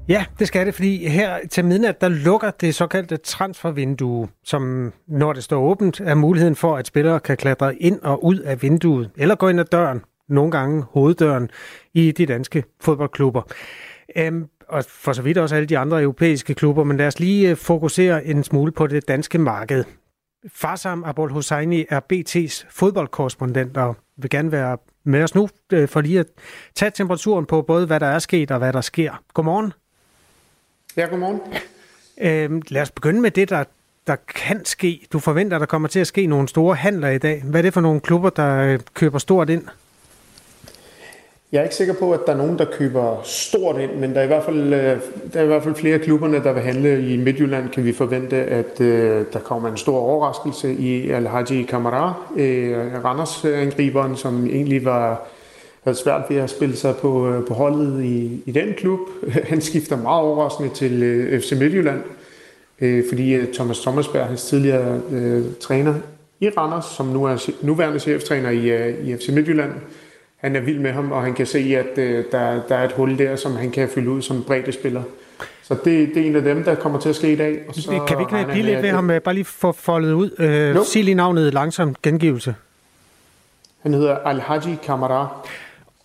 Ja, 0.07 0.25
det 0.39 0.47
skal 0.47 0.65
det, 0.65 0.73
fordi 0.73 1.07
her 1.07 1.47
til 1.51 1.65
midnat, 1.65 2.01
der 2.01 2.09
lukker 2.09 2.51
det 2.51 2.75
såkaldte 2.75 3.17
transfervindue, 3.17 4.27
som 4.43 4.93
når 5.07 5.33
det 5.33 5.43
står 5.43 5.61
åbent, 5.61 5.99
er 5.99 6.15
muligheden 6.15 6.55
for, 6.55 6.75
at 6.77 6.87
spillere 6.87 7.19
kan 7.19 7.37
klatre 7.37 7.75
ind 7.75 7.99
og 8.01 8.25
ud 8.25 8.39
af 8.39 8.61
vinduet, 8.61 9.11
eller 9.17 9.35
gå 9.35 9.47
ind 9.47 9.59
ad 9.59 9.65
døren, 9.65 10.01
nogle 10.27 10.51
gange 10.51 10.83
hoveddøren, 10.89 11.49
i 11.93 12.11
de 12.11 12.25
danske 12.25 12.63
fodboldklubber. 12.81 13.41
Øhm, 14.15 14.47
og 14.67 14.85
for 14.89 15.13
så 15.13 15.21
vidt 15.21 15.37
også 15.37 15.55
alle 15.55 15.65
de 15.65 15.77
andre 15.77 16.01
europæiske 16.01 16.53
klubber, 16.53 16.83
men 16.83 16.97
lad 16.97 17.07
os 17.07 17.19
lige 17.19 17.49
øh, 17.49 17.57
fokusere 17.57 18.25
en 18.25 18.43
smule 18.43 18.71
på 18.71 18.87
det 18.87 19.07
danske 19.07 19.37
marked. 19.37 19.83
Farsam 20.53 21.03
Abol 21.03 21.31
Hosseini 21.31 21.85
er 21.89 21.99
BT's 22.13 22.65
fodboldkorrespondent 22.69 23.77
og 23.77 23.95
vil 24.17 24.29
gerne 24.29 24.51
være 24.51 24.77
med 25.03 25.23
os 25.23 25.35
nu 25.35 25.49
øh, 25.73 25.87
for 25.87 26.01
lige 26.01 26.19
at 26.19 26.27
tage 26.75 26.91
temperaturen 26.91 27.45
på 27.45 27.61
både, 27.61 27.85
hvad 27.85 27.99
der 27.99 28.07
er 28.07 28.19
sket 28.19 28.51
og 28.51 28.57
hvad 28.57 28.73
der 28.73 28.81
sker. 28.81 29.23
Godmorgen. 29.33 29.73
Ja, 30.97 31.05
godmorgen. 31.05 31.39
Øhm, 32.21 32.61
lad 32.67 32.81
os 32.81 32.91
begynde 32.91 33.21
med 33.21 33.31
det, 33.31 33.49
der, 33.49 33.63
der 34.07 34.15
kan 34.35 34.65
ske. 34.65 35.07
Du 35.13 35.19
forventer, 35.19 35.59
der 35.59 35.65
kommer 35.65 35.87
til 35.87 35.99
at 35.99 36.07
ske 36.07 36.25
nogle 36.25 36.47
store 36.47 36.75
handler 36.75 37.09
i 37.09 37.17
dag. 37.17 37.43
Hvad 37.43 37.59
er 37.59 37.61
det 37.61 37.73
for 37.73 37.81
nogle 37.81 37.99
klubber, 37.99 38.29
der 38.29 38.57
øh, 38.57 38.79
køber 38.93 39.19
stort 39.19 39.49
ind? 39.49 39.67
Jeg 41.51 41.59
er 41.59 41.63
ikke 41.63 41.75
sikker 41.75 41.93
på, 41.93 42.11
at 42.11 42.19
der 42.25 42.33
er 42.33 42.37
nogen, 42.37 42.57
der 42.57 42.65
køber 42.65 43.21
stort 43.23 43.81
ind, 43.81 43.91
men 43.91 44.13
der 44.13 44.19
er 44.19 44.23
i 44.23 44.27
hvert 44.27 44.43
fald, 44.43 44.73
øh, 44.73 44.99
der 45.33 45.39
er 45.39 45.43
i 45.43 45.47
hvert 45.47 45.63
fald 45.63 45.75
flere 45.75 45.95
af 45.95 46.01
klubberne, 46.01 46.43
der 46.43 46.53
vil 46.53 46.63
handle 46.63 47.13
i 47.13 47.17
Midtjylland, 47.17 47.69
kan 47.69 47.85
vi 47.85 47.93
forvente, 47.93 48.35
at 48.35 48.81
øh, 48.81 49.25
der 49.33 49.39
kommer 49.39 49.69
en 49.69 49.77
stor 49.77 49.99
overraskelse 49.99 50.73
i 50.73 51.09
Al-Haji 51.09 51.63
Kamara, 51.63 52.13
øh, 52.37 53.03
Randers-angriberen, 53.05 54.15
som 54.15 54.45
egentlig 54.45 54.85
var 54.85 55.27
havde 55.85 55.97
svært 55.97 56.21
ved 56.29 56.37
at 56.37 56.49
spille 56.49 56.75
sig 56.75 56.95
på, 56.95 57.29
øh, 57.29 57.47
på 57.47 57.53
holdet 57.53 58.03
i, 58.03 58.41
i 58.45 58.51
den 58.51 58.73
klub. 58.73 58.99
Han 59.49 59.61
skifter 59.61 59.97
meget 59.97 60.21
overraskende 60.21 60.69
til 60.69 61.03
øh, 61.03 61.41
FC 61.41 61.51
Midtjylland, 61.51 62.01
øh, 62.81 63.03
fordi 63.09 63.33
øh, 63.33 63.53
Thomas 63.53 63.79
Thomasberg, 63.79 64.25
hans 64.25 64.43
tidligere 64.45 65.01
øh, 65.11 65.43
træner 65.61 65.93
i 66.39 66.49
Randers, 66.49 66.85
som 66.85 67.05
nu 67.05 67.23
er 67.23 67.49
nuværende 67.61 67.99
cheftræner 67.99 68.49
i, 68.49 68.69
øh, 68.69 69.07
i 69.07 69.15
FC 69.15 69.29
Midtjylland, 69.29 69.71
han 70.35 70.55
er 70.55 70.59
vild 70.59 70.79
med 70.79 70.91
ham, 70.91 71.11
og 71.11 71.23
han 71.23 71.33
kan 71.33 71.45
se, 71.45 71.59
at 71.59 71.97
øh, 71.97 72.25
der, 72.31 72.61
der 72.69 72.75
er 72.75 72.85
et 72.85 72.91
hul 72.91 73.17
der, 73.17 73.35
som 73.35 73.55
han 73.55 73.71
kan 73.71 73.89
fylde 73.89 74.09
ud 74.09 74.21
som 74.21 74.43
bredde 74.43 74.71
spiller. 74.71 75.03
Så 75.63 75.73
det, 75.73 76.09
det 76.15 76.17
er 76.17 76.27
en 76.27 76.35
af 76.35 76.41
dem, 76.41 76.63
der 76.63 76.75
kommer 76.75 76.99
til 76.99 77.09
at 77.09 77.15
ske 77.15 77.33
i 77.33 77.35
dag. 77.35 77.63
Og 77.67 77.75
så 77.75 78.03
kan 78.07 78.17
vi 78.17 78.23
ikke 78.23 78.51
blive 78.51 78.65
lidt 78.65 78.81
ved 78.81 78.89
ham, 78.89 79.11
bare 79.23 79.33
lige 79.33 79.45
få 79.45 79.71
foldet 79.71 80.13
ud? 80.13 80.29
Øh, 80.39 80.85
sig 80.85 81.03
lige 81.03 81.15
navnet 81.15 81.53
langsom 81.53 81.95
gengivelse. 82.03 82.55
Han 83.81 83.93
hedder 83.93 84.15
Al-Haji 84.15 84.75
Kamara. 84.83 85.47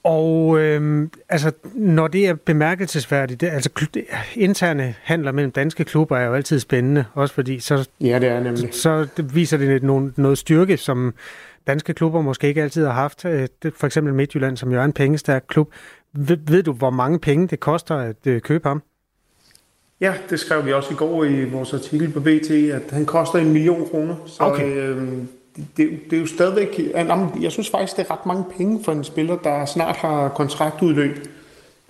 Og 0.05 0.59
øh, 0.59 1.09
altså, 1.29 1.53
når 1.75 2.09
det 2.09 2.29
er 2.29 2.35
bemærkelsesværdigt, 2.35 3.41
det, 3.41 3.49
altså 3.49 3.71
interne 4.35 4.95
handler 5.03 5.33
mellem 5.33 5.53
danske 5.53 5.85
klubber 5.85 6.17
er 6.17 6.27
jo 6.27 6.35
altid 6.35 6.61
spændende, 6.61 7.05
også 7.15 7.35
fordi 7.35 7.61
så, 7.61 7.89
ja, 8.01 8.19
det 8.19 8.29
er 8.29 8.41
nemlig. 8.41 8.75
så 8.75 9.07
viser 9.33 9.57
det 9.57 9.83
noget, 9.83 10.19
noget 10.19 10.39
styrke, 10.39 10.77
som 10.77 11.15
danske 11.67 11.95
klubber 11.95 12.21
måske 12.21 12.49
ikke 12.49 12.63
altid 12.63 12.85
har 12.85 12.93
haft. 12.93 13.25
Øh, 13.25 13.49
for 13.77 13.87
eksempel 13.87 14.15
Midtjylland, 14.15 14.57
som 14.57 14.73
jo 14.73 14.81
er 14.81 14.85
en 14.85 14.93
pengestærk 14.93 15.45
klub. 15.49 15.73
Ved, 16.13 16.39
ved 16.47 16.63
du, 16.63 16.73
hvor 16.73 16.91
mange 16.91 17.19
penge 17.19 17.49
det 17.49 17.61
koster 17.61 17.97
at 17.97 18.27
øh, 18.27 18.41
købe 18.41 18.69
ham? 18.69 18.83
Ja, 20.01 20.15
det 20.31 20.41
skrev 20.41 20.67
vi 20.67 20.73
også 20.73 20.93
i 20.93 20.97
går 20.97 21.25
i 21.25 21.45
vores 21.45 21.75
artikel 21.75 22.13
på 22.13 22.21
BT, 22.21 22.51
at 22.51 22.83
han 22.91 23.07
koster 23.07 23.39
en 23.39 23.53
million 23.53 23.89
kroner. 23.91 24.15
Så 24.27 24.43
okay. 24.43 24.77
øh, 24.77 25.09
det, 25.77 25.91
det 26.11 26.17
er 26.17 26.21
jo 26.21 26.27
stadigvæk... 26.27 26.81
Jeg 27.41 27.53
synes 27.53 27.71
faktisk, 27.71 27.97
det 27.97 28.07
er 28.09 28.11
ret 28.11 28.27
mange 28.27 28.45
penge 28.57 28.85
for 28.85 28.93
en 28.93 29.05
spiller, 29.05 29.37
der 29.37 29.65
snart 29.65 29.97
har 29.97 30.29
kontraktudløb. 30.29 31.17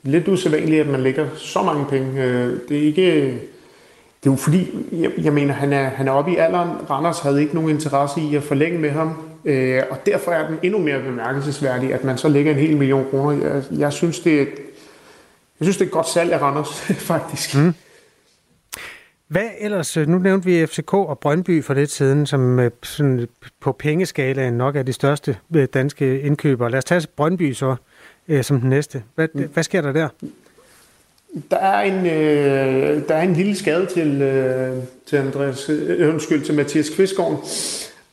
Lidt 0.03 0.29
usædvanligt, 0.29 0.81
at 0.81 0.89
man 0.89 1.01
lægger 1.01 1.29
så 1.37 1.63
mange 1.63 1.87
penge. 1.87 2.25
Øh, 2.25 2.59
det 2.69 2.79
er 2.79 2.83
ikke... 2.83 3.41
Det 4.25 4.29
er 4.29 4.33
jo 4.33 4.37
fordi, 4.37 4.87
jeg, 4.93 5.11
jeg 5.19 5.33
mener, 5.33 5.55
han 5.55 5.73
er, 5.73 5.89
han 5.89 6.09
er 6.09 6.13
oppe 6.13 6.33
i 6.33 6.37
alderen. 6.37 6.71
Randers 6.91 7.21
havde 7.21 7.41
ikke 7.41 7.55
nogen 7.55 7.71
interesse 7.71 8.21
i 8.21 8.35
at 8.35 8.43
forlænge 8.43 8.79
med 8.79 8.91
ham. 8.91 9.30
Øh, 9.45 9.83
og 9.91 10.07
derfor 10.07 10.33
er 10.33 10.49
den 10.49 10.59
endnu 10.63 10.79
mere 10.79 11.03
bemærkelsesværdig, 11.03 11.95
at 11.95 12.05
man 12.05 12.19
så 12.19 12.29
lægger 12.29 12.53
en 12.53 12.59
hel 12.59 12.77
million 12.77 13.07
kroner. 13.11 13.47
Jeg, 13.47 13.63
jeg, 13.79 13.93
synes, 13.93 14.21
det 14.21 14.39
er 14.39 14.43
et, 14.43 14.49
jeg 15.61 15.65
synes, 15.65 15.77
det 15.77 15.85
er 15.85 15.89
et 15.89 15.93
godt 15.93 16.09
salg 16.09 16.33
af 16.33 16.41
Randers, 16.41 16.81
faktisk. 17.13 17.57
Mm. 17.57 17.75
Hvad 19.29 19.49
ellers? 19.59 19.97
Nu 19.97 20.19
nævnte 20.19 20.47
vi 20.47 20.67
FCK 20.67 20.95
og 20.95 21.19
Brøndby 21.19 21.65
for 21.65 21.75
lidt 21.75 21.91
siden, 21.91 22.27
som 22.27 22.59
øh, 22.59 22.71
sådan 22.83 23.29
på 23.61 23.73
pengeskalaen 23.73 24.55
nok 24.55 24.77
er 24.77 24.83
de 24.83 24.93
største 24.93 25.37
øh, 25.57 25.69
danske 25.75 26.21
indkøbere. 26.21 26.71
Lad 26.71 26.79
os 26.79 26.85
tage 26.85 27.07
Brøndby 27.17 27.53
så 27.53 27.77
øh, 28.29 28.45
som 28.45 28.61
den 28.61 28.71
næste. 28.71 29.03
Hvad, 29.15 29.29
mm. 29.35 29.49
hvad 29.53 29.63
sker 29.63 29.81
der 29.81 29.93
der? 29.93 30.09
Der 31.51 31.57
er 31.57 31.81
en, 31.81 32.07
øh, 32.07 33.09
der 33.09 33.15
er 33.15 33.23
en 33.23 33.33
lille 33.33 33.57
skade 33.57 33.87
til, 33.87 34.23
øh, 34.23 34.77
til, 35.07 35.17
Andreas, 35.17 35.69
øh, 35.71 36.09
undskyld, 36.09 36.45
til 36.45 36.55
Mathias 36.55 36.91
Kvistgaard, 36.91 37.45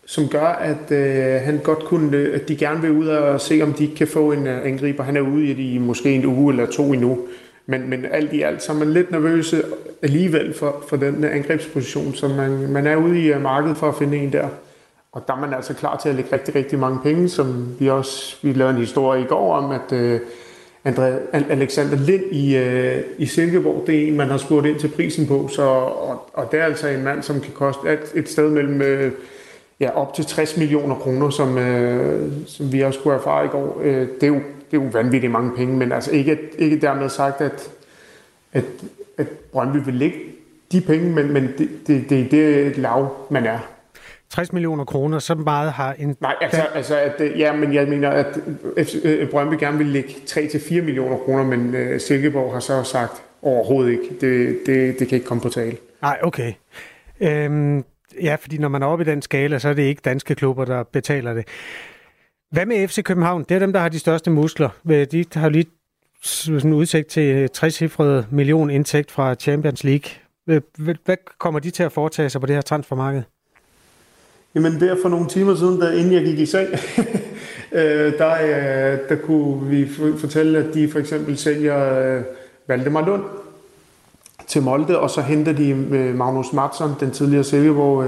som 0.08 0.28
gør, 0.28 0.48
at 0.48 0.91
øh, 0.91 1.41
han 1.41 1.60
godt 1.63 1.86
kunne, 1.86 2.17
øh, 2.17 2.36
at 2.36 2.48
de 2.48 2.56
gerne 2.56 2.82
vil 2.82 2.91
ud 2.91 3.08
og 3.08 3.41
se, 3.41 3.62
om 3.62 3.74
de 3.74 3.88
kan 3.88 4.08
få 4.08 4.32
en 4.32 4.48
øh, 4.48 4.65
angriber. 4.65 5.04
Han 5.04 5.17
er 5.17 5.22
ude 5.22 5.46
i, 5.46 5.76
i 5.76 5.78
måske 5.78 6.13
en 6.13 6.26
uge 6.26 6.54
eller 6.54 6.65
to 6.65 6.93
endnu. 6.93 7.20
Men, 7.65 7.89
men 7.89 8.06
alt 8.12 8.34
i 8.34 8.41
alt, 8.41 8.63
så 8.63 8.72
er 8.72 8.76
man 8.76 8.93
lidt 8.93 9.12
nervøs 9.12 9.56
alligevel 10.02 10.54
for, 10.54 10.84
for 10.89 10.98
den 10.98 11.24
øh, 11.24 11.36
angrebsposition, 11.36 12.13
som 12.13 12.32
man, 12.32 12.52
man 12.70 12.88
er 12.88 12.96
ude 12.96 13.20
i 13.20 13.32
øh, 13.34 13.41
markedet 13.41 13.78
for 13.78 13.89
at 13.89 13.96
finde 13.96 14.17
en 14.17 14.34
der. 14.34 14.48
Og 15.12 15.24
der 15.28 15.34
er 15.34 15.39
man 15.39 15.54
altså 15.54 15.74
klar 15.74 15.98
til 15.98 16.10
at 16.10 16.15
lægge 16.15 16.34
rigtig, 16.34 16.56
rigtig 16.56 16.80
mange 16.80 17.00
penge, 17.04 17.30
som 17.30 17.76
vi 17.80 17.89
også, 17.89 18.38
vi 18.41 18.54
lavede 18.54 18.74
en 18.74 18.80
historie 18.80 19.22
i 19.22 19.26
går 19.26 19.54
om, 19.54 19.72
at 19.72 19.91
øh, 19.93 20.20
Andre, 20.86 21.20
Alexander 21.34 21.98
Lind 21.98 22.24
i, 22.32 22.58
øh, 22.58 23.04
i 23.17 23.26
Silkeborg, 23.26 23.84
det 23.88 24.04
er 24.04 24.08
en, 24.08 24.17
man 24.17 24.28
har 24.28 24.38
spurgt 24.38 24.65
ind 24.65 24.80
til 24.80 24.88
prisen 24.88 25.28
på, 25.28 25.48
så, 25.48 25.62
og, 25.62 26.30
og 26.34 26.52
det 26.52 26.60
er 26.60 26.65
altså 26.65 26.88
en 26.88 27.04
mand, 27.04 27.24
som 27.24 27.41
kan 27.41 27.54
koste 27.54 27.93
et, 27.93 28.12
et 28.15 28.30
sted 28.30 28.50
mellem 28.50 28.82
øh, 28.82 29.12
ja, 29.80 29.90
op 29.90 30.13
til 30.13 30.26
60 30.26 30.58
millioner 30.58 30.96
kroner, 30.96 31.30
som, 31.30 31.58
øh, 31.58 32.32
som 32.48 32.74
vi 32.74 32.82
også 32.82 33.00
kunne 33.00 33.13
erfare 33.13 33.46
i 33.46 33.48
går. 33.48 33.82
Øh, 33.84 34.08
det, 34.08 34.24
er 34.24 34.28
jo, 34.28 34.36
det 34.72 34.78
er 34.78 34.84
jo 34.84 34.90
vanvittigt 34.94 35.32
mange 35.32 35.56
penge, 35.56 35.78
men 35.78 35.92
altså 35.92 36.12
ikke, 36.12 36.38
ikke 36.58 36.82
dermed 36.82 37.10
sagt, 37.10 37.42
at, 37.42 37.70
at, 38.54 38.63
at 39.18 39.28
Brøndby 39.52 39.78
vil 39.86 39.94
lægge 39.94 40.18
de 40.72 40.82
penge, 40.82 41.10
men, 41.10 41.34
men 41.34 41.48
det, 41.58 41.70
det, 41.88 42.10
det 42.10 42.24
er 42.24 42.30
det 42.30 42.78
lav, 42.78 43.28
man 43.30 43.46
er. 43.46 43.60
60 44.30 44.54
millioner 44.54 44.86
kroner, 44.86 45.20
så 45.20 45.36
meget 45.36 45.72
har 45.72 45.94
en... 45.94 46.18
Nej, 46.22 46.36
altså, 46.42 46.62
altså 46.62 46.98
at, 46.98 47.38
ja, 47.38 47.56
men 47.56 47.74
jeg 47.74 47.88
mener, 47.88 48.10
at 48.10 48.40
øh, 49.04 49.30
Brøndby 49.30 49.60
gerne 49.60 49.78
vil 49.78 49.88
lægge 49.88 50.10
3-4 50.10 50.82
millioner 50.82 51.18
kroner, 51.18 51.44
men 51.44 51.76
uh, 51.76 52.00
Silkeborg 52.00 52.54
har 52.54 52.60
så 52.60 52.84
sagt 52.84 53.22
overhovedet 53.42 53.92
ikke. 53.92 54.04
Det, 54.22 54.60
det, 54.66 55.00
det 55.00 55.08
kan 55.08 55.16
ikke 55.16 55.28
komme 55.28 55.42
på 55.42 55.50
tale. 55.50 55.78
Nej, 56.02 56.20
okay. 56.24 56.54
Øhm, 57.22 57.84
ja, 58.24 58.36
fordi 58.36 58.58
når 58.58 58.70
man 58.70 58.84
er 58.84 58.88
oppe 58.88 59.06
i 59.06 59.08
den 59.08 59.22
skala, 59.22 59.60
så 59.60 59.70
er 59.70 59.74
det 59.74 59.84
ikke 59.84 60.02
danske 60.06 60.36
klubber, 60.36 60.66
der 60.66 60.84
betaler 60.84 61.34
det. 61.34 61.48
Hvad 62.52 62.66
med 62.66 62.88
FC 62.88 63.04
København? 63.04 63.46
Det 63.50 63.56
er 63.56 63.60
dem, 63.60 63.74
der 63.74 63.80
har 63.80 63.90
de 63.90 64.00
største 64.00 64.32
muskler. 64.32 64.70
De 65.12 65.26
har 65.34 65.50
lige 65.50 65.66
sådan 66.24 66.74
udsigt 66.74 67.08
til 67.08 67.50
60-cifrede 67.58 68.26
million 68.32 68.70
indtægt 68.70 69.12
fra 69.12 69.36
Champions 69.36 69.84
League. 69.84 70.12
Hvad 70.78 71.18
kommer 71.40 71.60
de 71.60 71.70
til 71.72 71.84
at 71.84 71.92
foretage 71.92 72.30
sig 72.30 72.42
på 72.42 72.48
det 72.48 72.56
her 72.56 72.62
transfermarked? 72.62 73.22
Jamen 74.56 74.80
der 74.80 74.96
for 75.02 75.10
nogle 75.10 75.28
timer 75.28 75.56
siden, 75.56 75.82
der, 75.82 75.92
inden 75.92 76.14
jeg 76.14 76.24
gik 76.24 76.40
i 76.40 76.46
seng, 76.46 76.68
øh, 77.72 78.14
der, 78.18 78.34
øh, 78.34 79.00
der 79.10 79.16
kunne 79.24 79.70
vi 79.70 79.88
fortælle, 80.18 80.60
at 80.60 80.74
de 80.74 80.90
for 80.90 81.00
eksempel 81.00 81.38
sælger 81.38 82.16
øh, 82.18 82.24
Valdemar 82.68 83.06
Lund 83.06 83.24
til 84.48 84.62
Molde, 84.62 85.00
og 85.00 85.10
så 85.10 85.22
henter 85.22 85.52
de 85.52 85.74
Magnus 86.16 86.54
Mattsson, 86.54 86.96
den 87.00 87.12
tidligere 87.12 87.44
Silkeborg, 87.44 88.06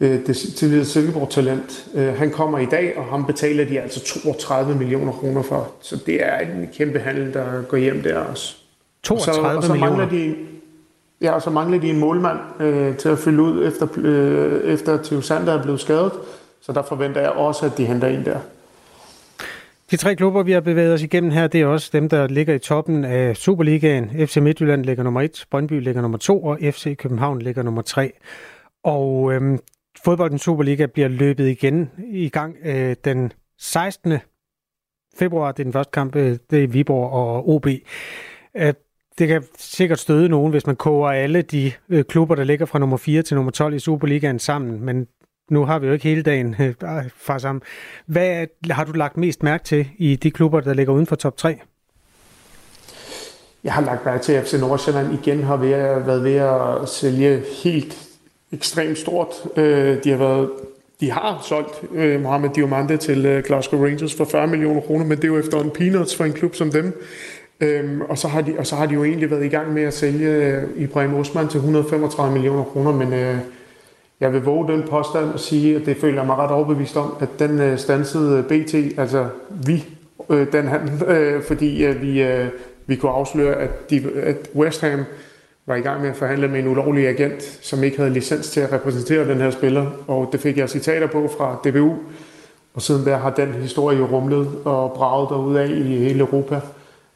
det 0.00 0.36
tidligere 0.56 0.84
Silkeborg-talent. 0.84 1.86
Han 1.94 2.30
kommer 2.30 2.58
i 2.58 2.66
dag, 2.66 2.94
og 2.96 3.04
ham 3.04 3.26
betaler 3.26 3.64
de 3.64 3.80
altså 3.80 4.20
32 4.22 4.74
millioner 4.74 5.12
kroner 5.12 5.42
for. 5.42 5.70
Så 5.80 5.96
det 6.06 6.26
er 6.26 6.38
en 6.38 6.68
kæmpe 6.74 6.98
handel, 6.98 7.34
der 7.34 7.62
går 7.62 7.76
hjem 7.76 8.02
der 8.02 8.18
også. 8.18 8.56
32 9.02 9.48
og 9.48 9.52
så, 9.52 9.56
og 9.56 9.62
så 9.62 9.72
millioner? 9.72 9.96
Mangler 9.96 10.18
de, 10.18 10.34
Ja, 11.20 11.32
og 11.32 11.42
så 11.42 11.50
mangler 11.50 11.80
de 11.80 11.90
en 11.90 11.98
målmand 11.98 12.38
øh, 12.60 12.96
til 12.96 13.08
at 13.08 13.18
fylde 13.18 13.42
ud, 13.42 13.66
efter, 13.66 13.86
øh, 13.96 14.64
efter 14.64 15.02
Theo 15.02 15.20
Sander 15.20 15.52
er 15.52 15.62
blevet 15.62 15.80
skadet. 15.80 16.12
Så 16.60 16.72
der 16.72 16.82
forventer 16.82 17.20
jeg 17.20 17.30
også, 17.30 17.66
at 17.66 17.78
de 17.78 17.84
henter 17.84 18.08
en 18.08 18.24
der. 18.24 18.38
De 19.90 19.96
tre 19.96 20.16
klubber, 20.16 20.42
vi 20.42 20.52
har 20.52 20.60
bevæget 20.60 20.94
os 20.94 21.02
igennem 21.02 21.30
her, 21.30 21.46
det 21.46 21.60
er 21.60 21.66
også 21.66 21.90
dem, 21.92 22.08
der 22.08 22.26
ligger 22.26 22.54
i 22.54 22.58
toppen 22.58 23.04
af 23.04 23.36
Superligaen. 23.36 24.26
FC 24.26 24.36
Midtjylland 24.36 24.84
ligger 24.84 25.04
nummer 25.04 25.20
1, 25.20 25.44
Brøndby 25.50 25.80
ligger 25.80 26.02
nummer 26.02 26.18
2, 26.18 26.42
og 26.42 26.58
FC 26.62 26.96
København 26.96 27.42
ligger 27.42 27.62
nummer 27.62 27.82
3. 27.82 28.12
Og 28.84 29.32
øhm, 29.32 29.58
fodboldens 30.04 30.42
Superliga 30.42 30.86
bliver 30.86 31.08
løbet 31.08 31.48
igen 31.48 31.90
i 32.12 32.28
gang 32.28 32.56
øh, 32.64 32.96
den 33.04 33.32
16. 33.58 34.18
februar. 35.18 35.52
Det 35.52 35.58
er 35.60 35.64
den 35.64 35.72
første 35.72 35.92
kamp, 35.92 36.16
øh, 36.16 36.38
det 36.50 36.64
er 36.64 36.68
Viborg 36.68 37.10
og 37.10 37.48
OB. 37.48 37.66
Øh, 38.56 38.74
det 39.18 39.28
kan 39.28 39.44
sikkert 39.58 39.98
støde 39.98 40.28
nogen, 40.28 40.50
hvis 40.50 40.66
man 40.66 40.76
koger 40.76 41.10
alle 41.10 41.42
de 41.42 41.72
øh, 41.88 42.04
klubber, 42.04 42.34
der 42.34 42.44
ligger 42.44 42.66
fra 42.66 42.78
nummer 42.78 42.96
4 42.96 43.22
til 43.22 43.34
nummer 43.34 43.50
12 43.52 43.74
i 43.74 43.78
Superligaen 43.78 44.38
sammen, 44.38 44.84
men 44.84 45.06
nu 45.50 45.64
har 45.64 45.78
vi 45.78 45.86
jo 45.86 45.92
ikke 45.92 46.08
hele 46.08 46.22
dagen 46.22 46.56
øh, 46.60 46.74
fra 47.16 47.38
sammen. 47.38 47.62
Hvad 48.06 48.46
har 48.70 48.84
du 48.84 48.92
lagt 48.92 49.16
mest 49.16 49.42
mærke 49.42 49.64
til 49.64 49.88
i 49.98 50.16
de 50.16 50.30
klubber, 50.30 50.60
der 50.60 50.74
ligger 50.74 50.92
uden 50.92 51.06
for 51.06 51.16
top 51.16 51.36
3? 51.36 51.60
Jeg 53.64 53.72
har 53.72 53.82
lagt 53.82 54.04
mærke 54.04 54.22
til, 54.22 54.32
at 54.32 54.44
FC 54.44 54.54
Nordsjælland 54.60 55.12
igen 55.24 55.42
har 55.42 55.56
været 55.56 56.24
ved 56.24 56.34
at 56.34 56.88
sælge 56.88 57.42
helt 57.64 57.98
ekstremt 58.52 58.98
stort. 58.98 59.28
Øh, 59.56 60.04
de 60.04 60.10
har 60.10 60.16
været 60.16 60.50
de 61.00 61.10
har 61.10 61.42
solgt 61.48 61.82
øh, 61.94 62.22
Mohamed 62.22 62.50
Diomande 62.50 62.96
til 62.96 63.26
øh, 63.26 63.44
Glasgow 63.44 63.84
Rangers 63.84 64.14
for 64.14 64.24
40 64.24 64.46
millioner 64.46 64.80
kroner, 64.80 65.04
men 65.04 65.16
det 65.16 65.24
er 65.24 65.28
jo 65.28 65.38
efter 65.38 65.60
en 65.60 65.70
peanuts 65.70 66.16
for 66.16 66.24
en 66.24 66.32
klub 66.32 66.54
som 66.54 66.70
dem. 66.70 67.02
Øhm, 67.60 68.00
og, 68.00 68.18
så 68.18 68.28
har 68.28 68.40
de, 68.40 68.54
og 68.58 68.66
så 68.66 68.76
har 68.76 68.86
de 68.86 68.94
jo 68.94 69.04
egentlig 69.04 69.30
været 69.30 69.44
i 69.44 69.48
gang 69.48 69.72
med 69.72 69.82
at 69.82 69.94
sælge 69.94 70.28
øh, 70.28 70.62
Ibrahim 70.76 71.14
Osman 71.14 71.48
til 71.48 71.58
135 71.58 72.32
millioner 72.32 72.64
kroner, 72.64 72.92
men 72.92 73.12
øh, 73.12 73.38
jeg 74.20 74.32
vil 74.32 74.44
våge 74.44 74.68
den 74.68 74.82
påstand 74.82 75.32
og 75.32 75.40
sige, 75.40 75.76
at 75.76 75.86
det 75.86 75.96
føler 75.96 76.16
jeg 76.16 76.26
mig 76.26 76.36
ret 76.36 76.50
overbevist 76.50 76.96
om, 76.96 77.16
at 77.20 77.28
den 77.38 77.60
øh, 77.60 77.78
stansede 77.78 78.38
øh, 78.38 78.44
BT, 78.44 78.74
altså 78.98 79.26
vi, 79.48 79.84
øh, 80.30 80.52
den 80.52 80.68
handel, 80.68 81.02
øh, 81.16 81.42
fordi 81.42 81.84
øh, 81.84 82.02
vi, 82.02 82.22
øh, 82.22 82.46
vi 82.86 82.96
kunne 82.96 83.12
afsløre, 83.12 83.54
at, 83.54 83.90
de, 83.90 84.10
at 84.22 84.36
West 84.54 84.80
Ham 84.80 85.04
var 85.66 85.74
i 85.74 85.80
gang 85.80 86.00
med 86.00 86.10
at 86.10 86.16
forhandle 86.16 86.48
med 86.48 86.60
en 86.60 86.68
ulovlig 86.68 87.08
agent, 87.08 87.42
som 87.42 87.84
ikke 87.84 87.96
havde 87.96 88.10
licens 88.10 88.50
til 88.50 88.60
at 88.60 88.72
repræsentere 88.72 89.28
den 89.28 89.38
her 89.38 89.50
spiller, 89.50 89.86
og 90.08 90.28
det 90.32 90.40
fik 90.40 90.58
jeg 90.58 90.68
citater 90.68 91.06
på 91.06 91.28
fra 91.38 91.56
DBU, 91.64 91.94
og 92.74 92.82
siden 92.82 93.04
der 93.04 93.16
har 93.16 93.30
den 93.30 93.48
historie 93.52 93.98
jo 93.98 94.06
rumlet 94.06 94.48
og 94.64 94.92
braget 94.92 95.58
af 95.58 95.68
i 95.68 95.82
hele 95.82 96.20
Europa. 96.20 96.60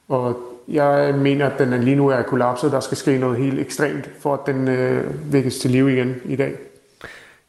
Og 0.08 0.36
jeg 0.68 1.14
mener, 1.18 1.46
at 1.46 1.58
den 1.58 1.82
lige 1.82 1.96
nu 1.96 2.08
er 2.08 2.22
kollapset. 2.22 2.72
Der 2.72 2.80
skal 2.80 2.96
ske 2.96 3.18
noget 3.18 3.38
helt 3.38 3.60
ekstremt, 3.60 4.10
for 4.20 4.34
at 4.34 4.40
den 4.46 4.68
øh, 4.68 5.32
vækkes 5.32 5.58
til 5.58 5.70
liv 5.70 5.88
igen 5.88 6.14
i 6.24 6.36
dag. 6.36 6.54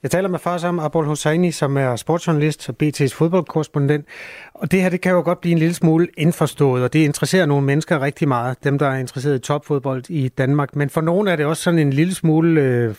Jeg 0.06 0.12
taler 0.12 0.30
med 0.30 0.40
far 0.40 0.58
sammen 0.58 0.86
Abol 0.86 1.06
Hosseini, 1.06 1.52
som 1.52 1.78
er 1.78 1.96
sportsjournalist 1.96 2.70
og 2.70 2.76
BT's 2.84 3.16
fodboldkorrespondent. 3.16 4.06
Og 4.54 4.72
det 4.72 4.82
her, 4.82 4.90
det 4.90 5.02
kan 5.02 5.12
jo 5.12 5.22
godt 5.22 5.42
blive 5.42 5.52
en 5.52 5.60
lille 5.60 5.74
smule 5.74 6.08
indforstået, 6.18 6.84
og 6.84 6.94
det 6.94 7.00
interesserer 7.00 7.46
nogle 7.46 7.66
mennesker 7.66 8.02
rigtig 8.02 8.28
meget, 8.28 8.64
dem 8.64 8.78
der 8.78 8.88
er 8.88 8.98
interesseret 8.98 9.36
i 9.36 9.40
topfodbold 9.40 10.10
i 10.10 10.28
Danmark. 10.28 10.76
Men 10.76 10.90
for 10.90 11.02
nogle 11.02 11.32
er 11.32 11.36
det 11.36 11.46
også 11.46 11.64
sådan 11.64 11.80
en 11.80 11.94
lille 11.94 12.14
smule 12.14 12.62
øh, 12.62 12.96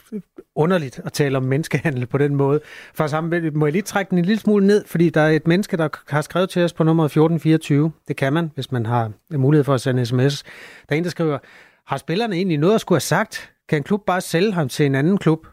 underligt 0.55 1.01
at 1.05 1.12
tale 1.12 1.37
om 1.37 1.42
menneskehandel 1.42 2.07
på 2.07 2.19
den 2.19 2.35
måde. 2.35 2.61
For 2.95 3.07
sammen 3.07 3.51
må 3.55 3.66
jeg 3.66 3.73
lige 3.73 3.83
trække 3.83 4.11
den 4.11 4.19
en 4.19 4.25
lille 4.25 4.40
smule 4.40 4.66
ned, 4.66 4.85
fordi 4.87 5.11
der 5.11 5.21
er 5.21 5.31
et 5.31 5.47
menneske, 5.47 5.77
der 5.77 5.88
har 6.09 6.23
skrevet 6.23 6.51
til 6.51 6.64
os 6.64 6.73
på 6.73 6.85
nummer 6.85 7.05
1424. 7.05 7.92
Det 8.09 8.16
kan 8.16 8.33
man, 8.33 8.51
hvis 8.55 8.73
man 8.73 8.87
har 8.87 9.11
mulighed 9.31 9.64
for 9.64 9.75
at 9.75 9.81
sende 9.81 10.07
sms. 10.07 10.42
Der 10.88 10.95
er 10.95 10.97
en, 10.97 11.05
der 11.05 11.11
skriver, 11.11 11.38
har 11.87 11.97
spillerne 11.97 12.37
egentlig 12.37 12.59
noget 12.59 12.75
at 12.75 12.81
skulle 12.81 12.97
have 12.97 13.01
sagt? 13.01 13.53
Kan 13.69 13.79
en 13.79 13.83
klub 13.83 14.07
bare 14.07 14.21
sælge 14.21 14.53
ham 14.53 14.69
til 14.69 14.87
en 14.87 14.95
anden 14.95 15.19
klub? 15.19 15.47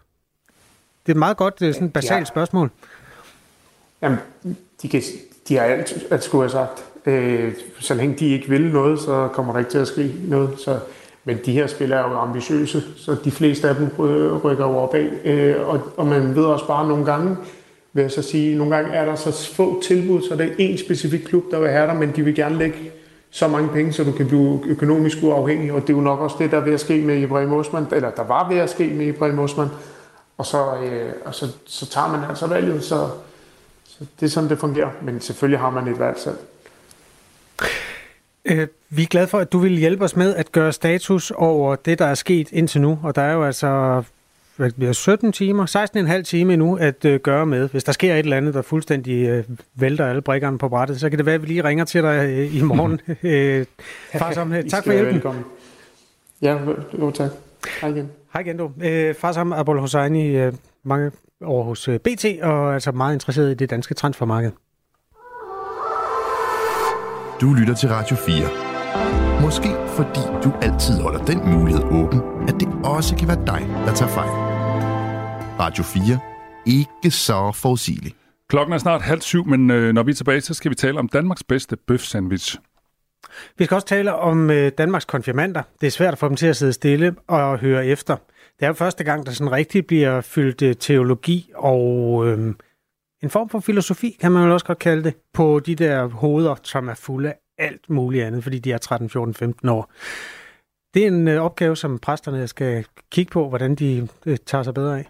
Det 1.05 1.11
er 1.11 1.13
et 1.13 1.19
meget 1.19 1.37
godt, 1.37 1.59
sådan 1.59 1.87
et 1.87 1.93
basalt 1.93 2.19
ja. 2.19 2.25
spørgsmål. 2.25 2.69
Jamen, 4.01 4.17
de, 4.81 4.89
kan, 4.89 5.01
de 5.47 5.55
har 5.57 5.63
alt 5.63 5.97
at 6.09 6.23
skulle 6.23 6.41
have 6.41 6.51
sagt. 6.51 6.85
Øh, 7.05 7.53
så 7.79 7.93
længe 7.93 8.15
de 8.19 8.29
ikke 8.29 8.49
vil 8.49 8.61
noget, 8.61 8.99
så 8.99 9.29
kommer 9.33 9.53
der 9.53 9.59
ikke 9.59 9.71
til 9.71 9.77
at 9.77 9.87
ske 9.87 10.15
noget. 10.27 10.59
Så, 10.59 10.79
men 11.25 11.37
de 11.45 11.51
her 11.51 11.67
spillere 11.67 11.99
er 11.99 12.11
jo 12.11 12.17
ambitiøse, 12.17 12.83
så 12.97 13.15
de 13.23 13.31
fleste 13.31 13.69
af 13.69 13.75
dem 13.75 13.89
rykker 14.43 14.63
over 14.63 14.87
bag. 14.87 15.09
Øh, 15.25 15.67
og, 15.67 15.81
og 15.97 16.07
man 16.07 16.35
ved 16.35 16.45
også 16.45 16.67
bare 16.67 16.87
nogle 16.87 17.05
gange, 17.05 17.37
vil 17.93 18.01
jeg 18.01 18.11
så 18.11 18.21
sige, 18.21 18.55
nogle 18.57 18.75
gange 18.75 18.91
er 18.91 19.05
der 19.05 19.15
så 19.15 19.53
få 19.55 19.81
tilbud, 19.81 20.21
så 20.21 20.35
det 20.35 20.45
er 20.45 20.53
en 20.57 20.77
specifik 20.77 21.19
klub, 21.19 21.43
der 21.51 21.59
vil 21.59 21.69
have 21.69 21.87
dig, 21.87 21.95
men 21.95 22.11
de 22.15 22.23
vil 22.23 22.35
gerne 22.35 22.57
lægge 22.57 22.77
så 23.29 23.47
mange 23.47 23.69
penge, 23.69 23.93
så 23.93 24.03
du 24.03 24.11
kan 24.11 24.27
blive 24.27 24.61
økonomisk 24.67 25.17
uafhængig, 25.23 25.73
og 25.73 25.81
det 25.81 25.89
er 25.89 25.97
jo 25.97 26.01
nok 26.01 26.19
også 26.19 26.35
det, 26.39 26.51
der 26.51 26.57
er 26.57 26.61
ved 26.61 26.73
at 26.73 26.79
ske 26.79 27.01
med 27.01 27.17
Ibrahim 27.17 27.53
Osman, 27.53 27.85
eller 27.91 28.09
der 28.09 28.23
var 28.23 28.49
ved 28.49 28.57
at 28.57 28.69
ske 28.69 28.87
med 28.87 29.05
Ibrahim 29.05 29.39
Osman, 29.39 29.67
og 30.37 30.45
så, 30.45 30.75
øh, 30.75 31.13
og 31.25 31.35
så, 31.35 31.47
så 31.65 31.85
tager 31.85 32.07
man 32.07 32.29
altså 32.29 32.47
valget, 32.47 32.83
så, 32.83 33.09
så 33.83 34.05
det 34.19 34.25
er 34.25 34.29
sådan, 34.29 34.49
det 34.49 34.59
fungerer. 34.59 34.89
Men 35.01 35.21
selvfølgelig 35.21 35.59
har 35.59 35.69
man 35.69 35.87
et 35.87 35.99
valg 35.99 36.19
selv. 36.19 36.37
Øh, 38.45 38.67
vi 38.89 39.03
er 39.03 39.07
glade 39.07 39.27
for, 39.27 39.39
at 39.39 39.51
du 39.51 39.57
vil 39.57 39.71
hjælpe 39.77 40.03
os 40.03 40.15
med 40.15 40.35
at 40.35 40.51
gøre 40.51 40.73
status 40.73 41.31
over 41.31 41.75
det, 41.75 41.99
der 41.99 42.05
er 42.05 42.15
sket 42.15 42.51
indtil 42.51 42.81
nu. 42.81 42.99
Og 43.03 43.15
der 43.15 43.21
er 43.21 43.33
jo 43.33 43.43
altså 43.43 44.03
bliver 44.57 44.91
17 44.93 45.31
timer, 45.31 46.15
16,5 46.17 46.21
timer 46.21 46.55
nu 46.55 46.75
at 46.75 47.05
øh, 47.05 47.19
gøre 47.19 47.45
med. 47.45 47.69
Hvis 47.69 47.83
der 47.83 47.91
sker 47.91 48.13
et 48.13 48.19
eller 48.19 48.37
andet, 48.37 48.53
der 48.53 48.61
fuldstændig 48.61 49.27
øh, 49.27 49.43
vælter 49.75 50.05
alle 50.05 50.21
brikkerne 50.21 50.57
på 50.57 50.69
brættet, 50.69 50.99
så 50.99 51.09
kan 51.09 51.17
det 51.17 51.25
være, 51.25 51.35
at 51.35 51.41
vi 51.41 51.47
lige 51.47 51.63
ringer 51.63 51.85
til 51.85 52.03
dig 52.03 52.29
øh, 52.29 52.55
i 52.55 52.61
morgen. 52.71 53.01
øh, 53.23 53.65
far, 54.11 54.33
som, 54.33 54.53
øh, 54.53 54.69
tak 54.69 54.83
for 54.83 54.91
hjælpen. 54.91 55.13
Velkommen. 55.13 55.43
Ja, 56.41 56.57
jo, 56.99 57.11
tak. 57.11 57.29
Hej 57.81 57.89
igen. 57.89 58.11
Hej 58.33 58.41
igen 58.41 58.57
du. 58.57 58.71
Øh, 58.83 59.15
far 59.15 59.31
sammen 59.31 59.59
Abul 59.59 59.79
Hosseini, 59.79 60.27
øh, 60.27 60.53
mange 60.83 61.11
år 61.41 61.63
hos 61.63 61.87
øh, 61.87 61.99
BT, 61.99 62.25
og 62.41 62.73
altså 62.73 62.91
meget 62.91 63.13
interesseret 63.13 63.51
i 63.51 63.53
det 63.53 63.69
danske 63.69 63.93
transfermarked. 63.93 64.51
Du 67.41 67.53
lytter 67.53 67.73
til 67.73 67.89
Radio 67.89 68.15
4. 68.15 69.41
Måske 69.41 69.69
fordi 69.87 70.19
du 70.43 70.53
altid 70.61 71.01
holder 71.01 71.25
den 71.25 71.57
mulighed 71.57 71.83
åben, 71.83 72.21
at 72.47 72.55
det 72.59 72.67
også 72.83 73.15
kan 73.15 73.27
være 73.27 73.45
dig, 73.47 73.67
der 73.85 73.93
tager 73.93 74.11
fejl. 74.11 74.29
Radio 75.59 75.83
4. 75.83 76.19
Ikke 76.65 77.11
så 77.11 77.51
forudsigeligt. 77.51 78.15
Klokken 78.49 78.73
er 78.73 78.77
snart 78.77 79.01
halv 79.01 79.21
syv, 79.21 79.45
men 79.45 79.71
øh, 79.71 79.93
når 79.93 80.03
vi 80.03 80.11
er 80.11 80.15
tilbage, 80.15 80.41
så 80.41 80.53
skal 80.53 80.69
vi 80.71 80.75
tale 80.75 80.99
om 80.99 81.07
Danmarks 81.07 81.43
bedste 81.43 81.75
bøf 81.75 82.01
sandwich. 82.01 82.57
Vi 83.57 83.65
skal 83.65 83.75
også 83.75 83.87
tale 83.87 84.15
om 84.15 84.49
øh, 84.49 84.71
Danmarks 84.77 85.05
konfirmander. 85.05 85.61
Det 85.81 85.87
er 85.87 85.91
svært 85.91 86.13
at 86.13 86.19
få 86.19 86.27
dem 86.27 86.35
til 86.35 86.47
at 86.47 86.55
sidde 86.55 86.73
stille 86.73 87.15
og 87.27 87.57
høre 87.59 87.85
efter. 87.85 88.15
Det 88.59 88.65
er 88.65 88.67
jo 88.67 88.73
første 88.73 89.03
gang, 89.03 89.25
der 89.25 89.31
sådan 89.31 89.51
rigtig 89.51 89.87
bliver 89.87 90.21
fyldt 90.21 90.61
øh, 90.61 90.75
teologi 90.75 91.51
og 91.55 92.27
øh, 92.27 92.53
en 93.23 93.29
form 93.29 93.49
for 93.49 93.59
filosofi, 93.59 94.17
kan 94.21 94.31
man 94.31 94.43
vel 94.43 94.51
også 94.51 94.65
godt 94.65 94.79
kalde 94.79 95.03
det, 95.03 95.13
på 95.33 95.59
de 95.59 95.75
der 95.75 96.07
hoveder, 96.07 96.55
som 96.63 96.87
er 96.87 96.93
fulde 96.93 97.29
af 97.29 97.35
alt 97.57 97.89
muligt 97.89 98.23
andet, 98.23 98.43
fordi 98.43 98.59
de 98.59 98.71
er 98.71 98.77
13, 98.77 99.09
14, 99.09 99.33
15 99.33 99.69
år. 99.69 99.91
Det 100.93 101.03
er 101.03 101.07
en 101.07 101.27
øh, 101.27 101.41
opgave, 101.41 101.77
som 101.77 101.99
præsterne 101.99 102.47
skal 102.47 102.85
kigge 103.11 103.31
på, 103.31 103.49
hvordan 103.49 103.75
de 103.75 104.07
øh, 104.25 104.37
tager 104.45 104.63
sig 104.63 104.73
bedre 104.73 104.99
af. 104.99 105.09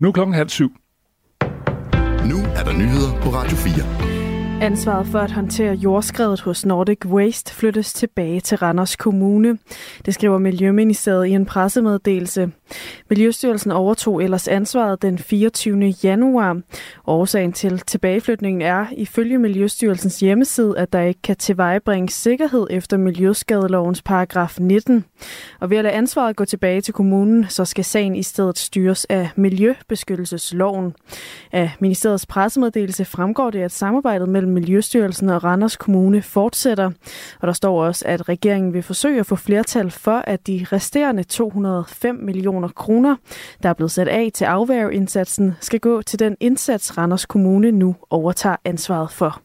Nu 0.00 0.08
er 0.08 0.12
klokken 0.12 0.34
halv 0.34 0.48
syv. 0.48 0.76
Nu 2.30 2.38
er 2.56 2.64
der 2.64 2.72
nyheder 2.72 3.20
på 3.22 3.28
Radio 3.30 3.56
4. 3.56 4.13
Ansvaret 4.60 5.06
for 5.06 5.18
at 5.18 5.30
håndtere 5.30 5.74
jordskredet 5.74 6.40
hos 6.40 6.66
Nordic 6.66 7.06
Waste 7.06 7.54
flyttes 7.54 7.92
tilbage 7.92 8.40
til 8.40 8.58
Randers 8.58 8.96
Kommune. 8.96 9.58
Det 10.06 10.14
skriver 10.14 10.38
Miljøministeriet 10.38 11.26
i 11.26 11.30
en 11.30 11.46
pressemeddelelse. 11.46 12.52
Miljøstyrelsen 13.10 13.70
overtog 13.70 14.22
ellers 14.22 14.48
ansvaret 14.48 15.02
den 15.02 15.18
24. 15.18 15.94
januar. 16.04 16.60
Årsagen 17.06 17.52
til 17.52 17.78
tilbageflytningen 17.78 18.62
er 18.62 18.86
ifølge 18.96 19.38
Miljøstyrelsens 19.38 20.20
hjemmeside, 20.20 20.78
at 20.78 20.92
der 20.92 21.00
ikke 21.00 21.22
kan 21.22 21.36
tilvejebringe 21.36 22.08
sikkerhed 22.08 22.66
efter 22.70 22.96
Miljøskadelovens 22.96 24.02
paragraf 24.02 24.58
19. 24.60 25.04
Og 25.60 25.70
ved 25.70 25.76
at 25.76 25.84
lade 25.84 25.94
ansvaret 25.94 26.36
gå 26.36 26.44
tilbage 26.44 26.80
til 26.80 26.94
kommunen, 26.94 27.46
så 27.48 27.64
skal 27.64 27.84
sagen 27.84 28.16
i 28.16 28.22
stedet 28.22 28.58
styres 28.58 29.04
af 29.04 29.30
Miljøbeskyttelsesloven. 29.36 30.94
Af 31.52 31.70
ministeriets 31.80 32.26
pressemeddelelse 32.26 33.04
fremgår 33.04 33.50
det, 33.50 33.60
at 33.60 33.72
samarbejdet 33.72 34.28
mellem 34.44 34.54
Miljøstyrelsen 34.54 35.28
og 35.28 35.44
Randers 35.44 35.76
Kommune 35.76 36.22
fortsætter. 36.22 36.90
Og 37.40 37.46
der 37.46 37.52
står 37.52 37.84
også, 37.84 38.04
at 38.08 38.28
regeringen 38.28 38.72
vil 38.72 38.82
forsøge 38.82 39.20
at 39.20 39.26
få 39.26 39.36
flertal 39.36 39.90
for, 39.90 40.16
at 40.16 40.46
de 40.46 40.66
resterende 40.72 41.22
205 41.22 42.14
millioner 42.14 42.68
kroner, 42.68 43.16
der 43.62 43.68
er 43.68 43.72
blevet 43.72 43.90
sat 43.90 44.08
af 44.08 44.30
til 44.34 44.44
afværgeindsatsen, 44.44 45.54
skal 45.60 45.80
gå 45.80 46.02
til 46.02 46.18
den 46.18 46.36
indsats, 46.40 46.98
Randers 46.98 47.26
Kommune 47.26 47.70
nu 47.70 47.96
overtager 48.10 48.56
ansvaret 48.64 49.10
for. 49.10 49.40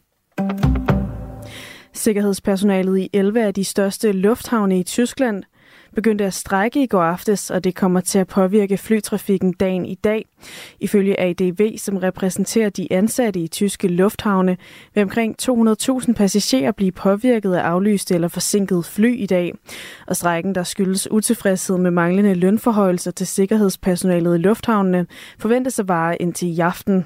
Sikkerhedspersonalet 1.92 2.98
i 2.98 3.10
11 3.12 3.42
af 3.42 3.54
de 3.54 3.64
største 3.64 4.12
lufthavne 4.12 4.78
i 4.78 4.82
Tyskland 4.82 5.42
begyndte 5.94 6.24
at 6.24 6.34
strække 6.34 6.82
i 6.82 6.86
går 6.86 7.02
aftes, 7.02 7.50
og 7.50 7.64
det 7.64 7.74
kommer 7.74 8.00
til 8.00 8.18
at 8.18 8.26
påvirke 8.26 8.76
flytrafikken 8.76 9.52
dagen 9.52 9.86
i 9.86 9.94
dag. 9.94 10.24
Ifølge 10.80 11.20
ADV, 11.20 11.78
som 11.78 11.96
repræsenterer 11.96 12.70
de 12.70 12.92
ansatte 12.92 13.40
i 13.40 13.48
tyske 13.48 13.88
lufthavne, 13.88 14.56
vil 14.94 15.02
omkring 15.02 15.36
200.000 15.42 16.12
passagerer 16.12 16.72
blive 16.72 16.92
påvirket 16.92 17.54
af 17.54 17.62
aflyste 17.62 18.14
eller 18.14 18.28
forsinkede 18.28 18.82
fly 18.82 19.16
i 19.16 19.26
dag. 19.26 19.52
Og 20.06 20.16
strækken, 20.16 20.54
der 20.54 20.62
skyldes 20.62 21.10
utilfredshed 21.10 21.78
med 21.78 21.90
manglende 21.90 22.34
lønforhøjelser 22.34 23.10
til 23.10 23.26
sikkerhedspersonalet 23.26 24.34
i 24.34 24.38
lufthavnene, 24.38 25.06
forventes 25.38 25.78
at 25.78 25.88
vare 25.88 26.22
indtil 26.22 26.48
i 26.48 26.60
aften. 26.60 27.04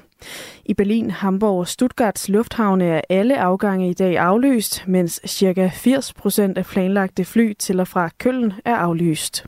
I 0.65 0.73
Berlin, 0.73 1.11
Hamburg 1.11 1.59
og 1.59 1.67
Stuttgarts 1.67 2.29
lufthavne 2.29 2.85
er 2.85 3.01
alle 3.09 3.39
afgange 3.39 3.89
i 3.89 3.93
dag 3.93 4.17
aflyst, 4.17 4.83
mens 4.87 5.21
ca. 5.27 5.71
80 5.73 6.13
procent 6.13 6.57
af 6.57 6.65
planlagte 6.65 7.25
fly 7.25 7.53
til 7.53 7.79
og 7.79 7.87
fra 7.87 8.09
Køln 8.19 8.53
er 8.65 8.75
aflyst. 8.75 9.45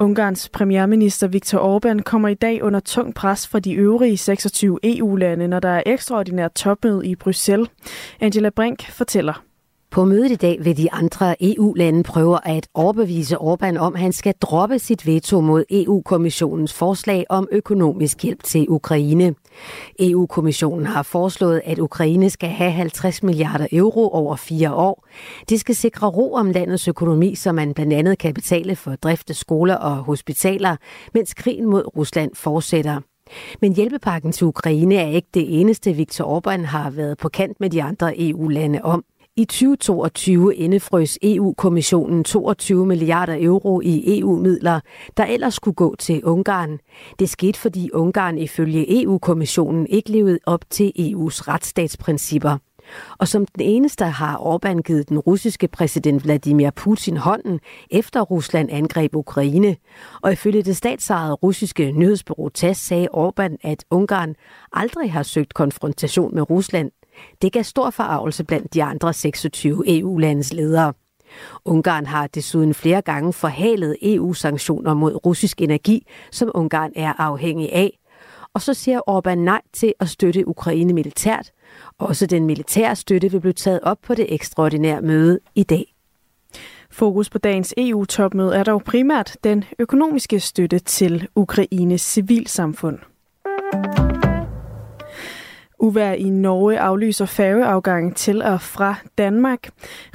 Ungarns 0.00 0.48
premierminister 0.48 1.26
Viktor 1.26 1.58
Orbán 1.58 2.02
kommer 2.02 2.28
i 2.28 2.34
dag 2.34 2.62
under 2.62 2.80
tung 2.80 3.14
pres 3.14 3.48
fra 3.48 3.58
de 3.58 3.72
øvrige 3.72 4.16
26 4.16 4.78
EU-lande, 4.82 5.48
når 5.48 5.60
der 5.60 5.68
er 5.68 5.82
ekstraordinært 5.86 6.52
topmøde 6.52 7.06
i 7.06 7.14
Bruxelles. 7.14 7.68
Angela 8.20 8.50
Brink 8.50 8.90
fortæller. 8.90 9.49
På 9.90 10.04
mødet 10.04 10.30
i 10.30 10.36
dag 10.36 10.64
vil 10.64 10.76
de 10.76 10.92
andre 10.92 11.36
EU-lande 11.40 12.02
prøve 12.02 12.38
at 12.48 12.68
overbevise 12.74 13.36
Orbán 13.36 13.78
om, 13.78 13.94
at 13.94 14.00
han 14.00 14.12
skal 14.12 14.34
droppe 14.40 14.78
sit 14.78 15.06
veto 15.06 15.40
mod 15.40 15.64
EU-kommissionens 15.70 16.72
forslag 16.72 17.24
om 17.28 17.48
økonomisk 17.52 18.22
hjælp 18.22 18.42
til 18.42 18.66
Ukraine. 18.68 19.34
EU-kommissionen 20.00 20.86
har 20.86 21.02
foreslået, 21.02 21.62
at 21.64 21.78
Ukraine 21.78 22.30
skal 22.30 22.48
have 22.48 22.70
50 22.70 23.22
milliarder 23.22 23.66
euro 23.72 24.08
over 24.08 24.36
fire 24.36 24.74
år. 24.74 25.06
Det 25.48 25.60
skal 25.60 25.74
sikre 25.74 26.06
ro 26.06 26.32
om 26.32 26.50
landets 26.50 26.88
økonomi, 26.88 27.34
så 27.34 27.52
man 27.52 27.74
blandt 27.74 27.92
andet 27.92 28.18
kan 28.18 28.34
betale 28.34 28.76
for 28.76 28.94
drift 28.94 29.30
af 29.30 29.36
skoler 29.36 29.76
og 29.76 29.96
hospitaler, 29.96 30.76
mens 31.14 31.34
krigen 31.34 31.66
mod 31.66 31.96
Rusland 31.96 32.30
fortsætter. 32.34 33.00
Men 33.60 33.74
hjælpepakken 33.74 34.32
til 34.32 34.46
Ukraine 34.46 34.94
er 34.94 35.08
ikke 35.08 35.28
det 35.34 35.60
eneste, 35.60 35.92
Viktor 35.92 36.38
Orbán 36.38 36.66
har 36.66 36.90
været 36.90 37.18
på 37.18 37.28
kant 37.28 37.60
med 37.60 37.70
de 37.70 37.82
andre 37.82 38.20
EU-lande 38.20 38.82
om. 38.82 39.04
I 39.36 39.44
2022 39.44 40.54
indefrøs 40.54 41.18
EU-kommissionen 41.22 42.24
22 42.24 42.86
milliarder 42.86 43.36
euro 43.40 43.80
i 43.80 44.18
EU-midler, 44.18 44.80
der 45.16 45.24
ellers 45.24 45.54
skulle 45.54 45.74
gå 45.74 45.96
til 45.98 46.24
Ungarn. 46.24 46.78
Det 47.18 47.28
skete, 47.28 47.58
fordi 47.58 47.90
Ungarn 47.92 48.38
ifølge 48.38 49.02
EU-kommissionen 49.02 49.86
ikke 49.86 50.10
levede 50.10 50.38
op 50.46 50.64
til 50.70 50.92
EU's 50.98 51.48
retsstatsprincipper. 51.48 52.58
Og 53.18 53.28
som 53.28 53.46
den 53.46 53.60
eneste 53.60 54.04
har 54.04 54.36
Orbán 54.36 54.82
givet 54.82 55.08
den 55.08 55.18
russiske 55.18 55.68
præsident 55.68 56.24
Vladimir 56.24 56.70
Putin 56.70 57.16
hånden, 57.16 57.60
efter 57.90 58.20
Rusland 58.20 58.68
angreb 58.72 59.16
Ukraine. 59.16 59.76
Og 60.22 60.32
ifølge 60.32 60.62
det 60.62 60.76
statsejede 60.76 61.34
russiske 61.34 61.92
nyhedsbureau 61.92 62.48
TASS 62.48 62.80
sagde 62.80 63.08
Orbán, 63.14 63.56
at 63.62 63.84
Ungarn 63.90 64.34
aldrig 64.72 65.12
har 65.12 65.22
søgt 65.22 65.54
konfrontation 65.54 66.34
med 66.34 66.50
Rusland, 66.50 66.90
det 67.42 67.52
gav 67.52 67.62
stor 67.62 67.90
forarvelse 67.90 68.44
blandt 68.44 68.74
de 68.74 68.82
andre 68.82 69.12
26 69.12 69.98
EU-landes 69.98 70.52
ledere. 70.52 70.92
Ungarn 71.64 72.06
har 72.06 72.26
desuden 72.26 72.74
flere 72.74 73.02
gange 73.02 73.32
forhalet 73.32 73.96
EU-sanktioner 74.02 74.94
mod 74.94 75.26
russisk 75.26 75.60
energi, 75.60 76.06
som 76.30 76.50
Ungarn 76.54 76.92
er 76.96 77.12
afhængig 77.18 77.72
af. 77.72 77.98
Og 78.54 78.62
så 78.62 78.74
siger 78.74 79.00
Orbán 79.10 79.34
nej 79.34 79.60
til 79.72 79.94
at 80.00 80.08
støtte 80.08 80.48
Ukraine 80.48 80.92
militært. 80.92 81.50
Også 81.98 82.26
den 82.26 82.46
militære 82.46 82.96
støtte 82.96 83.30
vil 83.30 83.40
blive 83.40 83.52
taget 83.52 83.80
op 83.82 83.98
på 84.02 84.14
det 84.14 84.34
ekstraordinære 84.34 85.02
møde 85.02 85.38
i 85.54 85.62
dag. 85.62 85.94
Fokus 86.90 87.30
på 87.30 87.38
dagens 87.38 87.74
EU-topmøde 87.76 88.54
er 88.54 88.64
dog 88.64 88.84
primært 88.84 89.36
den 89.44 89.64
økonomiske 89.78 90.40
støtte 90.40 90.78
til 90.78 91.28
Ukraines 91.34 92.02
civilsamfund. 92.02 92.98
Uvær 95.82 96.12
i 96.12 96.28
Norge 96.28 96.80
aflyser 96.80 97.26
færgeafgangen 97.26 98.14
til 98.14 98.42
og 98.42 98.60
fra 98.60 98.94
Danmark. 99.18 99.68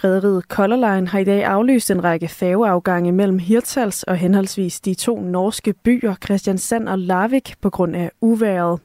Rederiet 0.03 0.43
Color 0.43 0.75
Line 0.75 1.07
har 1.07 1.19
i 1.19 1.23
dag 1.23 1.43
aflyst 1.43 1.91
en 1.91 2.03
række 2.03 2.27
færgeafgange 2.27 3.11
mellem 3.11 3.39
Hirtshals 3.39 4.03
og 4.03 4.15
henholdsvis 4.15 4.79
de 4.79 4.93
to 4.93 5.21
norske 5.21 5.73
byer 5.73 6.15
Christiansand 6.23 6.89
og 6.89 6.99
Larvik 6.99 7.53
på 7.61 7.69
grund 7.69 7.95
af 7.95 8.11
uværet. 8.21 8.79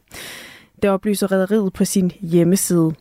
Det 0.83 0.91
oplyser 0.91 1.33
rederiet 1.33 1.73
på 1.73 1.85
sin 1.85 2.13
hjemmeside. 2.21 2.93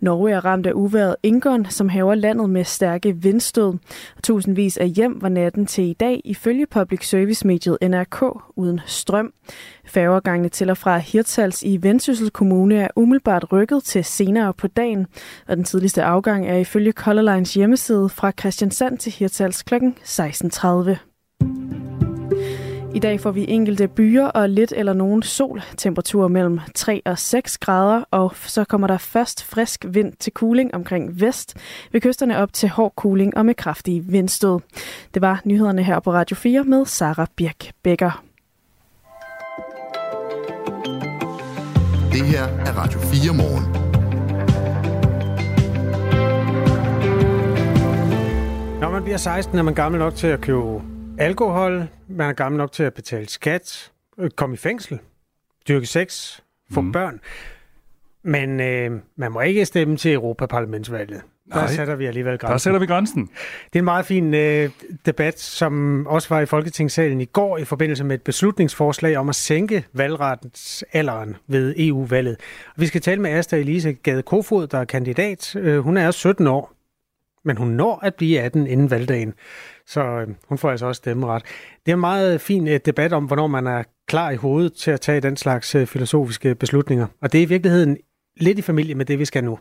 Norge 0.00 0.30
er 0.30 0.44
ramt 0.44 0.66
af 0.66 0.72
uværet 0.74 1.16
Ingon, 1.22 1.66
som 1.70 1.88
haver 1.88 2.14
landet 2.14 2.50
med 2.50 2.64
stærke 2.64 3.16
vindstød. 3.16 3.74
Tusindvis 4.22 4.76
af 4.76 4.88
hjem 4.88 5.22
var 5.22 5.28
natten 5.28 5.66
til 5.66 5.84
i 5.84 5.92
dag 5.92 6.20
ifølge 6.24 6.66
public 6.66 7.08
service-mediet 7.08 7.78
NRK 7.82 8.24
uden 8.56 8.80
strøm. 8.86 9.32
Færgergangene 9.84 10.48
til 10.48 10.70
og 10.70 10.76
fra 10.76 10.98
Hirtshals 10.98 11.62
i 11.62 11.78
Vendsyssel 11.82 12.30
Kommune 12.30 12.76
er 12.76 12.88
umiddelbart 12.96 13.52
rykket 13.52 13.84
til 13.84 14.04
senere 14.04 14.54
på 14.54 14.66
dagen, 14.66 15.06
og 15.48 15.56
den 15.56 15.64
tidligste 15.64 16.02
afgang 16.02 16.48
er 16.48 16.56
ifølge 16.56 16.92
Color 16.92 17.34
Lines 17.34 17.54
hjemmeside 17.54 18.08
fra 18.08 18.32
Christiansand 18.40 18.98
til 18.98 19.12
Hirtshals 19.12 19.62
kl. 19.62 19.74
16.30. 19.74 21.11
I 22.94 22.98
dag 22.98 23.20
får 23.20 23.30
vi 23.30 23.44
enkelte 23.48 23.88
byer 23.88 24.26
og 24.26 24.48
lidt 24.48 24.72
eller 24.76 24.92
nogen 24.92 25.22
sol. 25.22 25.62
Temperatur 25.76 26.28
mellem 26.28 26.60
3 26.74 27.02
og 27.04 27.18
6 27.18 27.58
grader, 27.58 28.04
og 28.10 28.32
så 28.36 28.64
kommer 28.64 28.86
der 28.86 28.98
først 28.98 29.44
frisk 29.44 29.84
vind 29.88 30.12
til 30.20 30.32
cooling 30.32 30.74
omkring 30.74 31.20
vest. 31.20 31.56
Ved 31.92 32.00
kysterne 32.00 32.38
op 32.38 32.52
til 32.52 32.68
hård 32.68 32.92
cooling 32.96 33.36
og 33.36 33.46
med 33.46 33.54
kraftige 33.54 34.04
vindstød. 34.04 34.58
Det 35.14 35.22
var 35.22 35.40
nyhederne 35.44 35.82
her 35.82 36.00
på 36.00 36.12
Radio 36.12 36.36
4 36.36 36.64
med 36.64 36.86
Sara 36.86 37.26
Birk 37.36 37.70
Becker. 37.82 38.22
Det 42.12 42.24
her 42.26 42.44
er 42.44 42.78
Radio 42.78 43.00
4 43.00 43.34
morgen. 43.34 43.64
Når 48.80 48.90
man 48.90 49.02
bliver 49.02 49.18
16, 49.18 49.58
er 49.58 49.62
man 49.62 49.74
gammel 49.74 49.98
nok 49.98 50.14
til 50.14 50.26
at 50.26 50.40
købe 50.40 50.91
alkohol, 51.18 51.88
man 52.08 52.28
er 52.28 52.32
gammel 52.32 52.58
nok 52.58 52.72
til 52.72 52.82
at 52.82 52.94
betale 52.94 53.28
skat, 53.28 53.92
øh, 54.18 54.30
komme 54.30 54.54
i 54.54 54.56
fængsel, 54.56 54.98
dyrke 55.68 55.86
sex, 55.86 56.40
få 56.70 56.80
mm. 56.80 56.92
børn. 56.92 57.20
Men 58.22 58.60
øh, 58.60 59.00
man 59.16 59.32
må 59.32 59.40
ikke 59.40 59.64
stemme 59.64 59.96
til 59.96 60.12
Europaparlamentsvalget. 60.12 61.22
Der 61.48 61.54
Nej, 61.58 61.66
sætter 61.66 61.94
vi 61.94 62.06
alligevel 62.06 62.38
grænsen. 62.38 62.52
Der 62.52 62.58
sætter 62.58 62.80
vi 62.80 62.86
grænsen. 62.86 63.22
Det 63.66 63.74
er 63.74 63.78
en 63.78 63.84
meget 63.84 64.06
fin 64.06 64.34
øh, 64.34 64.70
debat, 65.06 65.40
som 65.40 66.06
også 66.06 66.28
var 66.28 66.40
i 66.40 66.46
Folketingssalen 66.46 67.20
i 67.20 67.24
går 67.24 67.58
i 67.58 67.64
forbindelse 67.64 68.04
med 68.04 68.14
et 68.14 68.22
beslutningsforslag 68.22 69.16
om 69.16 69.28
at 69.28 69.34
sænke 69.34 69.84
valgrettens 69.92 70.84
alderen 70.92 71.36
ved 71.46 71.74
EU-valget. 71.78 72.36
Vi 72.76 72.86
skal 72.86 73.00
tale 73.00 73.20
med 73.20 73.30
Asta 73.30 73.56
Elise 73.56 73.92
Gade 73.92 74.22
Kofod, 74.22 74.66
der 74.66 74.78
er 74.78 74.84
kandidat. 74.84 75.56
Øh, 75.56 75.78
hun 75.78 75.96
er 75.96 76.10
17 76.10 76.46
år. 76.46 76.72
men 77.44 77.56
hun 77.56 77.68
når 77.68 77.98
at 78.02 78.14
blive 78.14 78.40
18 78.40 78.66
inden 78.66 78.90
valgdagen. 78.90 79.34
Så 79.86 80.00
øh, 80.00 80.28
hun 80.48 80.58
får 80.58 80.70
altså 80.70 80.86
også 80.86 80.98
stemmeret. 80.98 81.42
Det 81.86 81.92
er 81.92 81.96
en 81.96 82.00
meget 82.00 82.40
fin 82.40 82.68
øh, 82.68 82.80
debat 82.86 83.12
om, 83.12 83.24
hvornår 83.24 83.46
man 83.46 83.66
er 83.66 83.82
klar 84.08 84.30
i 84.30 84.36
hovedet 84.36 84.72
til 84.72 84.90
at 84.90 85.00
tage 85.00 85.20
den 85.20 85.36
slags 85.36 85.74
øh, 85.74 85.86
filosofiske 85.86 86.54
beslutninger. 86.54 87.06
Og 87.22 87.32
det 87.32 87.38
er 87.38 87.42
i 87.42 87.48
virkeligheden 87.48 87.96
lidt 88.40 88.58
i 88.58 88.62
familie 88.62 88.94
med 88.94 89.04
det, 89.04 89.18
vi 89.18 89.24
skal 89.24 89.44
nu. 89.44 89.58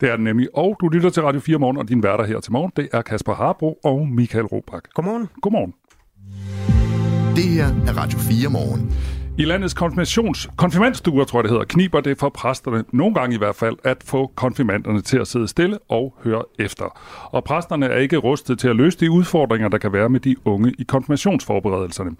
Det 0.00 0.10
er 0.10 0.16
den 0.16 0.24
nemlig. 0.24 0.48
Og 0.54 0.76
du 0.80 0.88
lytter 0.88 1.10
til 1.10 1.22
Radio 1.22 1.40
4 1.40 1.58
morgen, 1.58 1.76
og 1.76 1.88
din 1.88 2.02
værter 2.02 2.24
her 2.24 2.40
til 2.40 2.52
morgen, 2.52 2.72
det 2.76 2.88
er 2.92 3.02
Kasper 3.02 3.34
Harbro 3.34 3.78
og 3.84 4.08
Michael 4.08 4.44
Robach. 4.44 4.82
Godmorgen. 4.94 5.28
Godmorgen. 5.42 5.74
Det 7.36 7.44
her 7.44 7.66
er 7.66 7.98
Radio 7.98 8.18
4 8.18 8.50
morgen. 8.50 9.21
I 9.38 9.44
landets 9.44 9.74
konfirmations, 9.74 10.50
konfirmandstuer, 10.56 11.24
tror 11.24 11.38
jeg 11.38 11.44
det 11.44 11.50
hedder, 11.50 11.64
kniber 11.64 12.00
det 12.00 12.18
for 12.18 12.28
præsterne, 12.28 12.84
nogle 12.92 13.14
gange 13.14 13.34
i 13.34 13.38
hvert 13.38 13.54
fald, 13.54 13.76
at 13.84 13.96
få 14.04 14.32
konfirmanderne 14.34 15.00
til 15.00 15.18
at 15.18 15.26
sidde 15.26 15.48
stille 15.48 15.78
og 15.88 16.14
høre 16.24 16.42
efter. 16.58 17.00
Og 17.24 17.44
præsterne 17.44 17.86
er 17.86 17.98
ikke 17.98 18.16
rustet 18.16 18.58
til 18.58 18.68
at 18.68 18.76
løse 18.76 19.00
de 19.00 19.10
udfordringer, 19.10 19.68
der 19.68 19.78
kan 19.78 19.92
være 19.92 20.08
med 20.08 20.20
de 20.20 20.36
unge 20.44 20.72
i 20.78 20.82
konfirmationsforberedelserne. 20.82 22.10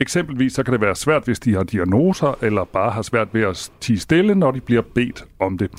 Eksempelvis 0.00 0.52
så 0.52 0.62
kan 0.62 0.72
det 0.72 0.80
være 0.80 0.94
svært, 0.94 1.24
hvis 1.24 1.40
de 1.40 1.54
har 1.54 1.62
diagnoser, 1.62 2.38
eller 2.42 2.64
bare 2.64 2.90
har 2.90 3.02
svært 3.02 3.28
ved 3.32 3.42
at 3.42 3.70
tige 3.80 3.98
stille, 3.98 4.34
når 4.34 4.50
de 4.50 4.60
bliver 4.60 4.82
bedt 4.94 5.24
om 5.40 5.58
det. 5.58 5.70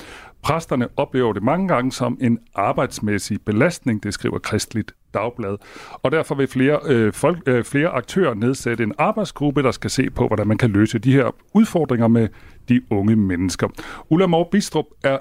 Præsterne 0.42 0.88
oplever 0.96 1.32
det 1.32 1.42
mange 1.42 1.68
gange 1.68 1.92
som 1.92 2.18
en 2.20 2.38
arbejdsmæssig 2.54 3.40
belastning, 3.40 4.02
det 4.02 4.14
skriver 4.14 4.38
Kristligt 4.38 4.92
Dagblad. 5.14 5.56
Og 5.92 6.12
derfor 6.12 6.34
vil 6.34 6.48
flere, 6.48 6.78
øh, 6.86 7.12
folk, 7.12 7.38
øh, 7.46 7.64
flere 7.64 7.88
aktører 7.88 8.34
nedsætte 8.34 8.84
en 8.84 8.92
arbejdsgruppe, 8.98 9.62
der 9.62 9.70
skal 9.70 9.90
se 9.90 10.10
på, 10.10 10.26
hvordan 10.26 10.48
man 10.48 10.58
kan 10.58 10.70
løse 10.70 10.98
de 10.98 11.12
her 11.12 11.34
udfordringer 11.54 12.08
med 12.08 12.28
de 12.68 12.80
unge 12.90 13.16
mennesker. 13.16 13.68
Ulla 14.08 14.26
Mor 14.26 14.48
Bistrup 14.52 14.86
er 15.04 15.18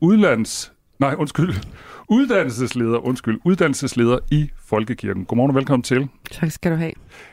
udlands... 0.00 0.72
Nej, 0.98 1.14
undskyld. 1.18 1.54
Uddannelsesleder, 2.08 2.98
undskyld, 2.98 3.40
uddannelsesleder 3.44 4.18
i 4.30 4.50
Folkekirken. 4.64 5.24
Godmorgen 5.24 5.50
og 5.50 5.54
velkommen 5.54 5.82
til. 5.82 6.08
Tak 6.30 6.50
skal 6.50 6.72
du 6.72 6.76
have. 6.76 6.92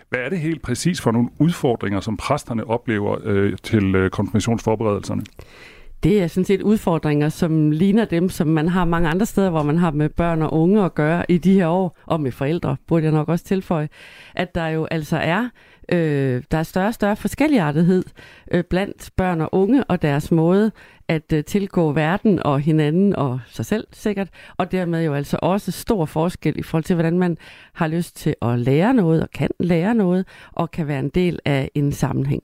Hvad 0.10 0.20
er 0.20 0.30
det 0.30 0.40
helt 0.40 0.62
præcis 0.62 1.02
for 1.02 1.12
nogle 1.12 1.30
udfordringer, 1.40 2.00
som 2.00 2.18
præsterne 2.18 2.68
oplever 2.68 3.18
øh, 3.24 3.58
til 3.64 3.96
øh, 3.96 4.10
konfirmationsforberedelserne? 4.10 5.24
Det 6.04 6.22
er 6.24 6.28
sådan 6.28 6.46
set 6.46 6.62
udfordringer, 6.62 7.30
som 7.30 7.72
ligner 7.72 8.06
dem, 8.06 8.30
som 8.30 8.48
man 8.48 8.68
har 8.68 8.86
mange 8.86 9.10
andre 9.10 9.26
steder, 9.26 9.50
hvor 9.50 9.63
man 9.63 9.78
har 9.78 9.92
med 9.92 10.10
børn 10.10 10.42
og 10.42 10.54
unge 10.54 10.86
at 10.86 10.96
gøre 10.96 11.26
i 11.30 11.38
de 11.38 11.54
her 11.54 11.68
år, 11.68 11.98
og 12.06 12.22
med 12.22 12.32
forældre, 12.32 12.78
burde 12.88 13.04
jeg 13.04 13.12
nok 13.12 13.30
også 13.30 13.46
tilføje, 13.46 13.89
at 14.36 14.56
der 14.56 14.68
jo 14.68 14.88
altså 14.92 15.18
er, 15.18 15.50
øh, 15.92 16.44
der 16.52 16.58
er 16.58 16.63
større 16.63 16.88
og 16.88 16.94
større 16.94 17.16
forskelligartighed 17.16 18.04
øh, 18.52 18.63
blandt 18.63 19.10
børn 19.18 19.42
og 19.42 19.50
unge 19.52 19.84
og 19.84 20.02
deres 20.02 20.32
måde 20.32 20.72
at 21.08 21.34
øh, 21.34 21.44
tilgå 21.44 21.92
verden 21.92 22.44
og 22.44 22.60
hinanden 22.60 23.16
og 23.16 23.39
sig 23.48 23.66
selv 23.66 23.88
sikkert, 23.92 24.30
og 24.58 24.72
dermed 24.72 25.06
jo 25.06 25.13
altså 25.13 25.38
også 25.42 25.72
stor 25.72 26.06
forskel 26.06 26.60
i 26.60 26.63
forhold 26.63 26.84
til, 26.84 26.94
hvordan 26.94 27.20
man 27.20 27.38
har 27.74 27.88
lyst 27.88 28.16
til 28.16 28.36
at 28.42 28.60
lære 28.60 28.94
noget 28.94 29.22
og 29.22 29.30
kan 29.30 29.50
lære 29.60 29.96
noget 29.96 30.26
og 30.52 30.72
kan 30.72 30.88
være 30.88 31.00
en 31.00 31.10
del 31.10 31.39
af 31.46 31.70
en 31.76 31.92
sammenhæng. 31.92 32.44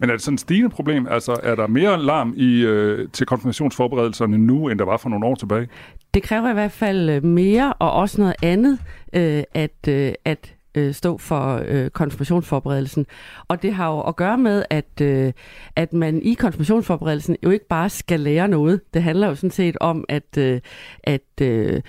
Men 0.00 0.10
er 0.10 0.14
det 0.14 0.22
sådan 0.22 0.34
et 0.34 0.40
stigende 0.40 0.70
problem? 0.70 1.06
Altså, 1.10 1.40
er 1.42 1.54
der 1.54 1.66
mere 1.66 2.02
larm 2.02 2.34
i, 2.36 2.60
øh, 2.60 3.08
til 3.12 3.26
konfirmationsforberedelserne 3.26 4.38
nu, 4.38 4.68
end 4.68 4.78
der 4.78 4.84
var 4.84 4.96
for 4.96 5.08
nogle 5.08 5.26
år 5.26 5.34
tilbage? 5.34 5.68
Det 6.14 6.22
kræver 6.22 6.50
i 6.50 6.52
hvert 6.52 6.72
fald 6.72 7.10
øh, 7.10 7.24
mere, 7.24 7.72
og 7.72 7.92
også 7.92 8.20
noget 8.20 8.34
andet, 8.42 8.78
øh, 9.12 9.42
at, 9.54 9.88
øh, 9.88 10.12
at 10.24 10.54
øh, 10.74 10.94
stå 10.94 11.18
for 11.18 11.62
øh, 11.66 11.90
konfirmationsforberedelsen. 11.90 13.06
Og 13.48 13.62
det 13.62 13.72
har 13.72 13.90
jo 13.90 14.00
at 14.00 14.16
gøre 14.16 14.38
med, 14.38 14.64
at, 14.70 15.00
øh, 15.00 15.32
at 15.76 15.92
man 15.92 16.22
i 16.22 16.34
konfirmationsforberedelsen 16.34 17.36
jo 17.44 17.50
ikke 17.50 17.68
bare 17.68 17.88
skal 17.88 18.20
lære 18.20 18.48
noget. 18.48 18.80
Det 18.94 19.02
handler 19.02 19.28
jo 19.28 19.34
sådan 19.34 19.50
set 19.50 19.76
om 19.80 20.04
at, 20.08 20.38
øh, 20.38 20.60
at 21.04 21.40
øh, 21.42 21.80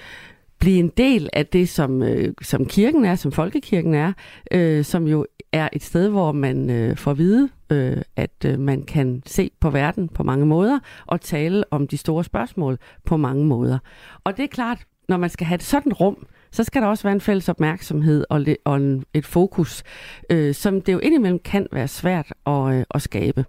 blive 0.59 0.79
en 0.79 0.91
del 0.97 1.29
af 1.33 1.45
det, 1.45 1.69
som, 1.69 2.03
øh, 2.03 2.33
som 2.41 2.65
kirken 2.65 3.05
er, 3.05 3.15
som 3.15 3.31
folkekirken 3.31 3.93
er, 3.93 4.13
øh, 4.51 4.85
som 4.85 5.07
jo 5.07 5.25
er 5.53 5.69
et 5.73 5.83
sted, 5.83 6.09
hvor 6.09 6.31
man 6.31 6.69
øh, 6.69 6.97
får 6.97 7.11
at 7.11 7.17
vide, 7.17 7.49
øh, 7.71 7.97
at 8.15 8.45
øh, 8.45 8.59
man 8.59 8.83
kan 8.83 9.23
se 9.25 9.51
på 9.59 9.69
verden 9.69 10.09
på 10.09 10.23
mange 10.23 10.45
måder 10.45 10.79
og 11.05 11.21
tale 11.21 11.63
om 11.71 11.87
de 11.87 11.97
store 11.97 12.23
spørgsmål 12.23 12.77
på 13.05 13.17
mange 13.17 13.45
måder. 13.45 13.79
Og 14.23 14.37
det 14.37 14.43
er 14.43 14.47
klart, 14.47 14.85
når 15.09 15.17
man 15.17 15.29
skal 15.29 15.47
have 15.47 15.55
et 15.55 15.63
sådan 15.63 15.93
rum, 15.93 16.27
så 16.51 16.63
skal 16.63 16.81
der 16.81 16.87
også 16.87 17.03
være 17.03 17.13
en 17.13 17.21
fælles 17.21 17.49
opmærksomhed 17.49 18.25
og, 18.29 18.45
og 18.65 18.75
en, 18.75 19.03
et 19.13 19.25
fokus, 19.25 19.83
øh, 20.29 20.53
som 20.53 20.81
det 20.81 20.93
jo 20.93 20.99
indimellem 20.99 21.39
kan 21.39 21.67
være 21.71 21.87
svært 21.87 22.33
at, 22.45 22.73
øh, 22.73 22.83
at 22.93 23.01
skabe. 23.01 23.45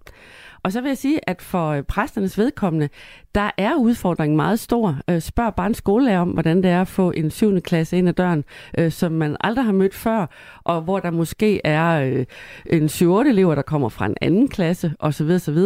Og 0.63 0.73
så 0.73 0.81
vil 0.81 0.89
jeg 0.89 0.99
sige, 0.99 1.29
at 1.29 1.43
for 1.43 1.69
øh, 1.69 1.83
præsternes 1.83 2.39
vedkommende, 2.39 2.89
der 3.35 3.51
er 3.59 3.75
udfordringen 3.75 4.37
meget 4.37 4.59
stor. 4.61 4.99
Øh, 5.11 5.21
spørg 5.21 5.55
bare 5.55 5.67
en 5.67 5.75
skolelærer 5.75 6.21
om, 6.21 6.29
hvordan 6.29 6.63
det 6.63 6.71
er 6.71 6.81
at 6.81 6.89
få 6.89 7.11
en 7.11 7.31
7. 7.31 7.61
klasse 7.61 7.99
ind 7.99 8.09
ad 8.09 8.13
døren, 8.13 8.45
øh, 8.79 8.93
som 8.93 9.13
man 9.13 9.37
aldrig 9.41 9.65
har 9.65 9.73
mødt 9.73 9.95
før, 9.95 10.27
og 10.65 10.83
hvor 10.83 10.99
der 10.99 11.11
måske 11.11 11.61
er 11.67 12.01
øh, 12.01 12.25
en 12.67 12.87
7-8 12.87 13.29
elever, 13.29 13.55
der 13.55 13.63
kommer 13.63 13.89
fra 13.89 14.07
en 14.07 14.17
anden 14.21 14.49
klasse, 14.49 14.93
osv. 14.99 15.31
osv. 15.31 15.59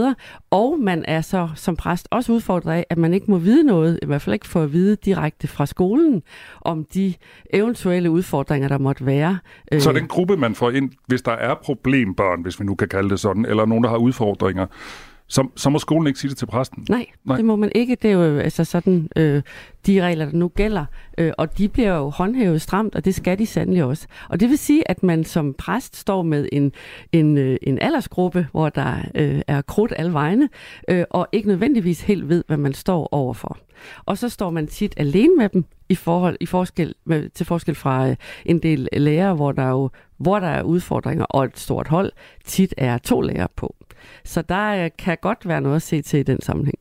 Og 0.50 0.79
man 0.81 1.05
er 1.09 1.20
så 1.20 1.48
som 1.55 1.76
præst 1.76 2.09
også 2.11 2.33
udfordret 2.33 2.72
af, 2.72 2.87
at 2.90 2.98
man 2.98 3.14
ikke 3.14 3.31
må 3.31 3.38
vide 3.38 3.64
noget, 3.64 3.98
i 4.02 4.07
hvert 4.07 4.22
fald 4.22 4.35
ikke 4.35 4.48
få 4.48 4.62
at 4.62 4.72
vide 4.72 4.96
direkte 4.96 5.48
fra 5.48 5.66
skolen, 5.66 6.22
om 6.61 6.85
de 6.94 7.14
eventuelle 7.55 8.11
udfordringer, 8.11 8.68
der 8.68 8.79
måtte 8.79 9.07
være. 9.07 9.38
Øh. 9.72 9.81
Så 9.81 9.92
den 9.92 10.07
gruppe, 10.07 10.37
man 10.37 10.55
får 10.55 10.70
ind, 10.70 10.90
hvis 11.07 11.22
der 11.22 11.33
er 11.33 11.55
problembørn, 11.55 12.42
hvis 12.42 12.61
vi 12.61 12.64
nu 12.64 12.74
kan 12.74 12.88
kalde 12.88 13.11
det 13.11 13.20
sådan, 13.20 13.44
eller 13.44 13.66
nogen, 13.66 13.85
der 13.85 13.90
har 13.90 13.96
udfordringer, 13.96 14.66
så, 15.28 15.48
så 15.56 15.70
må 15.70 15.78
skolen 15.78 16.06
ikke 16.06 16.18
sige 16.18 16.28
det 16.28 16.38
til 16.38 16.46
præsten? 16.46 16.86
Nej, 16.88 17.06
Nej, 17.24 17.36
det 17.36 17.44
må 17.44 17.56
man 17.56 17.72
ikke. 17.74 17.96
Det 18.02 18.10
er 18.10 18.14
jo 18.14 18.38
altså 18.38 18.64
sådan, 18.64 19.08
øh, 19.16 19.42
de 19.86 20.02
regler, 20.02 20.24
der 20.24 20.32
nu 20.36 20.48
gælder. 20.48 20.84
Øh, 21.18 21.33
og 21.38 21.59
de 21.59 21.68
bliver 21.68 21.96
jo 21.96 22.09
håndhævet 22.09 22.62
stramt, 22.62 22.94
og 22.94 23.05
det 23.05 23.14
skal 23.14 23.38
de 23.38 23.46
sandelig 23.46 23.85
også. 23.85 24.07
Og 24.29 24.40
det 24.40 24.48
vil 24.48 24.59
sige, 24.59 24.90
at 24.90 25.02
man 25.02 25.24
som 25.24 25.55
præst 25.55 25.96
står 25.96 26.22
med 26.22 26.48
en, 26.52 26.72
en, 27.12 27.38
øh, 27.38 27.57
en 27.62 27.79
aldersgruppe, 27.79 28.46
hvor 28.52 28.68
der 28.68 28.96
øh, 29.14 29.42
er 29.46 29.62
krudt 29.62 29.92
alle 29.96 30.12
vegne, 30.12 30.48
øh, 30.88 31.05
og 31.11 31.29
ikke 31.33 31.48
nødvendigvis 31.48 32.00
helt 32.00 32.29
ved, 32.29 32.44
hvad 32.46 32.57
man 32.57 32.74
står 32.74 33.09
overfor. 33.12 33.59
Og 34.05 34.18
så 34.18 34.29
står 34.29 34.50
man 34.50 34.66
tit 34.66 34.94
alene 34.96 35.37
med 35.37 35.48
dem 35.48 35.64
i 35.88 35.94
forhold 35.94 36.37
i 36.40 36.46
forskel 36.46 36.94
med, 37.05 37.29
til 37.29 37.46
forskel 37.46 37.74
fra 37.74 38.09
øh, 38.09 38.16
en 38.44 38.59
del 38.59 38.88
lærere, 38.92 39.35
hvor 39.35 39.52
der 39.52 39.68
jo 39.68 39.90
hvor 40.16 40.38
der 40.38 40.46
er 40.46 40.62
udfordringer 40.62 41.24
og 41.24 41.44
et 41.44 41.59
stort 41.59 41.88
hold, 41.88 42.12
tit 42.44 42.74
er 42.76 42.98
to 42.98 43.20
lærere 43.20 43.48
på. 43.57 43.76
Så 44.24 44.42
der 44.42 44.85
øh, 44.85 44.90
kan 44.98 45.18
godt 45.22 45.48
være 45.48 45.61
noget 45.61 45.76
at 45.76 45.83
se 45.83 46.02
til 46.02 46.18
i 46.18 46.22
den 46.22 46.40
sammenhæng. 46.40 46.79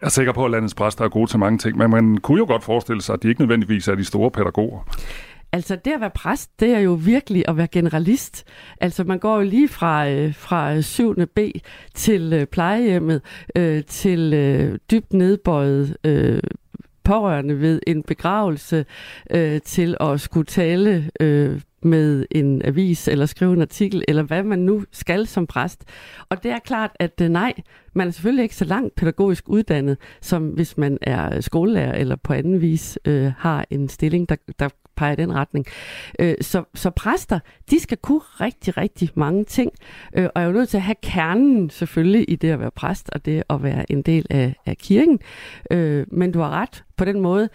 Jeg 0.00 0.06
er 0.06 0.10
sikker 0.10 0.32
på, 0.32 0.44
at 0.44 0.50
landets 0.50 0.74
præster 0.74 1.04
er 1.04 1.08
gode 1.08 1.30
til 1.30 1.38
mange 1.38 1.58
ting, 1.58 1.76
men 1.78 1.90
man 1.90 2.16
kunne 2.16 2.38
jo 2.38 2.46
godt 2.46 2.64
forestille 2.64 3.02
sig, 3.02 3.12
at 3.12 3.22
de 3.22 3.28
ikke 3.28 3.40
nødvendigvis 3.40 3.88
er 3.88 3.94
de 3.94 4.04
store 4.04 4.30
pædagoger. 4.30 4.80
Altså 5.52 5.76
det 5.84 5.92
at 5.92 6.00
være 6.00 6.10
præst, 6.10 6.60
det 6.60 6.70
er 6.70 6.78
jo 6.78 6.92
virkelig 6.92 7.44
at 7.48 7.56
være 7.56 7.66
generalist. 7.66 8.44
Altså 8.80 9.04
man 9.04 9.18
går 9.18 9.36
jo 9.36 9.42
lige 9.42 9.68
fra, 9.68 10.08
øh, 10.08 10.34
fra 10.34 10.74
øh, 10.74 10.82
7. 10.82 11.26
B 11.26 11.38
til 11.94 12.32
øh, 12.32 12.46
plejehjemmet, 12.46 13.22
øh, 13.56 13.84
til 13.84 14.34
øh, 14.34 14.78
dybt 14.90 15.12
nedbøjet 15.12 15.96
øh, 16.04 16.42
pårørende 17.04 17.60
ved 17.60 17.80
en 17.86 18.02
begravelse, 18.02 18.84
øh, 19.30 19.60
til 19.60 19.96
at 20.00 20.20
skulle 20.20 20.46
tale 20.46 21.10
øh, 21.20 21.60
med 21.82 22.26
en 22.30 22.62
avis 22.64 23.08
eller 23.08 23.26
skrive 23.26 23.52
en 23.52 23.62
artikel, 23.62 24.04
eller 24.08 24.22
hvad 24.22 24.42
man 24.42 24.58
nu 24.58 24.84
skal 24.92 25.26
som 25.26 25.46
præst. 25.46 25.84
Og 26.28 26.42
det 26.42 26.50
er 26.50 26.58
klart, 26.58 26.90
at 27.00 27.20
øh, 27.20 27.28
nej, 27.28 27.52
man 27.94 28.08
er 28.08 28.12
selvfølgelig 28.12 28.42
ikke 28.42 28.56
så 28.56 28.64
langt 28.64 28.94
pædagogisk 28.94 29.48
uddannet, 29.48 29.98
som 30.20 30.48
hvis 30.48 30.78
man 30.78 30.98
er 31.02 31.40
skolelærer 31.40 31.94
eller 31.94 32.16
på 32.16 32.32
anden 32.32 32.60
vis 32.60 32.98
øh, 33.04 33.32
har 33.38 33.66
en 33.70 33.88
stilling, 33.88 34.28
der, 34.28 34.36
der 34.58 34.68
peger 34.96 35.12
i 35.12 35.16
den 35.16 35.34
retning. 35.34 35.66
Øh, 36.18 36.34
så, 36.40 36.64
så 36.74 36.90
præster, 36.90 37.38
de 37.70 37.80
skal 37.80 37.98
kunne 37.98 38.20
rigtig, 38.20 38.76
rigtig 38.76 39.10
mange 39.14 39.44
ting, 39.44 39.72
øh, 40.16 40.28
og 40.34 40.42
er 40.42 40.46
jo 40.46 40.52
nødt 40.52 40.68
til 40.68 40.76
at 40.76 40.82
have 40.82 40.96
kernen 41.02 41.70
selvfølgelig 41.70 42.24
i 42.28 42.36
det 42.36 42.50
at 42.50 42.60
være 42.60 42.70
præst, 42.70 43.10
og 43.12 43.24
det 43.24 43.42
at 43.50 43.62
være 43.62 43.92
en 43.92 44.02
del 44.02 44.26
af, 44.30 44.54
af 44.66 44.76
kirken. 44.76 45.18
Øh, 45.70 46.06
men 46.10 46.32
du 46.32 46.40
har 46.40 46.50
ret 46.50 46.84
på 46.96 47.04
den 47.04 47.20
måde, 47.20 47.48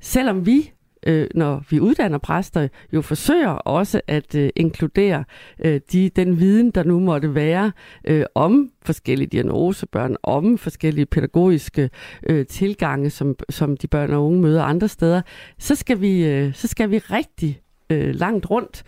selvom 0.00 0.46
vi 0.46 0.70
øh, 1.06 1.26
når 1.34 1.64
vi 1.70 1.80
uddanner 1.80 2.18
præster, 2.18 2.68
jo 2.92 3.02
forsøger 3.02 3.48
også 3.48 4.00
at 4.06 4.34
øh, 4.34 4.50
inkludere 4.56 5.24
øh, 5.64 5.80
de, 5.92 6.10
den 6.16 6.40
viden, 6.40 6.70
der 6.70 6.82
nu 6.82 7.00
måtte 7.00 7.34
være 7.34 7.72
øh, 8.04 8.24
om 8.34 8.70
forskellige 8.82 9.28
diagnosebørn, 9.28 10.16
om 10.22 10.58
forskellige 10.58 11.06
pædagogiske 11.06 11.90
øh, 12.26 12.46
tilgange, 12.46 13.10
som, 13.10 13.34
som 13.50 13.76
de 13.76 13.86
børn 13.86 14.12
og 14.12 14.26
unge 14.26 14.40
møder 14.40 14.62
andre 14.62 14.88
steder, 14.88 15.22
så 15.58 15.74
skal 15.74 16.00
vi, 16.00 16.24
øh, 16.26 16.54
så 16.54 16.68
skal 16.68 16.90
vi 16.90 16.98
rigtig 16.98 17.60
øh, 17.90 18.14
langt 18.14 18.50
rundt 18.50 18.84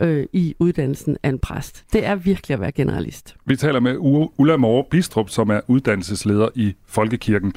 øh, 0.00 0.26
i 0.32 0.54
uddannelsen 0.58 1.16
af 1.22 1.28
en 1.28 1.38
præst. 1.38 1.84
Det 1.92 2.06
er 2.06 2.14
virkelig 2.14 2.54
at 2.54 2.60
være 2.60 2.72
generalist. 2.72 3.36
Vi 3.46 3.56
taler 3.56 3.80
med 3.80 3.96
Ulla 4.38 4.56
Moore 4.56 4.84
Bistrup, 4.90 5.30
som 5.30 5.50
er 5.50 5.60
uddannelsesleder 5.68 6.48
i 6.54 6.74
Folkekirken. 6.86 7.52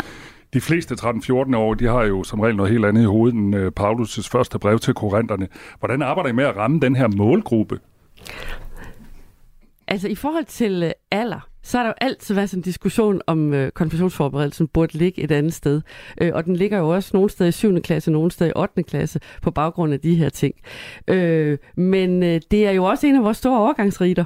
De 0.56 0.62
fleste 0.62 0.96
13-14 0.96 1.56
år, 1.56 1.74
de 1.74 1.86
har 1.86 2.04
jo 2.04 2.24
som 2.24 2.40
regel 2.40 2.56
noget 2.56 2.72
helt 2.72 2.86
andet 2.86 3.02
i 3.02 3.06
hovedet 3.06 3.36
end 3.36 3.56
øh, 3.56 3.72
Paulus' 3.80 4.30
første 4.32 4.60
brev 4.60 4.80
til 4.80 4.94
korinterne. 4.94 5.48
Hvordan 5.80 6.02
arbejder 6.02 6.30
I 6.30 6.34
med 6.34 6.44
at 6.44 6.56
ramme 6.56 6.80
den 6.80 6.96
her 6.96 7.08
målgruppe? 7.08 7.80
Altså 9.88 10.08
i 10.08 10.16
forhold 10.16 10.46
til 10.46 10.84
øh, 10.84 10.92
alder, 11.12 11.50
så 11.64 11.78
har 11.78 11.84
der 11.84 11.90
jo 11.90 11.94
altid 12.02 12.36
været 12.36 12.50
sådan 12.50 12.60
en 12.60 12.64
diskussion 12.64 13.22
om 13.28 13.54
øh, 13.54 13.72
konfirmationsforberedelsen 13.72 14.68
burde 14.68 14.98
ligge 14.98 15.22
et 15.22 15.32
andet 15.32 15.54
sted. 15.54 15.82
Øh, 16.22 16.32
og 16.34 16.46
den 16.46 16.56
ligger 16.56 16.78
jo 16.78 16.90
også 16.90 17.12
nogle 17.14 17.30
steder 17.30 17.48
i 17.48 17.52
7. 17.52 17.82
klasse, 17.82 18.12
nogle 18.12 18.32
steder 18.32 18.50
i 18.50 18.54
8. 18.56 18.84
klasse 18.84 19.20
på 19.42 19.52
baggrund 19.52 19.94
af 19.94 20.00
de 20.00 20.16
her 20.16 20.30
ting. 20.30 20.56
Øh, 21.08 21.58
men 21.76 22.24
øh, 22.24 22.42
det 22.52 22.68
er 22.68 22.72
jo 22.72 22.84
også 22.84 23.08
en 23.08 23.16
af 23.16 23.24
vores 23.24 23.38
store 23.38 23.60
overgangsriter 23.60 24.26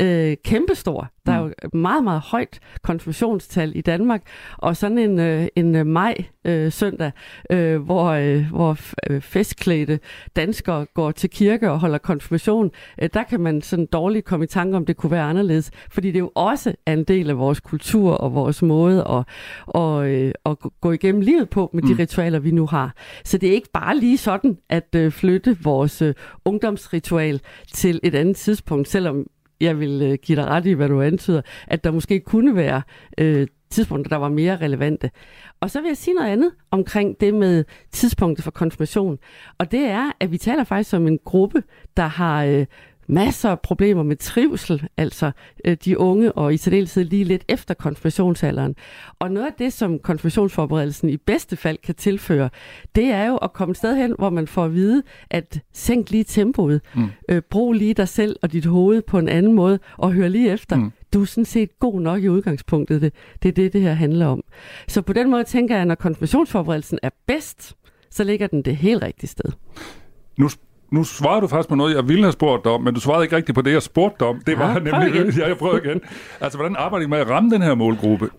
øh, 0.00 0.36
kæmpestor. 0.44 1.10
Der 1.26 1.32
er 1.32 1.38
jo 1.38 1.52
mm. 1.72 1.80
meget, 1.80 2.04
meget 2.04 2.20
højt 2.20 2.60
konfirmationstal 2.82 3.72
i 3.76 3.80
Danmark, 3.80 4.22
og 4.58 4.76
sådan 4.76 4.98
en, 4.98 5.18
øh, 5.18 5.46
en 5.56 5.76
øh, 5.76 5.86
maj 5.86 6.14
øh, 6.44 6.72
søndag, 6.72 7.12
øh, 7.50 7.82
hvor, 7.82 8.04
øh, 8.04 8.44
hvor 8.50 8.78
øh, 9.10 9.20
festklædte 9.20 10.00
danskere 10.36 10.86
går 10.94 11.10
til 11.10 11.30
kirke 11.30 11.70
og 11.70 11.80
holder 11.80 11.98
konfirmation, 11.98 12.70
øh, 13.02 13.08
der 13.14 13.22
kan 13.22 13.40
man 13.40 13.62
sådan 13.62 13.86
dårligt 13.86 14.24
komme 14.24 14.44
i 14.44 14.48
tanke 14.48 14.76
om, 14.76 14.86
det 14.86 14.96
kunne 14.96 15.10
være 15.12 15.24
anderledes, 15.24 15.70
fordi 15.90 16.10
det 16.10 16.18
jo 16.18 16.32
også 16.34 16.74
er 16.86 16.92
en 16.92 17.04
del 17.04 17.30
af 17.30 17.38
vores 17.38 17.60
kultur 17.60 18.12
og 18.12 18.34
vores 18.34 18.62
måde 18.62 19.04
at, 19.10 19.24
og, 19.66 20.08
øh, 20.08 20.32
at 20.46 20.56
gå 20.80 20.92
igennem 20.92 21.20
livet 21.20 21.50
på 21.50 21.70
med 21.72 21.82
de 21.82 21.92
mm. 21.92 21.98
ritualer, 21.98 22.38
vi 22.38 22.50
nu 22.50 22.66
har. 22.66 22.94
Så 23.24 23.38
det 23.38 23.48
er 23.48 23.52
ikke 23.52 23.70
bare 23.72 23.96
lige 23.96 24.18
sådan 24.18 24.58
at 24.68 24.94
øh, 24.96 25.12
flytte 25.12 25.56
vores 25.62 26.02
øh, 26.02 26.14
ungdomsritual 26.44 27.40
til 27.72 28.00
et 28.02 28.14
andet 28.14 28.36
tidspunkt, 28.36 28.88
selvom 28.88 29.26
jeg 29.60 29.80
vil 29.80 30.02
øh, 30.02 30.18
give 30.22 30.36
dig 30.36 30.46
ret 30.46 30.66
i, 30.66 30.72
hvad 30.72 30.88
du 30.88 31.02
antyder, 31.02 31.42
at 31.66 31.84
der 31.84 31.90
måske 31.90 32.20
kunne 32.20 32.56
være 32.56 32.82
øh, 33.18 33.46
tidspunkter, 33.70 34.08
der 34.08 34.16
var 34.16 34.28
mere 34.28 34.56
relevante. 34.56 35.10
Og 35.60 35.70
så 35.70 35.80
vil 35.80 35.88
jeg 35.88 35.96
sige 35.96 36.14
noget 36.14 36.28
andet 36.28 36.52
omkring 36.70 37.20
det 37.20 37.34
med 37.34 37.64
tidspunktet 37.92 38.44
for 38.44 38.50
konfirmation. 38.50 39.18
Og 39.58 39.72
det 39.72 39.80
er, 39.80 40.12
at 40.20 40.32
vi 40.32 40.38
taler 40.38 40.64
faktisk 40.64 40.94
om 40.94 41.06
en 41.06 41.18
gruppe, 41.24 41.62
der 41.96 42.06
har 42.06 42.44
øh, 42.44 42.66
masser 43.10 43.50
af 43.50 43.60
problemer 43.60 44.02
med 44.02 44.16
trivsel, 44.16 44.88
altså 44.96 45.30
øh, 45.64 45.76
de 45.84 45.98
unge, 45.98 46.32
og 46.32 46.54
i 46.54 46.56
særdeleshed 46.56 47.04
lige 47.04 47.24
lidt 47.24 47.44
efter 47.48 47.74
konfirmationsalderen. 47.74 48.76
Og 49.18 49.30
noget 49.30 49.46
af 49.46 49.52
det, 49.58 49.72
som 49.72 49.98
konfirmationsforberedelsen 49.98 51.10
i 51.10 51.16
bedste 51.16 51.56
fald 51.56 51.78
kan 51.78 51.94
tilføre, 51.94 52.50
det 52.94 53.04
er 53.04 53.26
jo 53.26 53.36
at 53.36 53.52
komme 53.52 53.70
et 53.70 53.76
sted 53.76 53.96
hen, 53.96 54.14
hvor 54.18 54.30
man 54.30 54.46
får 54.46 54.64
at 54.64 54.74
vide, 54.74 55.02
at 55.30 55.60
sænk 55.72 56.10
lige 56.10 56.24
tempoet, 56.24 56.80
mm. 56.94 57.08
øh, 57.28 57.42
brug 57.50 57.72
lige 57.72 57.94
dig 57.94 58.08
selv 58.08 58.36
og 58.42 58.52
dit 58.52 58.66
hoved 58.66 59.02
på 59.02 59.18
en 59.18 59.28
anden 59.28 59.52
måde, 59.52 59.78
og 59.96 60.12
hør 60.12 60.28
lige 60.28 60.50
efter. 60.50 60.76
Mm. 60.76 60.92
Du 61.12 61.20
er 61.20 61.24
sådan 61.24 61.44
set 61.44 61.78
god 61.78 62.00
nok 62.00 62.22
i 62.22 62.28
udgangspunktet. 62.28 63.02
Det, 63.02 63.12
det 63.42 63.48
er 63.48 63.52
det, 63.52 63.72
det 63.72 63.80
her 63.80 63.92
handler 63.92 64.26
om. 64.26 64.42
Så 64.88 65.02
på 65.02 65.12
den 65.12 65.30
måde 65.30 65.44
tænker 65.44 65.74
jeg, 65.74 65.82
at 65.82 65.88
når 65.88 65.94
konfirmationsforberedelsen 65.94 66.98
er 67.02 67.10
bedst, 67.26 67.76
så 68.10 68.24
ligger 68.24 68.46
den 68.46 68.62
det 68.62 68.76
helt 68.76 69.02
rigtige 69.02 69.30
sted. 69.30 69.52
Nu 70.38 70.48
nu 70.92 71.04
svarede 71.04 71.40
du 71.40 71.46
faktisk 71.46 71.68
på 71.68 71.74
noget, 71.74 71.94
jeg 71.94 72.08
ville 72.08 72.22
have 72.22 72.32
spurgt 72.32 72.66
om, 72.66 72.82
men 72.82 72.94
du 72.94 73.00
svarede 73.00 73.24
ikke 73.24 73.36
rigtigt 73.36 73.54
på 73.54 73.62
det, 73.62 73.72
jeg 73.72 73.82
spurgte 73.82 74.22
om. 74.22 74.40
Det 74.46 74.58
var 74.58 74.72
ja, 74.72 74.78
nemlig... 74.78 75.34
Ja, 75.38 75.48
jeg 75.48 75.56
prøver 75.56 75.76
igen. 75.84 76.00
Altså, 76.40 76.58
hvordan 76.58 76.76
arbejder 76.76 77.06
I 77.06 77.08
med 77.08 77.18
at 77.18 77.30
ramme 77.30 77.50
den 77.50 77.62
her 77.62 77.74
målgruppe? 77.74 78.30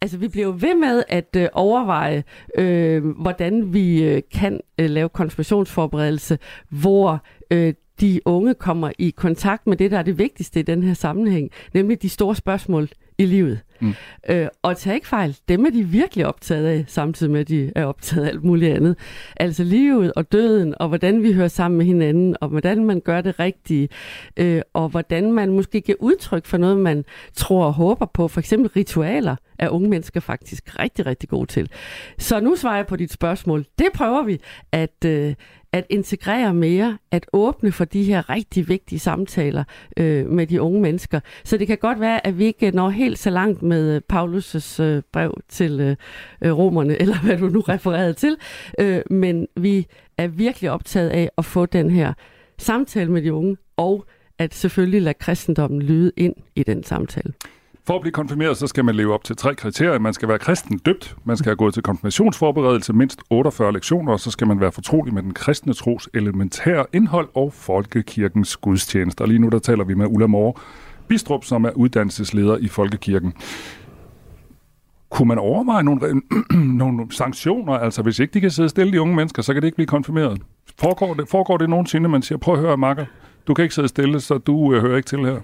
Altså, 0.00 0.18
vi 0.18 0.28
bliver 0.28 0.46
jo 0.46 0.54
ved 0.60 0.74
med 0.74 1.02
at 1.08 1.36
øh, 1.36 1.48
overveje, 1.52 2.24
øh, 2.58 3.04
hvordan 3.04 3.74
vi 3.74 4.02
øh, 4.02 4.22
kan 4.34 4.60
øh, 4.78 4.90
lave 4.90 5.08
konfirmationsforberedelse, 5.08 6.38
hvor 6.68 7.24
øh, 7.50 7.74
de 8.00 8.20
unge 8.24 8.54
kommer 8.54 8.90
i 8.98 9.10
kontakt 9.10 9.66
med 9.66 9.76
det, 9.76 9.90
der 9.90 9.98
er 9.98 10.02
det 10.02 10.18
vigtigste 10.18 10.60
i 10.60 10.62
den 10.62 10.82
her 10.82 10.94
sammenhæng, 10.94 11.50
nemlig 11.74 12.02
de 12.02 12.08
store 12.08 12.36
spørgsmål 12.36 12.88
i 13.22 13.26
livet. 13.26 13.60
Mm. 13.80 13.94
Øh, 14.28 14.48
og 14.62 14.76
tag 14.76 14.94
ikke 14.94 15.08
fejl, 15.08 15.36
dem 15.48 15.64
er 15.64 15.70
de 15.70 15.82
virkelig 15.82 16.26
optaget 16.26 16.66
af, 16.66 16.84
samtidig 16.86 17.32
med, 17.32 17.40
at 17.40 17.48
de 17.48 17.72
er 17.76 17.84
optaget 17.84 18.24
af 18.24 18.28
alt 18.28 18.44
muligt 18.44 18.74
andet. 18.74 18.96
Altså 19.36 19.64
livet 19.64 20.12
og 20.16 20.32
døden, 20.32 20.74
og 20.80 20.88
hvordan 20.88 21.22
vi 21.22 21.32
hører 21.32 21.48
sammen 21.48 21.78
med 21.78 21.86
hinanden, 21.86 22.36
og 22.40 22.48
hvordan 22.48 22.84
man 22.84 23.00
gør 23.00 23.20
det 23.20 23.40
rigtige, 23.40 23.88
øh, 24.36 24.62
og 24.74 24.88
hvordan 24.88 25.32
man 25.32 25.50
måske 25.50 25.80
giver 25.80 25.98
udtryk 26.00 26.46
for 26.46 26.56
noget, 26.56 26.78
man 26.78 27.04
tror 27.36 27.64
og 27.66 27.72
håber 27.72 28.06
på. 28.06 28.28
For 28.28 28.40
eksempel 28.40 28.70
ritualer 28.70 29.36
er 29.58 29.68
unge 29.68 29.88
mennesker 29.88 30.20
faktisk 30.20 30.78
rigtig, 30.78 31.06
rigtig 31.06 31.28
gode 31.28 31.46
til. 31.46 31.70
Så 32.18 32.40
nu 32.40 32.56
svarer 32.56 32.76
jeg 32.76 32.86
på 32.86 32.96
dit 32.96 33.12
spørgsmål. 33.12 33.64
Det 33.78 33.88
prøver 33.94 34.22
vi 34.22 34.40
at, 34.72 35.04
øh, 35.06 35.34
at 35.72 35.86
integrere 35.90 36.54
mere, 36.54 36.98
at 37.10 37.26
åbne 37.32 37.72
for 37.72 37.84
de 37.84 38.04
her 38.04 38.30
rigtig 38.30 38.68
vigtige 38.68 38.98
samtaler 38.98 39.64
øh, 39.96 40.28
med 40.28 40.46
de 40.46 40.62
unge 40.62 40.80
mennesker. 40.80 41.20
Så 41.44 41.56
det 41.56 41.66
kan 41.66 41.78
godt 41.78 42.00
være, 42.00 42.26
at 42.26 42.38
vi 42.38 42.44
ikke 42.44 42.70
når 42.70 42.90
helt 42.90 43.18
så 43.18 43.30
langt 43.30 43.62
med 43.62 43.94
øh, 43.94 44.00
Paulus' 44.12 44.82
øh, 44.82 45.02
brev 45.12 45.40
til 45.48 45.80
øh, 45.80 45.96
øh 46.42 46.58
romerne, 46.58 46.96
eller 47.02 47.18
hvad 47.18 47.38
du 47.38 47.48
nu 47.48 47.60
refererede 47.60 48.12
til, 48.12 48.36
øh, 48.78 49.02
men 49.10 49.46
vi 49.56 49.86
er 50.18 50.26
virkelig 50.26 50.70
optaget 50.70 51.10
af 51.10 51.30
at 51.38 51.44
få 51.44 51.66
den 51.66 51.90
her 51.90 52.12
samtale 52.58 53.12
med 53.12 53.22
de 53.22 53.32
unge, 53.32 53.56
og 53.76 54.04
at 54.38 54.54
selvfølgelig 54.54 55.02
lade 55.02 55.14
kristendommen 55.14 55.82
lyde 55.82 56.12
ind 56.16 56.34
i 56.56 56.62
den 56.62 56.82
samtale. 56.82 57.32
For 57.86 57.94
at 57.94 58.00
blive 58.00 58.12
konfirmeret, 58.12 58.56
så 58.56 58.66
skal 58.66 58.84
man 58.84 58.94
leve 58.94 59.14
op 59.14 59.24
til 59.24 59.36
tre 59.36 59.54
kriterier. 59.54 59.98
Man 59.98 60.12
skal 60.12 60.28
være 60.28 60.38
kristen 60.38 60.78
døbt, 60.78 61.16
man 61.24 61.36
skal 61.36 61.50
have 61.50 61.56
gået 61.56 61.74
til 61.74 61.82
konfirmationsforberedelse 61.82 62.92
mindst 62.92 63.20
48 63.30 63.72
lektioner, 63.72 64.12
og 64.12 64.20
så 64.20 64.30
skal 64.30 64.46
man 64.46 64.60
være 64.60 64.72
fortrolig 64.72 65.14
med 65.14 65.22
den 65.22 65.34
kristne 65.34 65.74
tros 65.74 66.08
elementære 66.14 66.86
indhold 66.92 67.28
og 67.34 67.52
folkekirkens 67.52 68.56
gudstjenester. 68.56 69.26
Lige 69.26 69.38
nu 69.38 69.48
der 69.48 69.58
taler 69.58 69.84
vi 69.84 69.94
med 69.94 70.06
Ulla 70.06 70.26
Moore 70.26 70.54
Bistrup, 71.08 71.44
som 71.44 71.64
er 71.64 71.70
uddannelsesleder 71.70 72.56
i 72.56 72.68
Folkekirken. 72.68 73.32
Kunne 75.10 75.28
man 75.28 75.38
overveje 75.38 75.82
nogle, 75.82 76.22
nogle 76.82 77.06
sanktioner? 77.10 77.72
Altså, 77.72 78.02
hvis 78.02 78.18
ikke 78.18 78.34
de 78.34 78.40
kan 78.40 78.50
sidde 78.50 78.68
stille, 78.68 78.92
de 78.92 79.00
unge 79.00 79.16
mennesker, 79.16 79.42
så 79.42 79.52
kan 79.52 79.62
det 79.62 79.66
ikke 79.66 79.76
blive 79.76 79.86
konfirmeret. 79.86 80.42
Foregår 80.78 81.14
det, 81.14 81.28
foregår 81.28 81.56
det 81.56 81.70
nogensinde, 81.70 82.08
man 82.08 82.22
siger, 82.22 82.38
prøv 82.38 82.54
at 82.54 82.60
høre, 82.60 82.76
makker, 82.76 83.04
du 83.46 83.54
kan 83.54 83.62
ikke 83.62 83.74
sidde 83.74 83.88
stille, 83.88 84.20
så 84.20 84.38
du 84.38 84.74
øh, 84.74 84.82
hører 84.82 84.96
ikke 84.96 85.06
til 85.06 85.18
her? 85.18 85.40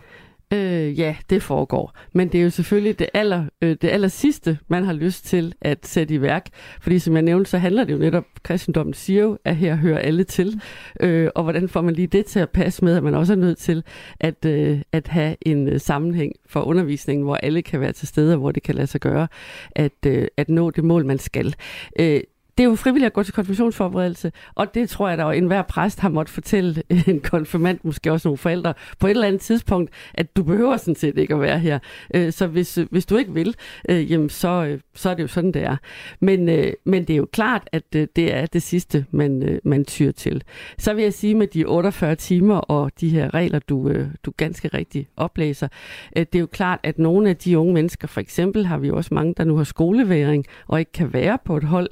Øh, 0.53 0.99
ja, 0.99 1.17
det 1.31 1.43
foregår. 1.43 1.95
Men 2.13 2.29
det 2.29 2.41
er 2.41 2.45
jo 2.45 2.51
selvfølgelig 2.51 2.99
det 2.99 3.09
aller, 3.15 3.45
øh, 3.63 3.77
det 3.83 3.89
aller 3.89 4.09
sidste, 4.09 4.59
man 4.69 4.85
har 4.85 4.93
lyst 4.93 5.25
til 5.25 5.55
at 5.61 5.87
sætte 5.87 6.15
i 6.15 6.21
værk. 6.21 6.47
Fordi 6.81 6.99
som 6.99 7.15
jeg 7.15 7.23
nævnte, 7.23 7.51
så 7.51 7.59
handler 7.59 7.85
det 7.85 7.93
jo 7.93 7.99
netop, 7.99 8.25
kristendommen 8.43 8.95
siger 8.95 9.23
jo, 9.23 9.39
at 9.45 9.57
her 9.57 9.77
hører 9.77 9.99
alle 9.99 10.25
til. 10.25 10.61
Øh, 11.01 11.31
og 11.35 11.43
hvordan 11.43 11.69
får 11.69 11.81
man 11.81 11.95
lige 11.95 12.07
det 12.07 12.27
til 12.27 12.41
at 12.41 12.51
passe 12.51 12.85
med, 12.85 12.97
at 12.97 13.03
man 13.03 13.15
også 13.15 13.33
er 13.33 13.37
nødt 13.37 13.59
til 13.59 13.83
at, 14.21 14.45
øh, 14.45 14.81
at 14.93 15.09
have 15.09 15.37
en 15.41 15.69
øh, 15.69 15.81
sammenhæng 15.81 16.33
for 16.47 16.61
undervisningen, 16.61 17.25
hvor 17.25 17.37
alle 17.37 17.63
kan 17.63 17.81
være 17.81 17.93
til 17.93 18.09
stede, 18.09 18.35
og 18.35 18.39
hvor 18.39 18.53
det 18.53 18.63
kan 18.63 18.75
lade 18.75 18.87
sig 18.87 19.01
gøre 19.01 19.29
at, 19.71 20.07
øh, 20.07 20.29
at 20.37 20.49
nå 20.49 20.71
det 20.71 20.85
mål, 20.85 21.07
man 21.07 21.19
skal. 21.19 21.55
Øh, 22.01 22.21
det 22.59 22.65
er 22.65 22.69
jo 22.69 22.75
frivilligt 22.75 23.07
at 23.07 23.13
gå 23.13 23.23
til 23.23 23.35
konfirmationsforberedelse, 23.35 24.33
og 24.55 24.75
det 24.75 24.91
tror 24.91 25.09
jeg, 25.09 25.19
der 25.19 25.31
en 25.31 25.43
enhver 25.43 25.63
præst 25.63 26.01
har 26.01 26.09
måttet 26.09 26.35
fortælle 26.35 26.83
en 27.07 27.21
konfirmand, 27.21 27.79
måske 27.83 28.13
også 28.13 28.29
nogle 28.29 28.39
forældre, 28.39 28.75
på 28.99 29.07
et 29.07 29.11
eller 29.11 29.27
andet 29.27 29.41
tidspunkt, 29.41 29.91
at 30.15 30.37
du 30.37 30.43
behøver 30.43 30.77
sådan 30.77 30.95
set 30.95 31.19
ikke 31.19 31.35
at 31.35 31.41
være 31.41 31.59
her. 31.59 31.79
Øh, 32.15 32.33
så 32.33 32.47
hvis, 32.47 32.79
øh, 32.79 32.87
hvis 32.91 33.07
du 33.07 33.17
ikke 33.17 33.35
vil, 33.35 33.55
øh, 33.89 34.13
jamen 34.13 34.29
så, 34.29 34.79
så 34.95 35.11
er 35.11 35.15
det 35.15 35.23
jo 35.23 35.29
sådan, 35.29 35.53
det 35.53 35.63
er. 35.63 35.77
Men, 36.21 36.45
men 36.85 37.05
det 37.05 37.11
er 37.11 37.17
jo 37.17 37.29
klart, 37.33 37.69
at 37.73 37.93
det 37.93 38.35
er 38.35 38.47
det 38.47 38.63
sidste, 38.63 39.07
man, 39.11 39.61
man 39.65 39.85
tyr 39.85 40.13
til. 40.13 40.43
Så 40.79 40.95
vil 40.95 41.03
jeg 41.03 41.15
sige 41.15 41.35
med 41.35 41.47
de 41.47 41.65
48 41.65 42.15
timer 42.15 42.57
og 42.57 42.93
de 43.01 43.09
her 43.09 43.35
regler, 43.35 43.59
du, 43.59 43.93
du 44.25 44.33
ganske 44.37 44.69
rigtigt 44.69 45.09
oplæser, 45.17 45.69
det 46.17 46.35
er 46.35 46.41
jo 46.41 46.47
klart, 46.47 46.81
at 46.83 46.99
nogle 46.99 47.31
af 47.31 47.37
de 47.37 47.59
unge 47.59 47.75
mennesker, 47.75 48.09
for 48.09 48.21
eksempel 48.21 48.67
har 48.67 48.79
vi 48.79 48.87
jo 48.89 48.97
også 48.97 49.15
mange, 49.15 49.35
der 49.37 49.45
nu 49.45 49.57
har 49.57 49.65
skoleværing 49.65 50.45
og 50.67 50.79
ikke 50.79 50.93
kan 50.93 51.13
være 51.13 51.39
på 51.45 51.57
et 51.57 51.65
hold, 51.65 51.89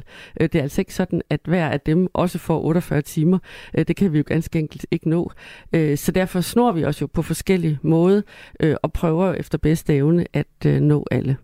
det 0.56 0.60
er 0.60 0.64
altså 0.64 0.80
ikke 0.80 0.94
sådan, 0.94 1.22
at 1.30 1.40
hver 1.44 1.68
af 1.68 1.80
dem 1.80 2.08
også 2.14 2.38
får 2.38 2.60
48 2.60 3.02
timer. 3.02 3.38
Øh, 3.78 3.84
det 3.88 3.96
kan 3.96 4.12
vi 4.12 4.18
jo 4.18 4.24
ganske 4.26 4.58
enkelt 4.58 4.86
ikke 4.90 5.08
nå. 5.08 5.32
Øh, 5.72 5.98
så 5.98 6.12
derfor 6.12 6.40
snor 6.40 6.72
vi 6.72 6.84
os 6.84 7.00
jo 7.00 7.06
på 7.06 7.22
forskellige 7.22 7.78
måder 7.82 8.22
øh, 8.60 8.76
og 8.82 8.92
prøver 8.92 9.32
efter 9.32 9.58
bedste 9.58 9.94
evne 9.94 10.26
at 10.32 10.82
nå 10.82 11.06
alle. 11.10 11.36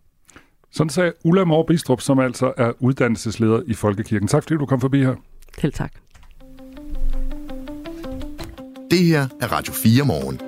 Sådan 0.70 0.90
sagde 0.90 1.12
Ulla 1.24 1.44
Mor 1.44 1.62
Bistrup, 1.62 2.00
som 2.00 2.18
altså 2.18 2.52
er 2.56 2.72
uddannelsesleder 2.80 3.62
i 3.66 3.74
Folkekirken. 3.74 4.28
Tak 4.28 4.42
fordi 4.42 4.54
du 4.54 4.66
kom 4.66 4.80
forbi 4.80 5.02
her. 5.02 5.14
Helt 5.58 5.74
tak. 5.74 5.92
Det 8.90 8.98
her 8.98 9.26
er 9.40 9.52
Radio 9.52 9.72
4 9.72 10.04
morgen. 10.04 10.40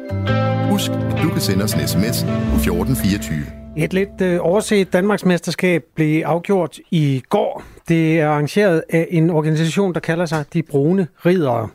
Husk, 0.71 0.91
at 0.91 1.23
du 1.23 1.29
kan 1.29 1.41
sende 1.41 1.65
os 1.65 1.73
en 1.73 1.89
sms 1.89 2.23
på 2.25 2.57
1424. 2.57 3.64
Et 3.77 3.93
lidt 3.93 4.21
øh, 4.23 4.39
overset 4.41 4.93
Danmarksmesterskab 4.93 5.85
blev 5.95 6.23
afgjort 6.25 6.79
i 6.91 7.23
går. 7.29 7.63
Det 7.89 8.21
er 8.21 8.29
arrangeret 8.29 8.83
af 8.91 9.09
en 9.11 9.31
organisation, 9.31 9.95
der 9.95 10.01
kalder 10.01 10.27
sig 10.27 10.45
De 10.53 10.63
Brune 10.63 11.09
Ridere. 11.27 11.69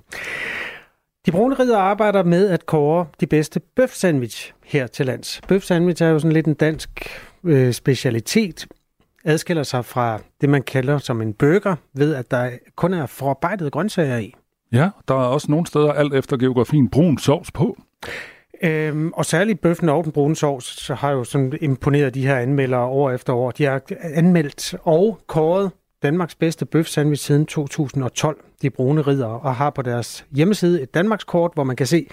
De 1.26 1.32
Brune 1.32 1.56
Ridere 1.56 1.82
arbejder 1.82 2.24
med 2.24 2.50
at 2.50 2.66
kåre 2.66 3.06
de 3.20 3.28
bedste 3.28 3.60
bøf 3.76 3.94
sandwich 3.94 4.54
her 4.66 4.88
til 4.88 5.06
lands. 5.06 5.42
Bøf 5.48 5.64
sandwich 5.64 6.04
er 6.04 6.08
jo 6.08 6.20
sådan 6.20 6.32
lidt 6.32 6.48
en 6.48 6.54
dansk 6.54 6.90
øh, 7.44 7.74
specialitet, 7.74 8.68
adskiller 9.26 9.64
sig 9.64 9.86
fra 9.86 10.20
det, 10.42 10.50
man 10.50 10.64
kalder 10.64 10.98
som 10.98 11.22
en 11.22 11.34
burger, 11.34 11.76
ved 11.94 12.16
at 12.16 12.32
der 12.32 12.50
kun 12.76 12.94
er 12.94 13.06
forarbejdet 13.06 13.72
grøntsager 13.72 14.18
i. 14.18 14.34
Ja, 14.72 14.90
der 15.08 15.14
er 15.14 15.28
også 15.28 15.52
nogle 15.52 15.68
steder 15.68 15.92
alt 15.92 16.14
efter 16.14 16.38
geografien 16.38 16.90
brun 16.90 17.18
sovs 17.18 17.52
på. 17.52 17.78
Øhm, 18.64 19.12
og 19.14 19.26
særligt 19.26 19.62
bøffen 19.62 19.90
og 19.90 20.04
den 20.04 20.12
brune 20.12 20.36
sovs 20.36 20.66
så 20.66 20.94
har 20.94 21.12
jo 21.12 21.24
sådan 21.24 21.54
imponeret 21.62 22.14
de 22.14 22.28
her 22.28 22.36
anmeldere 22.38 22.86
år 22.86 23.12
efter 23.12 23.34
år. 23.34 23.52
De 23.52 23.64
har 23.66 23.82
anmeldt 24.02 24.76
og 24.84 25.20
kåret 25.28 25.72
Danmarks 26.04 26.36
bedste 26.36 26.66
bøf 26.66 26.88
sandwich 26.88 27.26
siden 27.26 27.46
2012, 27.46 28.38
de 28.62 28.70
brune 28.70 29.02
ridder, 29.02 29.28
og 29.28 29.56
har 29.56 29.70
på 29.70 29.82
deres 29.82 30.26
hjemmeside 30.32 30.82
et 30.82 30.94
Danmarkskort, 30.94 31.52
hvor 31.54 31.64
man 31.64 31.76
kan 31.76 31.86
se, 31.88 32.08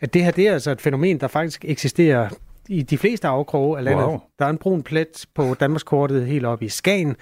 at 0.00 0.14
det 0.14 0.24
her 0.24 0.30
det 0.30 0.48
er 0.48 0.52
altså 0.52 0.70
et 0.70 0.80
fænomen, 0.80 1.20
der 1.20 1.28
faktisk 1.28 1.64
eksisterer 1.64 2.28
i 2.68 2.82
de 2.82 2.98
fleste 2.98 3.28
afkroge 3.28 3.78
af 3.78 3.84
landet. 3.84 4.06
Wow. 4.06 4.20
Der 4.38 4.44
er 4.44 4.50
en 4.50 4.58
brun 4.58 4.82
plet 4.82 5.26
på 5.34 5.54
Danmarkskortet 5.60 6.26
helt 6.26 6.46
oppe 6.46 6.64
i 6.64 6.68
Skagen. 6.68 7.16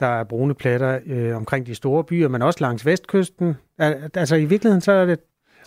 Der 0.00 0.06
er 0.06 0.24
brune 0.24 0.54
pletter 0.54 0.98
øh, 1.06 1.36
omkring 1.36 1.66
de 1.66 1.74
store 1.74 2.04
byer, 2.04 2.28
men 2.28 2.42
også 2.42 2.58
langs 2.60 2.86
vestkysten. 2.86 3.56
Al- 3.78 4.10
Altså 4.14 4.36
i 4.36 4.44
virkeligheden 4.44 4.80
så 4.80 4.92
er 4.92 5.04
det... 5.04 5.18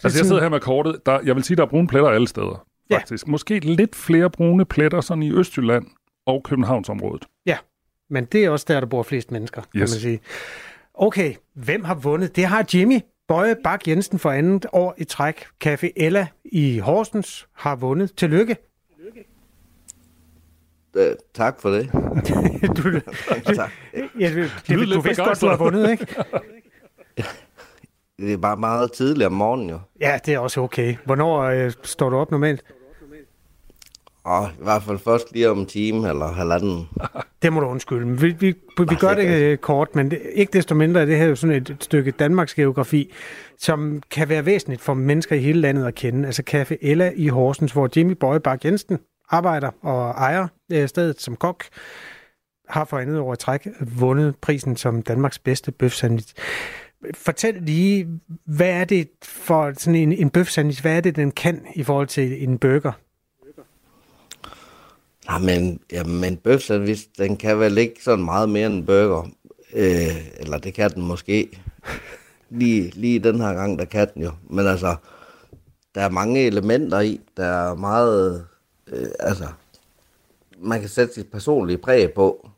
Altså, 0.04 0.20
jeg 0.20 0.26
sidder 0.26 0.42
her 0.42 0.50
med 0.50 0.60
kortet. 0.60 1.06
Der, 1.06 1.20
jeg 1.26 1.36
vil 1.36 1.44
sige, 1.44 1.58
der 1.58 1.64
er 1.64 1.68
brune 1.68 1.88
pletter 1.88 2.10
alle 2.10 2.28
steder, 2.28 2.66
Ja. 2.90 2.98
faktisk. 2.98 3.28
Måske 3.28 3.60
lidt 3.60 3.96
flere 3.96 4.30
brune 4.30 4.66
pletter 4.66 5.02
sådan 5.02 5.24
i 5.24 5.32
Østjylland 5.32 5.86
og 6.26 6.44
Københavnsområdet. 6.44 7.26
Ja, 7.46 7.58
men 8.10 8.26
det 8.26 8.46
er 8.46 8.50
også 8.50 8.66
der, 8.68 8.80
der 8.80 8.88
bor 8.88 9.04
flest 9.04 9.32
mennesker, 9.32 9.62
kan 9.62 9.82
Yes. 9.82 9.92
man 9.92 10.00
sige. 10.00 10.20
Okay, 10.94 11.34
hvem 11.56 11.84
har 11.84 11.96
vundet? 11.96 12.36
Det 12.36 12.46
har 12.46 12.66
Jimmy 12.74 13.00
Bøje 13.28 13.56
Bak 13.64 13.88
Jensen 13.88 14.20
for 14.20 14.32
andet 14.32 14.66
år 14.74 14.96
i 14.98 15.04
træk. 15.04 15.46
Café 15.66 15.90
Ella 15.96 16.28
i 16.46 16.78
Horsens 16.78 17.48
har 17.56 17.76
vundet. 17.76 18.16
Tillykke. 18.16 18.56
Øh, 20.98 21.16
tak 21.34 21.62
for 21.62 21.70
det. 21.70 21.90
du, 22.78 23.00
tak. 23.56 23.72
ja, 24.20 24.30
du, 24.30 24.36
lyder 24.36 24.50
du, 24.68 24.76
lidt 24.76 24.96
du 24.96 25.02
vidste 25.02 25.24
godt, 25.24 25.42
du 25.42 25.48
begejstret. 25.48 25.50
har 25.50 25.58
vundet, 25.58 25.92
ikke? 25.92 26.08
Det 28.18 28.34
er 28.34 28.38
bare 28.38 28.58
meget 28.58 28.92
tidligt 28.92 29.28
om 29.28 29.32
morgenen 29.34 29.70
jo. 29.70 29.80
Ja, 30.02 30.20
det 30.26 30.34
er 30.34 30.40
også 30.40 30.62
okay. 30.62 30.96
Hvornår 31.06 31.42
øh, 31.42 31.72
står 31.84 32.10
du 32.10 32.16
op 32.18 32.32
normalt? 32.32 32.64
Og 34.24 34.50
i 34.60 34.64
hvert 34.64 34.84
fald 34.84 35.00
først 35.00 35.32
lige 35.32 35.50
om 35.50 35.60
en 35.60 35.66
time 35.66 36.10
eller 36.10 36.28
halvanden. 36.28 36.90
Det 37.42 37.54
må 37.54 37.60
du 37.60 37.68
undskylde. 37.68 38.22
Vi, 38.22 38.28
vi, 38.28 38.56
vi, 38.78 38.84
vi 38.90 38.96
gør 38.96 39.14
det 39.14 39.28
øh, 39.28 39.58
kort, 39.58 39.96
men 39.96 40.12
det, 40.12 40.22
ikke 40.34 40.54
desto 40.54 40.76
mindre 40.76 41.02
er 41.02 41.06
det 41.06 41.18
her 41.18 41.26
jo 41.26 41.36
sådan 41.36 41.56
et, 41.56 41.70
et 41.70 41.84
stykke 41.84 42.12
Danmarks 42.12 42.54
geografi, 42.54 43.14
som 43.58 44.02
kan 44.12 44.30
være 44.30 44.46
væsentligt 44.46 44.82
for 44.82 44.94
mennesker 44.94 45.36
i 45.36 45.40
hele 45.40 45.62
landet 45.62 45.86
at 45.86 45.96
kende. 45.96 46.26
Altså 46.26 46.44
Café 46.50 46.76
Ella 46.82 47.12
i 47.16 47.28
Horsens, 47.28 47.72
hvor 47.72 47.90
Jimmy 47.98 48.12
Bøje 48.12 48.40
Bak 48.40 48.66
Jensen 48.66 49.00
arbejder 49.30 49.72
og 49.82 50.10
ejer 50.10 50.48
øh, 50.72 50.88
stedet 50.88 51.22
som 51.22 51.36
kok, 51.36 51.64
har 52.70 52.86
for 52.86 52.98
andet 52.98 53.20
år 53.20 53.34
i 53.34 53.38
træk 53.38 53.68
vundet 54.00 54.36
prisen 54.42 54.76
som 54.76 55.02
Danmarks 55.02 55.40
bedste 55.40 55.72
bøfsandwich. 55.72 56.34
Fortæl 57.14 57.54
lige, 57.62 58.08
hvad 58.46 58.70
er 58.70 58.86
det 58.86 59.10
for 59.24 59.74
sådan 59.78 59.96
en, 59.96 60.12
en 60.12 60.30
bøfsandwich, 60.30 60.82
hvad 60.82 60.98
er 60.98 61.02
det, 61.02 61.16
den 61.16 61.32
kan 61.32 61.66
i 61.76 61.84
forhold 61.84 62.08
til 62.08 62.44
en 62.44 62.58
burger? 62.58 62.92
Nej, 65.28 65.40
men, 65.40 65.80
ja, 65.92 66.04
men 66.04 66.38
bøf 66.38 66.62
sandwich, 66.62 67.08
den 67.18 67.38
kan 67.38 67.60
vel 67.60 67.78
ikke 67.78 68.04
sådan 68.04 68.26
meget 68.26 68.50
mere 68.50 68.66
end 68.66 68.74
en 68.74 68.86
burger. 68.86 69.30
Øh, 69.74 70.40
eller 70.40 70.58
det 70.58 70.74
kan 70.74 70.92
den 70.92 71.04
måske. 71.04 71.60
Lige, 72.50 72.90
lige 72.90 73.20
den 73.20 73.42
her 73.42 73.54
gang, 73.54 73.80
der 73.80 73.86
kan 73.86 74.08
den 74.14 74.24
jo. 74.24 74.32
Men 74.50 74.68
altså, 74.68 74.96
der 75.96 76.02
er 76.02 76.10
mange 76.10 76.46
elementer 76.46 77.00
i. 77.00 77.22
Der 77.38 77.46
er 77.46 77.76
meget, 77.76 78.46
øh, 78.88 79.08
altså, 79.20 79.48
man 80.58 80.80
kan 80.80 80.90
sætte 80.90 81.14
sit 81.14 81.32
personlige 81.32 81.78
præg 81.78 82.14
på. 82.14 82.50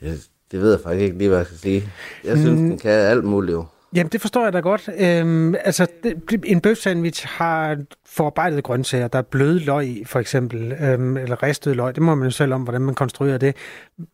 Jeg, 0.00 0.18
det 0.50 0.60
ved 0.60 0.70
jeg 0.70 0.80
faktisk 0.80 1.02
ikke 1.02 1.18
lige, 1.18 1.28
hvad 1.28 1.38
jeg 1.38 1.46
skal 1.46 1.58
sige. 1.58 1.88
Jeg 2.24 2.38
synes, 2.38 2.60
den 2.60 2.78
kan 2.78 2.90
alt 2.90 3.24
muligt 3.24 3.52
jo. 3.52 3.64
Jamen, 3.94 4.10
det 4.12 4.20
forstår 4.20 4.44
jeg 4.44 4.52
da 4.52 4.60
godt. 4.60 4.88
Øhm, 4.98 5.54
altså, 5.54 5.86
det, 6.02 6.44
en 6.44 6.60
bøfsandwich 6.60 7.26
har 7.26 7.76
forarbejdet 8.06 8.64
grøntsager. 8.64 9.08
Der 9.08 9.18
er 9.18 9.22
bløde 9.22 9.58
løg 9.58 9.86
i, 9.86 10.04
for 10.04 10.18
eksempel, 10.18 10.72
øhm, 10.80 11.16
eller 11.16 11.42
ristet 11.42 11.76
løg. 11.76 11.94
Det 11.94 12.02
må 12.02 12.14
man 12.14 12.24
jo 12.24 12.30
selv 12.30 12.54
om, 12.54 12.62
hvordan 12.62 12.80
man 12.80 12.94
konstruerer 12.94 13.38
det. 13.38 13.56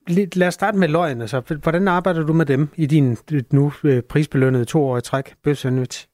Lad 0.09 0.49
os 0.49 0.55
starte 0.55 0.78
med 0.78 0.89
løgene. 0.89 1.28
Så. 1.28 1.57
Hvordan 1.62 1.89
arbejder 1.89 2.22
du 2.22 2.32
med 2.32 2.47
dem 2.47 2.68
i 2.76 2.87
din 2.87 3.16
nu 3.51 3.72
øh, 3.85 4.03
prisbelønnede 4.03 4.64
toårige 4.64 5.01
træk 5.01 5.35
bøfsandwich? 5.45 6.09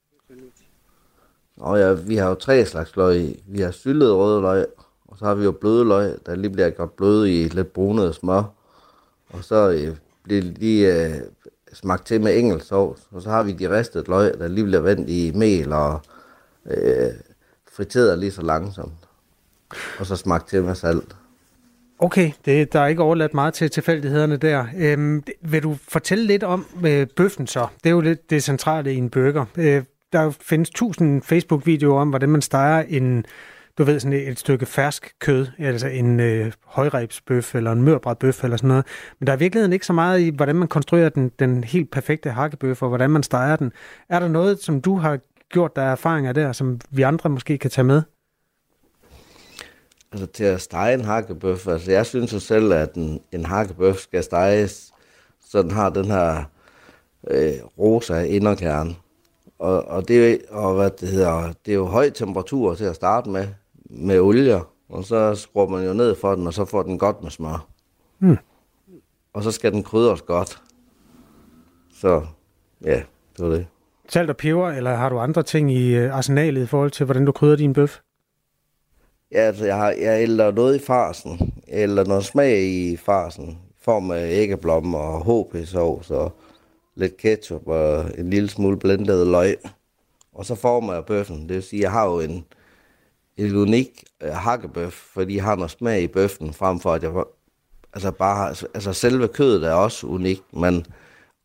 Og 1.56 1.78
ja, 1.78 1.92
vi 1.92 2.16
har 2.16 2.28
jo 2.28 2.34
tre 2.34 2.64
slags 2.64 2.96
løg 2.96 3.20
i. 3.20 3.42
Vi 3.46 3.60
har 3.60 3.70
syltet 3.70 4.12
røde 4.12 4.40
løg, 4.40 4.66
og 5.08 5.18
så 5.18 5.24
har 5.24 5.34
vi 5.34 5.44
jo 5.44 5.52
bløde 5.52 5.84
løg, 5.84 6.14
der 6.26 6.34
lige 6.34 6.50
bliver 6.50 6.70
gjort 6.70 6.90
bløde 6.90 7.42
i 7.42 7.48
lidt 7.48 7.72
brunet 7.72 8.14
smør. 8.14 8.42
Og 9.32 9.44
så 9.44 9.70
øh, 9.70 9.96
bliver 10.22 10.42
lige 10.42 10.94
øh, 10.94 11.14
smagt 11.72 12.06
til 12.06 12.20
med 12.20 12.38
engelsovs. 12.38 13.00
Og 13.10 13.22
så 13.22 13.30
har 13.30 13.42
vi 13.42 13.52
de 13.52 13.78
ristede 13.78 14.04
løg, 14.08 14.34
der 14.38 14.48
lige 14.48 14.64
bliver 14.64 14.80
vendt 14.80 15.10
i 15.10 15.32
mel 15.34 15.72
og 15.72 16.00
øh, 16.66 17.10
friteret 17.72 18.18
lige 18.18 18.30
så 18.30 18.42
langsomt. 18.42 19.08
Og 19.98 20.06
så 20.06 20.16
smagt 20.16 20.48
til 20.48 20.62
med 20.62 20.74
salt. 20.74 21.16
Okay, 21.98 22.30
det, 22.44 22.72
der 22.72 22.80
er 22.80 22.86
ikke 22.86 23.02
overladt 23.02 23.34
meget 23.34 23.54
til 23.54 23.70
tilfældighederne 23.70 24.36
der. 24.36 24.66
Øhm, 24.76 25.22
vil 25.40 25.62
du 25.62 25.76
fortælle 25.88 26.26
lidt 26.26 26.42
om 26.42 26.66
øh, 26.86 27.06
bøffen 27.16 27.46
så? 27.46 27.66
Det 27.84 27.90
er 27.90 27.94
jo 27.94 28.00
lidt 28.00 28.30
det 28.30 28.42
centrale 28.42 28.94
i 28.94 28.96
en 28.96 29.10
burger. 29.10 29.44
Øh, 29.56 29.82
der 30.12 30.30
findes 30.40 30.70
tusind 30.70 31.22
Facebook-videoer 31.22 32.00
om, 32.00 32.08
hvordan 32.08 32.28
man 32.28 32.42
steger 32.42 32.82
en, 32.88 33.24
du 33.80 33.84
ved, 33.84 34.00
sådan 34.00 34.12
et, 34.12 34.38
stykke 34.38 34.66
fersk 34.66 35.14
kød, 35.18 35.46
altså 35.58 35.88
en 35.88 36.20
øh, 36.20 36.52
højrebsbøf 36.64 37.54
eller 37.54 37.72
en 37.72 37.82
mørbrædbøf 37.82 38.44
eller 38.44 38.56
sådan 38.56 38.68
noget. 38.68 38.86
Men 39.18 39.26
der 39.26 39.32
er 39.32 39.36
i 39.36 39.38
virkeligheden 39.38 39.72
ikke 39.72 39.86
så 39.86 39.92
meget 39.92 40.20
i, 40.20 40.28
hvordan 40.28 40.56
man 40.56 40.68
konstruerer 40.68 41.08
den, 41.08 41.28
den 41.38 41.64
helt 41.64 41.90
perfekte 41.90 42.30
hakkebøf, 42.30 42.82
og 42.82 42.88
hvordan 42.88 43.10
man 43.10 43.22
steger 43.22 43.56
den. 43.56 43.72
Er 44.08 44.18
der 44.18 44.28
noget, 44.28 44.62
som 44.62 44.80
du 44.80 44.96
har 44.96 45.18
gjort, 45.48 45.76
der 45.76 45.82
er 45.82 45.92
erfaringer 45.92 46.32
der, 46.32 46.52
som 46.52 46.80
vi 46.90 47.02
andre 47.02 47.30
måske 47.30 47.58
kan 47.58 47.70
tage 47.70 47.84
med? 47.84 48.02
Altså 50.12 50.26
til 50.26 50.44
at 50.44 50.60
stege 50.60 50.94
en 50.94 51.04
hakkebøf, 51.04 51.68
altså 51.68 51.92
jeg 51.92 52.06
synes 52.06 52.32
jo 52.32 52.38
selv, 52.38 52.72
at 52.72 52.94
en, 52.94 53.20
en 53.32 53.44
hakkebøf 53.44 53.96
skal 53.96 54.22
steges, 54.22 54.92
så 55.50 55.62
den 55.62 55.70
har 55.70 55.90
den 55.90 56.04
her 56.04 56.44
øh, 57.30 57.52
rosa 57.78 58.22
inderkerne. 58.22 58.94
Og, 59.58 59.84
og, 59.84 60.08
det, 60.08 60.42
og 60.50 60.74
hvad 60.74 60.90
det 60.90 61.08
hedder, 61.08 61.52
det 61.66 61.72
er 61.72 61.76
jo 61.76 61.86
høj 61.86 62.10
temperatur 62.10 62.74
til 62.74 62.84
at 62.84 62.96
starte 62.96 63.30
med, 63.30 63.48
med 63.90 64.20
olie, 64.20 64.60
og 64.88 65.04
så 65.04 65.34
skruer 65.34 65.68
man 65.68 65.86
jo 65.86 65.92
ned 65.92 66.14
for 66.14 66.34
den, 66.34 66.46
og 66.46 66.54
så 66.54 66.64
får 66.64 66.82
den 66.82 66.98
godt 66.98 67.22
med 67.22 67.30
smør. 67.30 67.66
Hmm. 68.18 68.38
Og 69.32 69.42
så 69.42 69.50
skal 69.50 69.72
den 69.72 69.82
krydres 69.82 70.22
godt. 70.22 70.62
Så 71.94 72.22
ja, 72.84 73.02
det 73.36 73.44
var 73.44 73.48
det. 73.48 73.66
Salt 74.08 74.30
og 74.30 74.36
peber, 74.36 74.68
eller 74.68 74.94
har 74.94 75.08
du 75.08 75.18
andre 75.18 75.42
ting 75.42 75.72
i 75.72 75.94
øh, 75.94 76.16
arsenalet 76.16 76.62
i 76.62 76.66
forhold 76.66 76.90
til, 76.90 77.04
hvordan 77.04 77.24
du 77.24 77.32
krydder 77.32 77.56
din 77.56 77.72
bøf? 77.72 77.98
Ja, 79.32 79.38
altså, 79.38 79.64
jeg, 79.64 79.76
har, 79.76 79.90
jeg 79.90 80.22
ælder 80.22 80.52
noget 80.52 80.76
i 80.76 80.84
farsen. 80.84 81.62
Jeg 81.68 81.82
ælder 81.82 82.04
noget 82.04 82.24
smag 82.24 82.62
i 82.62 82.96
farsen. 82.96 83.48
I 83.48 83.82
form 83.82 84.10
af 84.10 84.26
æggeblomme 84.30 84.98
og 84.98 85.24
HP-sovs 85.24 86.10
og 86.10 86.32
lidt 86.94 87.16
ketchup 87.16 87.68
og 87.68 88.04
en 88.18 88.30
lille 88.30 88.48
smule 88.48 88.78
blendet 88.78 89.26
løg. 89.26 89.56
Og 90.32 90.44
så 90.44 90.54
former 90.54 90.94
jeg 90.94 91.04
bøffen. 91.04 91.48
Det 91.48 91.54
vil 91.54 91.62
sige, 91.62 91.82
jeg 91.82 91.90
har 91.90 92.06
jo 92.06 92.20
en, 92.20 92.44
en 93.40 93.56
unik 93.56 94.04
øh, 94.22 94.32
hakkebøf, 94.32 94.92
fordi 94.92 95.36
jeg 95.36 95.44
har 95.44 95.56
noget 95.56 95.70
smag 95.70 96.02
i 96.02 96.06
bøffen, 96.06 96.54
frem 96.54 96.80
for 96.80 96.92
at 96.92 97.02
jeg 97.02 97.12
altså 97.92 98.10
bare 98.10 98.48
altså 98.74 98.92
selve 98.92 99.28
kødet 99.28 99.64
er 99.64 99.72
også 99.72 100.06
unikt, 100.06 100.56
men 100.56 100.86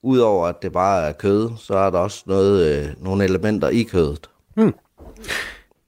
udover 0.03 0.47
at 0.47 0.61
det 0.61 0.71
bare 0.71 1.07
er 1.07 1.11
kød, 1.11 1.49
så 1.57 1.77
er 1.77 1.89
der 1.89 1.99
også 1.99 2.23
noget, 2.25 2.85
øh, 2.85 3.03
nogle 3.03 3.23
elementer 3.23 3.69
i 3.69 3.83
kødet. 3.83 4.29
Hmm. 4.55 4.73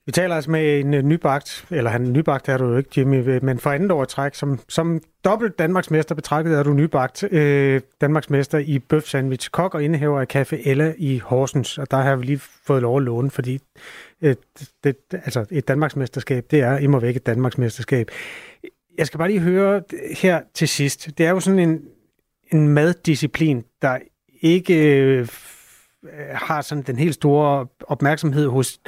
Vi 0.08 0.12
taler 0.12 0.36
altså 0.36 0.52
med 0.52 0.80
en 0.80 0.94
øh, 0.94 1.04
nybagt, 1.04 1.66
eller 1.72 1.92
han 1.92 2.14
nybagt 2.14 2.50
er 2.50 2.58
du 2.58 2.66
jo 2.66 2.78
ikke, 2.78 2.90
Jimmy, 2.98 3.28
øh, 3.28 3.44
men 3.44 3.60
for 3.60 3.72
andet 3.72 3.92
år 3.92 4.06
træk, 4.06 4.36
som, 4.36 4.60
som 4.68 5.02
dobbelt 5.26 5.60
Danmarksmester 5.60 6.16
betragtet 6.16 6.58
er 6.58 6.64
du 6.64 6.74
nybagt 6.74 7.24
øh, 7.32 7.82
Danmarksmester 8.02 8.58
i 8.58 8.80
bøf 8.80 9.04
sandwich, 9.04 9.52
kok 9.52 9.76
og 9.76 9.84
indehaver 9.84 10.22
af 10.22 10.36
Café 10.36 10.70
Ella 10.70 10.94
i 10.98 11.18
Horsens, 11.18 11.78
og 11.78 11.92
der 11.92 11.98
har 11.98 12.16
vi 12.16 12.26
lige 12.26 12.40
fået 12.40 12.82
lov 12.82 12.98
at 12.98 13.04
låne, 13.04 13.32
fordi 13.32 13.60
øh, 14.22 14.36
det, 14.84 14.96
altså 15.12 15.46
et 15.52 15.68
Danmarksmesterskab, 15.68 16.46
det 16.52 16.60
er 16.60 16.78
imod 16.78 17.02
væk 17.02 17.16
et 17.16 17.26
Danmarksmesterskab. 17.26 18.12
Jeg 18.98 19.08
skal 19.08 19.18
bare 19.18 19.28
lige 19.28 19.40
høre 19.40 19.82
her 20.18 20.42
til 20.54 20.68
sidst, 20.68 21.18
det 21.18 21.26
er 21.26 21.30
jo 21.30 21.40
sådan 21.40 21.60
en, 21.60 21.82
en 22.52 22.68
maddisciplin, 22.68 23.64
der 23.82 23.98
ikke 24.42 25.00
øh, 25.02 25.28
har 26.32 26.62
sådan 26.62 26.84
den 26.84 26.98
helt 26.98 27.14
store 27.14 27.68
opmærksomhed 27.88 28.48
hos 28.48 28.80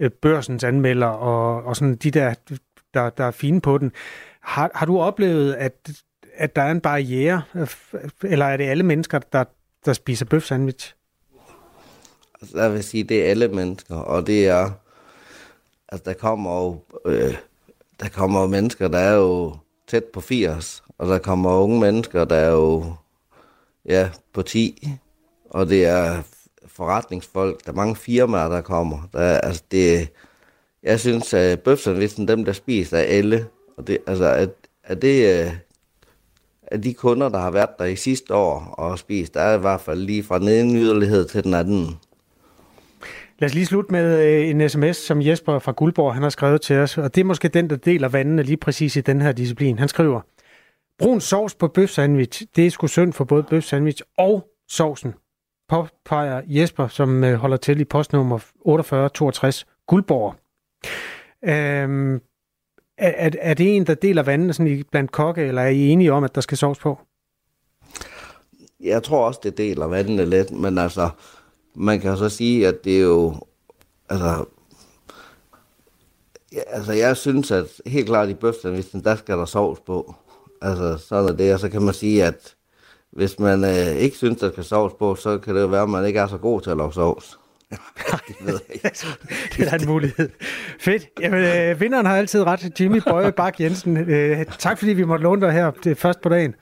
øh, 0.00 0.10
børsens 0.10 0.64
anmelder 0.64 1.06
og, 1.06 1.64
og 1.64 1.76
sådan 1.76 1.94
de 1.94 2.10
der, 2.10 2.34
der, 2.94 3.10
der 3.10 3.24
er 3.24 3.30
fine 3.30 3.60
på 3.60 3.78
den. 3.78 3.92
Har, 4.40 4.70
har 4.74 4.86
du 4.86 4.98
oplevet, 4.98 5.54
at, 5.54 5.90
at 6.34 6.56
der 6.56 6.62
er 6.62 6.70
en 6.70 6.80
barriere, 6.80 7.42
eller 8.22 8.46
er 8.46 8.56
det 8.56 8.64
alle 8.64 8.82
mennesker, 8.82 9.18
der, 9.18 9.44
der 9.84 9.92
spiser 9.92 10.24
bøf 10.24 10.44
sandwich? 10.44 10.94
Altså, 12.40 12.60
jeg 12.60 12.72
vil 12.72 12.84
sige, 12.84 13.04
det 13.04 13.24
er 13.26 13.30
alle 13.30 13.48
mennesker, 13.48 13.96
og 13.96 14.26
det 14.26 14.48
er, 14.48 14.70
altså 15.88 16.04
der 16.04 16.12
kommer 16.12 16.64
jo, 16.64 16.82
øh, 17.06 17.34
der 18.00 18.08
kommer 18.08 18.40
jo 18.40 18.46
mennesker, 18.46 18.88
der 18.88 18.98
er 18.98 19.14
jo 19.14 19.56
tæt 19.86 20.04
på 20.04 20.20
80, 20.20 20.82
og 20.98 21.08
der 21.08 21.18
kommer 21.18 21.50
unge 21.50 21.80
mennesker, 21.80 22.24
der 22.24 22.36
er 22.36 22.50
jo, 22.50 22.94
ja, 23.84 24.10
på 24.32 24.42
10, 24.42 24.88
og 25.50 25.68
det 25.68 25.86
er 25.86 26.22
forretningsfolk, 26.68 27.64
der 27.64 27.72
er 27.72 27.76
mange 27.76 27.96
firmaer, 27.96 28.48
der 28.48 28.60
kommer. 28.60 28.98
Der, 29.12 29.18
er- 29.20 29.40
altså 29.40 29.62
det, 29.70 30.08
jeg 30.82 31.00
synes, 31.00 31.34
at 31.34 31.60
bøfsandwischen, 31.60 31.98
ligesom 32.00 32.26
dem 32.26 32.44
der 32.44 32.52
spiser, 32.52 32.96
er 32.98 33.02
alle, 33.02 33.46
og 33.76 33.86
det, 33.86 33.98
altså, 34.06 34.24
at, 34.32 34.48
øh, 34.48 34.52
at 34.84 35.02
det, 35.02 35.24
at 35.26 35.52
af 36.72 36.82
de 36.82 36.94
kunder, 36.94 37.28
der 37.28 37.38
har 37.38 37.50
været 37.50 37.70
der 37.78 37.84
i 37.84 37.96
sidste 37.96 38.34
år 38.34 38.74
og 38.78 38.98
spist, 38.98 39.34
der 39.34 39.40
er 39.40 39.56
i 39.56 39.60
hvert 39.60 39.80
fald 39.80 40.00
lige 40.00 40.22
fra 40.22 40.38
den 40.38 40.48
ene 40.48 40.78
yderlighed 40.78 41.24
til 41.24 41.44
den 41.44 41.54
anden. 41.54 41.96
Lad 43.38 43.48
os 43.48 43.54
lige 43.54 43.66
slutte 43.66 43.92
med 43.92 44.26
øh, 44.26 44.48
en 44.48 44.68
sms, 44.68 44.96
som 44.96 45.22
Jesper 45.22 45.58
fra 45.58 45.72
Guldborg 45.72 46.14
han 46.14 46.22
har 46.22 46.30
skrevet 46.30 46.60
til 46.60 46.76
os, 46.76 46.98
og 46.98 47.14
det 47.14 47.20
er 47.20 47.24
måske 47.24 47.48
den, 47.48 47.70
der 47.70 47.76
deler 47.76 48.08
vandene 48.08 48.42
lige 48.42 48.56
præcis 48.56 48.96
i 48.96 49.00
den 49.00 49.20
her 49.22 49.32
disciplin. 49.32 49.78
Han 49.78 49.88
skriver, 49.88 50.20
brun 50.98 51.20
sovs 51.20 51.54
på 51.54 51.68
bøf 51.68 51.90
sandwich, 51.90 52.42
det 52.56 52.66
er 52.66 52.70
sgu 52.70 52.86
synd 52.86 53.12
for 53.12 53.24
både 53.24 53.42
bøf 53.42 53.64
sandwich 53.64 54.02
og 54.18 54.44
sovsen, 54.68 55.14
påpeger 55.68 56.42
Jesper, 56.46 56.88
som 56.88 57.24
øh, 57.24 57.34
holder 57.34 57.56
til 57.56 57.80
i 57.80 57.84
postnummer 57.84 58.38
4862 58.38 59.66
Guldborg. 59.86 60.34
Øhm, 61.44 62.20
er, 62.98 63.30
er 63.40 63.54
det 63.54 63.76
en, 63.76 63.86
der 63.86 63.94
deler 63.94 64.22
vandene 64.22 64.52
sådan 64.52 64.84
blandt 64.90 65.12
kokke, 65.12 65.42
eller 65.42 65.62
er 65.62 65.68
I 65.68 65.88
enige 65.88 66.12
om, 66.12 66.24
at 66.24 66.34
der 66.34 66.40
skal 66.40 66.58
sovs 66.58 66.78
på? 66.78 66.98
Jeg 68.80 69.02
tror 69.02 69.26
også, 69.26 69.40
det 69.42 69.58
deler 69.58 69.86
vandene 69.86 70.24
lidt, 70.24 70.50
men 70.50 70.78
altså, 70.78 71.10
man 71.74 72.00
kan 72.00 72.16
så 72.16 72.28
sige, 72.28 72.68
at 72.68 72.84
det 72.84 72.96
er 72.96 73.02
jo, 73.02 73.34
altså, 74.08 74.44
ja, 76.52 76.60
altså 76.66 76.92
jeg 76.92 77.16
synes, 77.16 77.50
at 77.50 77.66
helt 77.86 78.06
klart 78.06 78.28
i 78.28 78.34
bøfsandvisten, 78.34 79.04
der 79.04 79.16
skal 79.16 79.38
der 79.38 79.44
sovs 79.44 79.80
på. 79.80 80.14
Altså 80.62 80.96
sådan 81.06 81.28
er 81.28 81.36
det, 81.36 81.54
og 81.54 81.60
så 81.60 81.68
kan 81.68 81.82
man 81.82 81.94
sige, 81.94 82.24
at 82.24 82.54
hvis 83.12 83.38
man 83.38 83.64
øh, 83.64 83.96
ikke 83.96 84.16
synes, 84.16 84.38
der 84.40 84.52
skal 84.52 84.64
sovs 84.64 84.94
på, 84.98 85.14
så 85.14 85.38
kan 85.38 85.54
det 85.54 85.60
jo 85.60 85.66
være, 85.66 85.82
at 85.82 85.88
man 85.88 86.06
ikke 86.06 86.18
er 86.18 86.26
så 86.26 86.38
god 86.38 86.60
til 86.60 86.70
at 86.70 86.76
lave 86.76 86.92
sovs. 86.92 87.38
det 89.56 89.72
er 89.72 89.78
en 89.78 89.88
mulighed. 89.88 90.30
Fedt. 90.80 91.08
Jamen, 91.20 91.44
øh, 91.44 91.80
vinderen 91.80 92.06
har 92.06 92.16
altid 92.16 92.42
ret. 92.46 92.80
Jimmy 92.80 93.00
Bøje 93.06 93.32
Bak 93.32 93.60
Jensen. 93.60 93.96
Øh, 93.96 94.44
tak 94.58 94.78
fordi 94.78 94.92
vi 94.92 95.04
måtte 95.04 95.22
låne 95.22 95.40
dig 95.40 95.52
her 95.52 95.70
det 95.70 95.98
først 95.98 96.20
på 96.20 96.28
dagen. 96.28 96.54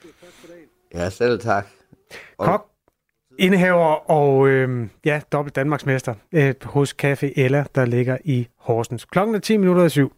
Ja, 0.93 1.09
selv 1.09 1.39
tak. 1.39 1.67
Kok, 2.37 2.67
indehaver 3.39 4.11
og 4.11 4.47
øh, 4.47 4.87
ja, 5.05 5.21
dobbelt 5.31 5.55
Danmarksmester 5.55 6.13
øh, 6.31 6.55
hos 6.63 6.95
Café 7.03 7.31
Ella, 7.35 7.65
der 7.75 7.85
ligger 7.85 8.17
i 8.23 8.47
Horsens. 8.57 9.05
Klokken 9.05 9.35
er 9.35 9.39
10 9.39 9.57
minutter 9.57 9.83
i 9.83 9.89
syv. 9.89 10.13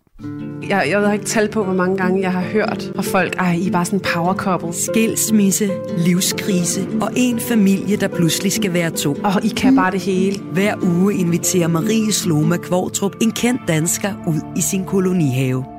Jeg, 0.70 0.88
jeg 0.89 1.01
ved 1.01 1.13
ikke 1.13 1.26
tal 1.26 1.49
på, 1.49 1.63
hvor 1.63 1.74
mange 1.74 1.97
gange 1.97 2.22
jeg 2.22 2.32
har 2.32 2.41
hørt 2.41 2.91
fra 2.95 3.01
folk, 3.01 3.36
ej, 3.36 3.53
I 3.53 3.67
er 3.67 3.72
bare 3.72 3.86
sådan 3.86 3.99
power 4.13 4.34
couple. 4.34 4.74
Skilsmisse, 4.74 5.70
livskrise 5.97 6.88
og 7.01 7.11
en 7.15 7.39
familie, 7.39 7.97
der 7.97 8.07
pludselig 8.07 8.51
skal 8.51 8.74
være 8.74 8.89
to. 8.89 9.13
Og 9.24 9.45
I 9.45 9.47
kan 9.47 9.76
bare 9.76 9.91
det 9.91 9.99
hele. 9.99 10.39
Hver 10.53 10.76
uge 10.84 11.13
inviterer 11.13 11.67
Marie 11.67 12.13
Sloma 12.13 12.57
Kvartrup 12.57 13.15
en 13.22 13.32
kendt 13.32 13.61
dansker 13.67 14.13
ud 14.28 14.41
i 14.57 14.61
sin 14.61 14.86
kolonihave 14.86 15.78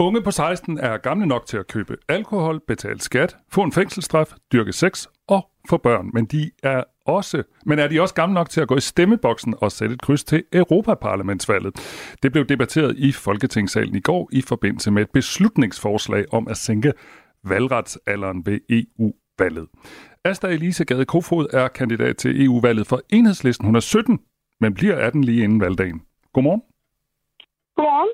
Unge 0.00 0.22
på 0.22 0.30
16 0.30 0.78
er 0.78 0.96
gamle 0.96 1.26
nok 1.26 1.46
til 1.46 1.56
at 1.56 1.66
købe 1.66 1.96
alkohol, 2.08 2.60
betale 2.66 3.00
skat, 3.00 3.36
få 3.52 3.62
en 3.62 3.72
fængselsstraf, 3.72 4.32
dyrke 4.52 4.72
sex 4.72 5.06
og 5.28 5.50
få 5.68 5.76
børn. 5.76 6.10
Men 6.14 6.26
de 6.26 6.50
er 6.62 6.84
også, 7.06 7.42
men 7.66 7.78
er 7.78 7.88
de 7.88 8.00
også 8.00 8.14
gamle 8.14 8.34
nok 8.34 8.50
til 8.50 8.60
at 8.60 8.68
gå 8.68 8.76
i 8.76 8.80
stemmeboksen 8.80 9.54
og 9.60 9.72
sætte 9.72 9.94
et 9.94 10.02
kryds 10.02 10.24
til 10.24 10.44
Europaparlamentsvalget? 10.52 11.74
Det 12.22 12.32
blev 12.32 12.46
debatteret 12.46 12.96
i 12.98 13.12
Folketingssalen 13.12 13.94
i 13.94 14.00
går 14.00 14.28
i 14.32 14.42
forbindelse 14.42 14.90
med 14.90 15.02
et 15.02 15.10
beslutningsforslag 15.10 16.24
om 16.32 16.48
at 16.48 16.56
sænke 16.56 16.92
valgretsalderen 17.44 18.46
ved 18.46 18.60
EU-valget. 18.70 19.66
Asta 20.24 20.46
Elise 20.46 20.84
Gade 20.84 21.04
Kofod 21.04 21.46
er 21.52 21.68
kandidat 21.68 22.16
til 22.16 22.44
EU-valget 22.44 22.86
for 22.86 23.00
Enhedslisten. 23.10 23.66
Hun 23.66 23.76
er 23.76 23.80
17, 23.80 24.18
men 24.60 24.74
bliver 24.74 24.96
18 24.96 25.24
lige 25.24 25.44
inden 25.44 25.60
valgdagen. 25.60 26.02
Godmorgen. 26.32 26.62
Godmorgen. 27.76 28.08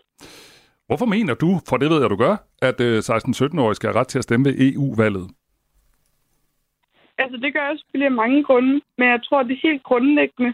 Hvorfor 0.86 1.06
mener 1.06 1.34
du, 1.34 1.50
for 1.68 1.76
det 1.76 1.90
ved 1.90 2.00
jeg, 2.00 2.10
du 2.10 2.16
gør, 2.16 2.36
at 2.62 2.80
øh, 2.80 2.98
16-17-årige 2.98 3.74
skal 3.74 3.88
have 3.88 4.00
ret 4.00 4.08
til 4.08 4.18
at 4.18 4.24
stemme 4.24 4.44
ved 4.48 4.54
EU-valget? 4.68 5.26
Altså, 7.18 7.36
det 7.36 7.54
gør 7.54 7.64
jeg 7.68 7.78
selvfølgelig 7.78 8.06
af 8.12 8.20
mange 8.22 8.44
grunde, 8.44 8.80
men 8.98 9.08
jeg 9.08 9.20
tror, 9.24 9.42
det 9.42 9.58
helt 9.62 9.82
grundlæggende 9.82 10.52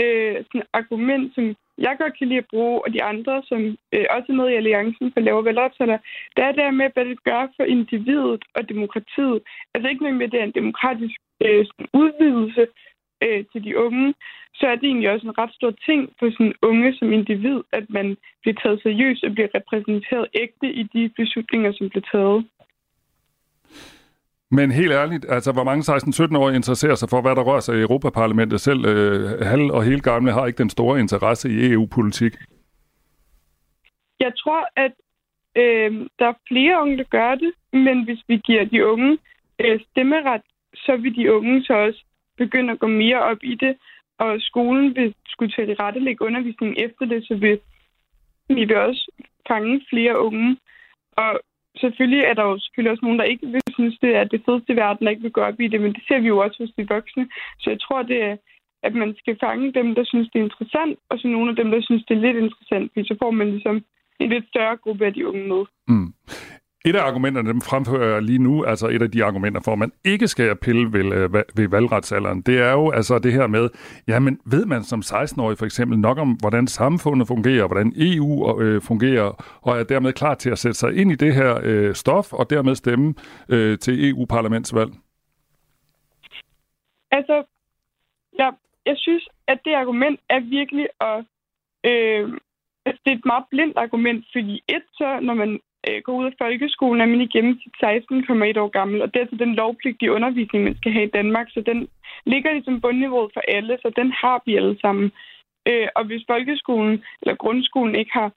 øh, 0.00 0.36
sådan 0.46 0.66
argument, 0.72 1.34
som 1.34 1.44
jeg 1.86 1.94
godt 2.00 2.18
kan 2.18 2.28
lide 2.28 2.38
at 2.44 2.50
bruge, 2.50 2.84
og 2.84 2.92
de 2.92 3.02
andre, 3.02 3.42
som 3.50 3.60
øh, 3.94 4.06
også 4.16 4.28
er 4.32 4.38
med 4.40 4.48
i 4.50 4.58
Alliancen 4.60 5.12
for 5.12 5.20
lavere 5.20 5.44
valgretsalder, 5.44 5.98
det 6.36 6.44
er 6.44 6.52
der 6.52 6.70
med, 6.70 6.88
hvad 6.94 7.04
det 7.04 7.24
gør 7.24 7.42
for 7.56 7.64
individet 7.64 8.42
og 8.56 8.68
demokratiet. 8.68 9.38
Altså 9.74 9.88
ikke 9.88 10.02
noget 10.02 10.16
med, 10.16 10.26
at 10.26 10.32
det 10.32 10.40
er 10.40 10.44
en 10.44 10.60
demokratisk 10.60 11.18
øh, 11.44 11.64
udvidelse 12.02 12.66
øh, 13.24 13.44
til 13.52 13.64
de 13.64 13.78
unge, 13.78 14.14
så 14.54 14.66
er 14.66 14.74
det 14.74 14.84
egentlig 14.84 15.10
også 15.10 15.26
en 15.26 15.38
ret 15.38 15.54
stor 15.54 15.72
ting 15.86 16.00
for 16.18 16.30
sådan 16.30 16.54
unge 16.62 16.94
som 16.98 17.12
individ, 17.12 17.58
at 17.72 17.84
man 17.88 18.16
bliver 18.42 18.56
taget 18.62 18.82
seriøst 18.82 19.24
og 19.24 19.32
bliver 19.32 19.48
repræsenteret 19.54 20.26
ægte 20.34 20.72
i 20.72 20.82
de 20.82 21.08
beslutninger, 21.16 21.72
som 21.72 21.88
bliver 21.88 22.06
taget. 22.12 22.44
Men 24.50 24.70
helt 24.70 24.92
ærligt, 24.92 25.26
altså 25.28 25.52
hvor 25.52 25.64
mange 25.64 25.82
16-17-årige 25.92 26.56
interesserer 26.56 26.94
sig 26.94 27.08
for, 27.08 27.20
hvad 27.20 27.34
der 27.36 27.42
rører 27.42 27.60
sig 27.60 27.76
i 27.76 27.80
Europaparlamentet 27.80 28.60
selv? 28.60 28.84
Øh, 28.84 29.40
halv 29.40 29.62
og 29.62 29.84
hele 29.84 30.00
gamle 30.00 30.32
har 30.32 30.46
ikke 30.46 30.58
den 30.58 30.70
store 30.70 31.00
interesse 31.00 31.50
i 31.50 31.72
EU-politik. 31.72 32.32
Jeg 34.20 34.32
tror, 34.36 34.68
at 34.76 34.92
øh, 35.56 36.06
der 36.18 36.26
er 36.26 36.42
flere 36.48 36.82
unge, 36.82 36.96
der 36.96 37.04
gør 37.04 37.34
det, 37.34 37.52
men 37.72 38.04
hvis 38.04 38.22
vi 38.28 38.36
giver 38.36 38.64
de 38.64 38.86
unge 38.86 39.18
øh, 39.60 39.80
stemmeret, 39.90 40.42
så 40.74 40.96
vil 40.96 41.16
de 41.16 41.34
unge 41.34 41.64
så 41.64 41.74
også 41.74 42.04
begynde 42.42 42.72
at 42.72 42.82
gå 42.82 42.86
mere 42.86 43.20
op 43.30 43.42
i 43.52 43.54
det, 43.54 43.72
og 44.24 44.30
skolen 44.40 44.86
vil 44.96 45.14
skulle 45.32 45.52
til 45.52 45.62
at 45.62 46.20
undervisningen 46.28 46.76
efter 46.86 47.04
det, 47.12 47.20
så 47.26 47.34
vi, 47.34 47.50
vi 48.56 48.64
vil 48.68 48.76
også 48.76 49.04
fange 49.48 49.74
flere 49.90 50.14
unge. 50.26 50.56
Og 51.22 51.30
selvfølgelig 51.80 52.22
er 52.30 52.34
der 52.34 52.44
jo 52.50 52.58
selvfølgelig 52.58 52.92
også 52.92 53.04
nogen, 53.04 53.18
der 53.18 53.32
ikke 53.32 53.46
vil 53.46 53.62
synes, 53.78 53.98
det 54.04 54.12
er 54.16 54.24
det 54.24 54.42
fedeste 54.46 54.72
i 54.72 54.76
verden, 54.76 55.06
og 55.06 55.12
ikke 55.12 55.26
vil 55.26 55.36
gå 55.38 55.40
op 55.40 55.60
i 55.60 55.68
det, 55.72 55.80
men 55.80 55.92
det 55.96 56.02
ser 56.08 56.18
vi 56.20 56.26
jo 56.26 56.38
også 56.38 56.56
hos 56.62 56.72
de 56.76 56.88
voksne. 56.88 57.28
Så 57.60 57.70
jeg 57.70 57.80
tror, 57.80 58.02
det 58.02 58.22
er, 58.22 58.36
at 58.82 58.94
man 58.94 59.14
skal 59.18 59.36
fange 59.40 59.72
dem, 59.72 59.94
der 59.94 60.04
synes, 60.04 60.28
det 60.32 60.38
er 60.38 60.44
interessant, 60.44 60.98
og 61.10 61.18
så 61.18 61.28
nogle 61.28 61.50
af 61.50 61.56
dem, 61.56 61.70
der 61.70 61.80
synes, 61.82 62.04
det 62.08 62.16
er 62.16 62.20
lidt 62.26 62.36
interessant, 62.36 62.92
fordi 62.92 63.06
så 63.08 63.16
får 63.22 63.30
man 63.30 63.50
ligesom 63.50 63.76
en 64.20 64.30
lidt 64.30 64.48
større 64.48 64.76
gruppe 64.76 65.06
af 65.06 65.14
de 65.14 65.28
unge 65.28 65.48
med. 65.48 65.62
Mm. 65.88 66.12
Et 66.84 66.96
af 66.96 67.02
argumenterne, 67.02 67.48
dem 67.48 67.60
fremfører 67.60 68.12
jeg 68.12 68.22
lige 68.22 68.38
nu, 68.38 68.64
altså 68.64 68.88
et 68.88 69.02
af 69.02 69.10
de 69.10 69.24
argumenter 69.24 69.60
for, 69.64 69.72
at 69.72 69.78
man 69.78 69.92
ikke 70.04 70.28
skal 70.28 70.56
pille 70.56 70.92
ved, 70.92 71.04
øh, 71.12 71.34
ved 71.34 71.68
valgretsalderen, 71.68 72.42
det 72.42 72.58
er 72.58 72.72
jo 72.72 72.90
altså 72.90 73.18
det 73.18 73.32
her 73.32 73.46
med, 73.46 73.68
jamen 74.08 74.40
ved 74.44 74.66
man 74.66 74.82
som 74.82 75.00
16-årig 75.00 75.58
for 75.58 75.64
eksempel 75.64 75.98
nok 75.98 76.18
om, 76.18 76.32
hvordan 76.32 76.66
samfundet 76.66 77.28
fungerer, 77.28 77.66
hvordan 77.66 77.92
EU 77.96 78.60
øh, 78.60 78.82
fungerer, 78.82 79.58
og 79.62 79.78
er 79.78 79.84
dermed 79.84 80.12
klar 80.12 80.34
til 80.34 80.50
at 80.50 80.58
sætte 80.58 80.78
sig 80.78 80.96
ind 80.96 81.12
i 81.12 81.14
det 81.14 81.34
her 81.34 81.60
øh, 81.62 81.94
stof, 81.94 82.32
og 82.32 82.50
dermed 82.50 82.74
stemme 82.74 83.14
øh, 83.48 83.78
til 83.78 84.10
EU-parlamentsvalg? 84.10 84.90
Altså, 87.10 87.44
jeg, 88.38 88.52
jeg 88.86 88.96
synes, 88.96 89.28
at 89.46 89.58
det 89.64 89.74
argument 89.74 90.20
er 90.28 90.40
virkelig 90.40 90.88
at... 91.00 91.24
Øh, 91.90 92.38
altså, 92.86 93.00
det 93.04 93.12
er 93.12 93.16
et 93.16 93.26
meget 93.26 93.44
blindt 93.50 93.76
argument, 93.76 94.24
fordi 94.32 94.62
et, 94.68 94.82
så 94.92 95.20
når 95.22 95.34
man 95.34 95.60
øh, 95.88 96.02
går 96.04 96.14
ud 96.20 96.26
af 96.26 96.34
folkeskolen, 96.38 97.00
er 97.00 97.06
man 97.06 97.20
igennem 97.20 97.54
sit 97.62 97.76
16,1 97.84 98.60
år 98.64 98.70
gammel, 98.78 99.02
og 99.02 99.08
det 99.08 99.16
er 99.16 99.26
altså 99.26 99.36
den 99.44 99.54
lovpligtige 99.54 100.12
undervisning, 100.12 100.64
man 100.64 100.76
skal 100.76 100.92
have 100.92 101.06
i 101.06 101.16
Danmark, 101.18 101.46
så 101.50 101.60
den 101.60 101.88
ligger 102.26 102.52
ligesom 102.52 102.80
bundniveauet 102.80 103.30
for 103.34 103.42
alle, 103.48 103.78
så 103.82 103.92
den 103.96 104.12
har 104.12 104.42
vi 104.46 104.56
alle 104.56 104.80
sammen. 104.80 105.12
Øh, 105.68 105.88
og 105.96 106.04
hvis 106.04 106.24
folkeskolen 106.26 107.04
eller 107.22 107.34
grundskolen 107.34 107.94
ikke 107.94 108.12
har 108.12 108.30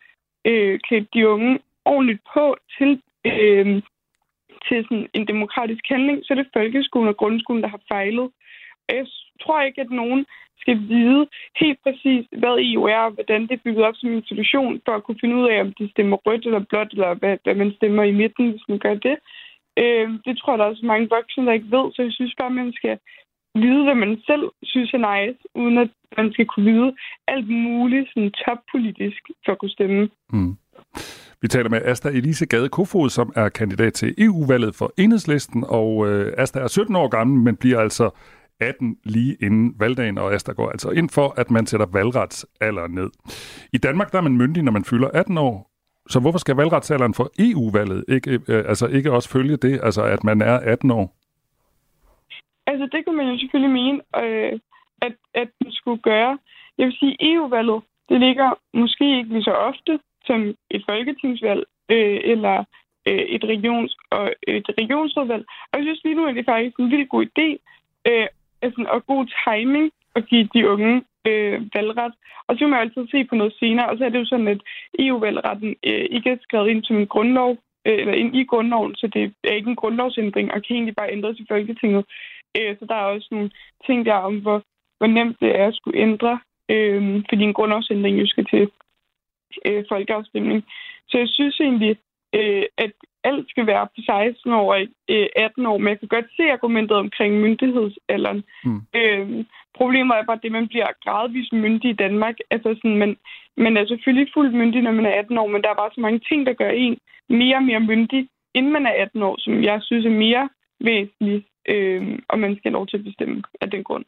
øh, 0.46 0.80
klædt 0.80 1.14
de 1.14 1.30
unge 1.30 1.60
ordentligt 1.86 2.22
på 2.34 2.58
til, 2.78 3.02
øh, 3.26 3.82
til 4.68 4.78
sådan 4.84 5.08
en 5.14 5.28
demokratisk 5.28 5.84
handling, 5.90 6.18
så 6.24 6.34
er 6.34 6.38
det 6.38 6.56
folkeskolen 6.58 7.10
og 7.10 7.18
grundskolen, 7.18 7.64
der 7.64 7.70
har 7.70 7.82
fejlet. 7.88 8.30
Jeg 8.90 9.08
tror 9.42 9.62
ikke, 9.62 9.82
at 9.82 9.92
nogen 10.02 10.26
skal 10.62 10.78
vide 10.94 11.22
helt 11.62 11.80
præcis, 11.86 12.22
hvad 12.42 12.56
EU 12.68 12.84
er, 12.96 13.02
og 13.08 13.12
hvordan 13.12 13.42
det 13.48 13.54
er 13.56 13.66
bygget 13.66 13.86
op 13.88 13.96
som 13.98 14.18
institution, 14.20 14.82
for 14.86 14.94
at 14.96 15.04
kunne 15.04 15.22
finde 15.22 15.36
ud 15.42 15.48
af, 15.54 15.58
om 15.62 15.74
de 15.80 15.86
stemmer 15.94 16.18
rødt 16.26 16.46
eller 16.46 16.64
blåt, 16.70 16.92
eller 16.92 17.14
hvad, 17.14 17.36
hvad 17.44 17.56
man 17.56 17.72
stemmer 17.78 18.04
i 18.04 18.18
midten, 18.22 18.46
hvis 18.52 18.68
man 18.72 18.80
gør 18.86 18.96
det. 19.08 19.18
Øh, 19.82 20.08
det 20.26 20.34
tror 20.38 20.52
jeg, 20.52 20.60
der 20.60 20.66
er 20.66 20.74
også 20.74 20.86
mange 20.86 21.10
voksne, 21.18 21.46
der 21.46 21.54
ikke 21.58 21.76
ved, 21.78 21.86
så 21.94 22.00
jeg 22.08 22.14
synes 22.14 22.34
bare, 22.42 22.60
man 22.62 22.74
skal 22.80 22.96
vide, 23.64 23.84
hvad 23.84 23.96
man 23.96 24.14
selv 24.30 24.46
synes 24.64 24.94
er 24.94 25.04
nice, 25.12 25.40
uden 25.56 25.78
at 25.78 25.90
man 26.18 26.34
skal 26.34 26.46
kunne 26.46 26.72
vide 26.72 26.90
alt 27.28 27.50
muligt 27.50 28.08
sådan 28.10 28.32
toppolitisk 28.46 29.22
for 29.46 29.52
at 29.52 29.60
kunne 29.60 29.78
stemme. 29.78 30.10
Mm. 30.34 30.56
Vi 31.42 31.48
taler 31.48 31.70
med 31.70 31.82
Asta 31.86 32.10
Elise 32.10 32.46
Gade 32.46 32.70
Kofod, 32.70 33.10
som 33.10 33.34
er 33.36 33.50
kandidat 33.50 33.94
til 33.94 34.16
EU-valget 34.18 34.76
for 34.76 34.94
Enhedslisten, 34.98 35.64
og 35.68 36.08
øh, 36.08 36.34
Asta 36.38 36.60
er 36.60 36.68
17 36.68 36.96
år 36.96 37.08
gammel, 37.08 37.42
men 37.42 37.56
bliver 37.56 37.80
altså 37.80 38.10
18 38.64 38.98
lige 39.04 39.38
inden 39.42 39.76
valgdagen, 39.80 40.18
og 40.18 40.34
Asta 40.34 40.52
går 40.52 40.70
altså 40.70 40.90
ind 40.90 41.10
for, 41.10 41.34
at 41.38 41.52
man 41.52 41.66
sætter 41.66 41.86
valgretsalderen 41.86 42.92
ned. 42.92 43.10
I 43.74 43.78
Danmark 43.78 44.12
der 44.12 44.18
er 44.18 44.22
man 44.22 44.38
myndig, 44.38 44.64
når 44.64 44.72
man 44.72 44.84
fylder 44.84 45.10
18 45.14 45.38
år, 45.38 45.70
så 46.10 46.20
hvorfor 46.20 46.40
skal 46.40 46.56
valgretsalderen 46.56 47.14
for 47.14 47.32
EU-valget 47.40 48.06
ikke, 48.08 48.40
øh, 48.48 48.64
altså 48.72 48.88
ikke 48.88 49.12
også 49.12 49.30
følge 49.30 49.58
det, 49.58 49.80
altså 49.84 50.04
at 50.04 50.24
man 50.24 50.42
er 50.42 50.60
18 50.60 50.92
år? 50.92 51.16
Altså, 52.68 52.90
det 52.92 53.06
kunne 53.06 53.18
man 53.18 53.32
jo 53.32 53.38
selvfølgelig 53.40 53.74
mene, 53.82 54.02
øh, 54.24 54.60
at, 55.02 55.14
at 55.34 55.50
den 55.60 55.72
skulle 55.72 56.02
gøre. 56.02 56.40
Jeg 56.78 56.86
vil 56.88 56.96
sige, 57.00 57.16
EU-valget, 57.20 57.82
det 58.10 58.20
ligger 58.20 58.50
måske 58.74 59.18
ikke 59.18 59.34
lige 59.34 59.44
så 59.44 59.52
ofte 59.52 60.00
som 60.26 60.56
et 60.70 60.84
folketingsvalg 60.90 61.64
øh, 61.90 62.20
eller 62.24 62.64
øh, 63.08 63.24
et, 63.36 63.44
regions, 63.44 63.98
og 64.10 64.34
et 64.48 64.70
regionsrådvalg. 64.78 65.46
Og 65.72 65.78
jeg 65.78 65.86
synes 65.86 66.04
lige 66.04 66.16
nu, 66.16 66.26
at 66.26 66.36
det 66.36 66.42
er 66.42 66.52
faktisk 66.52 66.80
en 66.80 66.92
vildt 66.92 67.10
god 67.10 67.26
idé 67.26 67.48
øh, 68.10 68.28
sådan, 68.72 68.94
og 68.96 69.06
god 69.06 69.26
timing 69.48 69.92
at 70.16 70.28
give 70.30 70.50
de 70.54 70.70
unge 70.70 71.04
øh, 71.28 71.62
valgret. 71.74 72.14
Og 72.48 72.56
så 72.56 72.60
kan 72.60 72.70
man 72.70 72.80
altid 72.80 73.08
se 73.12 73.24
på 73.24 73.36
noget 73.36 73.54
senere. 73.60 73.90
Og 73.90 73.98
så 73.98 74.06
er 74.06 74.10
det 74.10 74.20
jo 74.20 74.26
sådan, 74.26 74.48
at 74.48 74.62
EU-valgretten 75.00 75.76
øh, 75.86 76.06
ikke 76.16 76.30
er 76.30 76.38
skrevet 76.42 76.70
ind 76.70 76.84
som 76.84 76.98
en 76.98 77.08
grundlov, 77.08 77.58
øh, 77.88 78.00
eller 78.00 78.14
ind 78.14 78.36
i 78.36 78.44
grundloven, 78.44 78.96
så 78.96 79.08
det 79.08 79.34
er 79.44 79.54
ikke 79.54 79.70
en 79.70 79.82
grundlovsændring, 79.82 80.54
og 80.54 80.64
kan 80.64 80.76
egentlig 80.76 80.96
bare 80.96 81.12
ændres 81.12 81.40
i 81.40 81.46
Folketinget. 81.50 82.06
Øh, 82.58 82.78
så 82.80 82.86
der 82.90 82.96
er 82.96 83.14
også 83.16 83.28
nogle 83.32 83.52
ting 83.86 84.06
der 84.06 84.14
om, 84.14 84.40
hvor, 84.40 84.64
hvor 84.98 85.08
nemt 85.08 85.38
det 85.40 85.60
er 85.60 85.68
at 85.68 85.76
skulle 85.76 86.00
ændre, 86.00 86.40
øh, 86.70 87.24
fordi 87.30 87.44
en 87.44 87.54
grundlovsændring 87.54 88.20
jo 88.20 88.28
skal 88.28 88.46
til 88.46 88.70
øh, 89.66 89.84
folkeafstemning. 89.90 90.64
Så 91.10 91.18
jeg 91.18 91.28
synes 91.30 91.60
egentlig, 91.60 91.98
øh, 92.34 92.66
at 92.78 92.92
alt 93.24 93.50
skal 93.50 93.68
være 93.68 93.88
på 93.96 94.02
16 94.06 94.52
år 94.54 94.74
og 94.74 94.82
øh, 95.10 95.28
18 95.36 95.66
år, 95.66 95.78
men 95.78 95.88
jeg 95.88 96.00
kan 96.00 96.08
godt 96.08 96.30
se 96.38 96.44
argumentet 96.52 96.98
omkring 96.98 97.32
myndighedsalderen. 97.40 98.44
Mm. 98.66 98.82
Øh, 98.96 99.46
problemet 99.80 100.16
er 100.16 100.26
bare 100.26 100.40
det, 100.44 100.52
at 100.52 100.60
man 100.60 100.68
bliver 100.68 100.88
gradvist 101.04 101.54
myndig 101.54 101.90
i 101.92 102.00
Danmark. 102.04 102.36
Altså 102.52 102.70
sådan, 102.76 102.98
man, 102.98 103.18
man 103.58 103.78
er 103.78 103.86
selvfølgelig 103.86 104.34
fuldt 104.34 104.54
myndig, 104.54 104.82
når 104.82 104.92
man 104.92 105.06
er 105.06 105.20
18 105.20 105.38
år, 105.38 105.48
men 105.48 105.62
der 105.62 105.70
er 105.70 105.82
bare 105.82 105.96
så 105.96 106.02
mange 106.02 106.20
ting, 106.20 106.46
der 106.46 106.54
gør 106.54 106.70
en 106.70 106.98
mere 107.30 107.56
og 107.56 107.64
mere 107.64 107.80
myndig, 107.80 108.30
inden 108.54 108.72
man 108.72 108.86
er 108.86 108.94
18 108.98 109.24
år, 109.24 109.36
som 109.40 109.64
jeg 109.64 109.80
synes 109.82 110.06
er 110.06 110.20
mere 110.26 110.50
væsentligt, 110.80 111.46
øh, 111.70 112.20
og 112.30 112.40
man 112.40 112.56
skal 112.56 112.70
have 112.70 112.78
lov 112.80 112.88
til 112.88 112.98
at 112.98 113.04
bestemme 113.04 113.44
af 113.62 113.72
den 113.72 113.84
grund. 113.84 114.06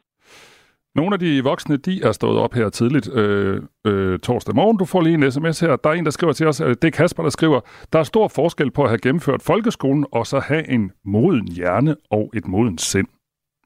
Nogle 0.98 1.14
af 1.14 1.20
de 1.20 1.44
voksne, 1.44 1.76
de 1.76 1.94
er 2.08 2.12
stået 2.12 2.38
op 2.38 2.52
her 2.54 2.68
tidligt 2.68 3.08
øh, 3.20 3.56
øh, 3.86 4.18
torsdag 4.18 4.54
morgen. 4.54 4.78
Du 4.78 4.84
får 4.84 5.00
lige 5.00 5.14
en 5.14 5.30
sms 5.32 5.60
her. 5.60 5.76
Der 5.76 5.90
er 5.90 5.94
en, 5.94 6.04
der 6.04 6.10
skriver 6.10 6.32
til 6.32 6.46
os, 6.46 6.60
øh, 6.60 6.68
det 6.68 6.84
er 6.84 6.96
Kasper, 7.00 7.22
der 7.22 7.30
skriver, 7.30 7.60
der 7.92 7.98
er 7.98 8.02
stor 8.12 8.28
forskel 8.28 8.70
på 8.70 8.82
at 8.82 8.88
have 8.88 9.04
gennemført 9.06 9.42
folkeskolen, 9.46 10.06
og 10.12 10.26
så 10.26 10.38
have 10.48 10.64
en 10.70 10.92
moden 11.04 11.48
hjerne 11.56 11.96
og 12.10 12.24
et 12.34 12.46
moden 12.46 12.78
sind. 12.78 13.08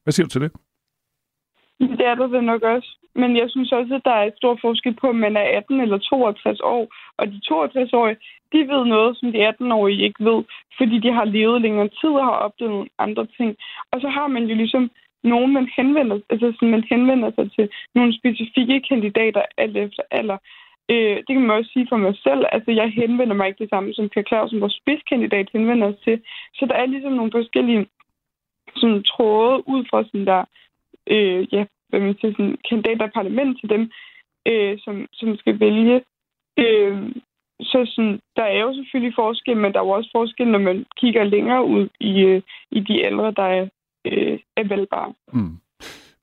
Hvad 0.03 0.11
siger 0.11 0.25
du 0.25 0.29
til 0.29 0.41
det? 0.41 0.51
Det 1.79 2.05
er 2.11 2.15
der 2.15 2.27
vel 2.27 2.43
nok 2.43 2.61
også. 2.61 2.89
Men 3.15 3.37
jeg 3.37 3.47
synes 3.49 3.71
også, 3.71 3.95
at 3.95 4.05
der 4.05 4.11
er 4.11 4.23
et 4.23 4.37
stor 4.37 4.57
forskel 4.61 4.93
på, 5.01 5.07
om 5.07 5.15
man 5.15 5.37
er 5.37 5.45
18 5.57 5.81
eller 5.81 5.97
62 5.97 6.59
år. 6.59 6.83
Og 7.17 7.27
de 7.27 7.41
62-årige, 7.51 8.17
de 8.53 8.59
ved 8.71 8.85
noget, 8.85 9.17
som 9.17 9.31
de 9.31 9.49
18-årige 9.49 10.03
ikke 10.03 10.25
ved, 10.29 10.43
fordi 10.77 10.99
de 10.99 11.11
har 11.11 11.25
levet 11.25 11.61
længere 11.61 11.89
tid 11.99 12.09
og 12.09 12.25
har 12.25 12.37
oplevet 12.45 12.71
nogle 12.73 12.89
andre 12.99 13.25
ting. 13.37 13.55
Og 13.91 14.01
så 14.01 14.07
har 14.07 14.27
man 14.27 14.43
jo 14.43 14.55
ligesom 14.55 14.91
nogen, 15.23 15.53
man 15.53 15.69
henvender, 15.77 16.19
altså 16.29 16.53
sådan, 16.55 16.71
man 16.71 16.83
henvender 16.89 17.31
sig 17.35 17.51
til 17.51 17.69
nogle 17.95 18.17
specifikke 18.19 18.81
kandidater 18.89 19.41
alt 19.57 19.77
efter 19.77 20.03
alder. 20.11 20.37
Øh, 20.89 21.17
det 21.17 21.31
kan 21.33 21.41
man 21.41 21.57
også 21.57 21.71
sige 21.73 21.87
for 21.89 21.97
mig 21.97 22.15
selv. 22.23 22.45
Altså, 22.51 22.71
jeg 22.71 22.89
henvender 22.89 23.35
mig 23.35 23.47
ikke 23.47 23.63
det 23.63 23.69
samme, 23.69 23.93
som 23.93 24.09
Per 24.09 24.23
Clausen, 24.27 24.61
vores 24.61 24.79
spidskandidat, 24.81 25.49
henvender 25.53 25.91
sig 25.91 26.03
til. 26.03 26.21
Så 26.53 26.65
der 26.65 26.75
er 26.75 26.85
ligesom 26.85 27.11
nogle 27.11 27.31
forskellige 27.31 27.87
sådan, 28.75 29.03
tråde 29.03 29.67
ud 29.67 29.85
fra 29.89 30.03
sådan 30.03 30.25
der, 30.25 30.43
øh, 31.07 31.53
ja, 31.53 31.65
hvad 31.89 31.99
man 31.99 32.15
siger, 32.19 32.31
sådan, 32.31 32.57
kandidater 32.69 33.05
i 33.07 33.17
parlamentet 33.19 33.59
til 33.59 33.69
dem, 33.69 33.91
øh, 34.45 34.79
som, 34.83 35.07
som 35.13 35.37
skal 35.37 35.59
vælge. 35.59 36.01
Øh, 36.57 36.97
så 37.61 37.91
sådan, 37.95 38.19
der 38.35 38.43
er 38.43 38.61
jo 38.61 38.73
selvfølgelig 38.73 39.15
forskel, 39.15 39.57
men 39.57 39.73
der 39.73 39.79
er 39.79 39.83
jo 39.83 39.89
også 39.89 40.09
forskel, 40.11 40.47
når 40.47 40.59
man 40.59 40.85
kigger 40.97 41.23
længere 41.23 41.65
ud 41.65 41.89
i, 41.99 42.21
øh, 42.21 42.41
i 42.71 42.79
de 42.79 43.01
ældre, 43.03 43.31
der 43.31 43.43
er, 43.43 43.67
øh, 44.05 44.39
er 44.57 44.67
valgbare. 44.67 45.13
Mm. 45.33 45.57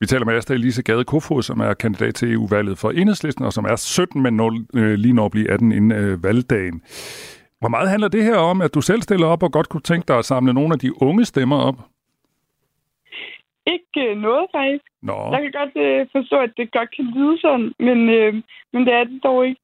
Vi 0.00 0.06
taler 0.06 0.24
med 0.24 0.34
Asta 0.34 0.54
Elise 0.54 0.82
Gade 0.82 1.04
Kofod, 1.04 1.42
som 1.42 1.60
er 1.60 1.74
kandidat 1.74 2.14
til 2.14 2.32
EU-valget 2.32 2.78
for 2.78 2.90
Enhedslisten, 2.90 3.44
og 3.44 3.52
som 3.52 3.64
er 3.64 3.76
17, 3.76 4.22
men 4.22 4.36
når, 4.36 4.50
øh, 4.74 4.94
lige 4.94 5.14
når 5.14 5.24
at 5.24 5.30
blive 5.30 5.50
18 5.50 5.72
inden 5.72 5.92
øh, 5.92 6.24
valgdagen. 6.24 6.82
Hvor 7.60 7.68
meget 7.68 7.90
handler 7.90 8.08
det 8.08 8.24
her 8.24 8.36
om, 8.36 8.60
at 8.60 8.74
du 8.74 8.80
selv 8.80 9.02
stiller 9.02 9.26
op 9.26 9.42
og 9.42 9.52
godt 9.52 9.68
kunne 9.68 9.80
tænke 9.90 10.08
dig 10.08 10.18
at 10.18 10.24
samle 10.24 10.52
nogle 10.54 10.72
af 10.72 10.78
de 10.78 11.02
unge 11.02 11.24
stemmer 11.24 11.56
op? 11.56 11.74
Ikke 13.66 14.10
øh, 14.10 14.16
noget, 14.16 14.46
faktisk. 14.54 14.84
Nå. 15.02 15.18
Jeg 15.32 15.40
kan 15.42 15.52
godt 15.60 15.74
øh, 15.86 16.06
forstå, 16.12 16.36
at 16.36 16.52
det 16.56 16.72
godt 16.72 16.96
kan 16.96 17.04
lyde 17.04 17.40
sådan, 17.40 17.72
men, 17.78 17.98
øh, 18.08 18.34
men 18.72 18.86
det 18.86 18.92
er 18.94 19.04
det 19.04 19.20
dog 19.24 19.46
ikke. 19.46 19.60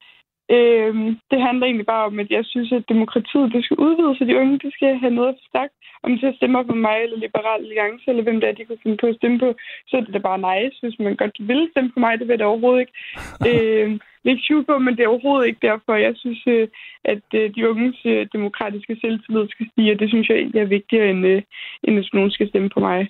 Øh, 0.50 0.94
det 1.30 1.40
handler 1.46 1.66
egentlig 1.66 1.86
bare 1.86 2.04
om, 2.10 2.18
at 2.18 2.30
jeg 2.30 2.44
synes, 2.44 2.72
at 2.72 2.88
demokratiet 2.88 3.52
det 3.52 3.64
skal 3.64 3.76
udvides, 3.76 4.18
så 4.18 4.24
de 4.24 4.38
unge 4.40 4.58
de 4.58 4.70
skal 4.72 4.98
have 5.02 5.14
noget 5.20 5.34
for 5.36 5.58
sagt. 5.58 5.72
Om 6.02 6.10
de 6.12 6.20
så 6.20 6.32
stemmer 6.36 6.62
på 6.62 6.74
mig 6.74 6.98
eller 7.02 7.18
Liberal 7.18 7.60
Alliance, 7.64 8.04
eller 8.08 8.22
hvem 8.22 8.40
det 8.40 8.48
er, 8.48 8.52
de 8.52 8.64
kunne 8.64 8.82
finde 8.82 8.96
på 8.96 9.06
at 9.06 9.16
stemme 9.16 9.38
på, 9.38 9.54
så 9.88 9.96
er 9.96 10.00
det 10.00 10.14
da 10.14 10.18
bare 10.18 10.44
nice, 10.48 10.78
hvis 10.82 10.98
man 10.98 11.16
godt 11.16 11.36
vil 11.48 11.68
stemme 11.70 11.90
på 11.94 12.00
mig. 12.00 12.18
Det 12.18 12.28
vil 12.28 12.38
det 12.38 12.46
overhovedet 12.46 12.80
ikke. 12.80 12.94
øh, 13.50 13.98
ikke 14.24 14.46
sjovt 14.46 14.66
på, 14.66 14.78
men 14.78 14.96
det 14.96 15.02
er 15.04 15.08
overhovedet 15.08 15.46
ikke 15.46 15.66
derfor. 15.68 15.94
Jeg 15.94 16.14
synes, 16.16 16.42
øh, 16.46 16.68
at 17.04 17.26
øh, 17.34 17.54
de 17.54 17.70
unges 17.70 18.00
øh, 18.06 18.26
demokratiske 18.32 18.96
selvtillid 19.00 19.48
skal 19.48 19.66
stige, 19.72 19.92
og 19.92 19.98
det 20.00 20.08
synes 20.08 20.28
jeg 20.28 20.36
egentlig 20.36 20.60
er 20.60 20.74
vigtigere, 20.76 21.10
end, 21.10 21.42
end 21.84 21.94
hvis 21.94 22.12
nogen 22.12 22.30
skal 22.30 22.48
stemme 22.48 22.70
på 22.70 22.80
mig. 22.80 23.08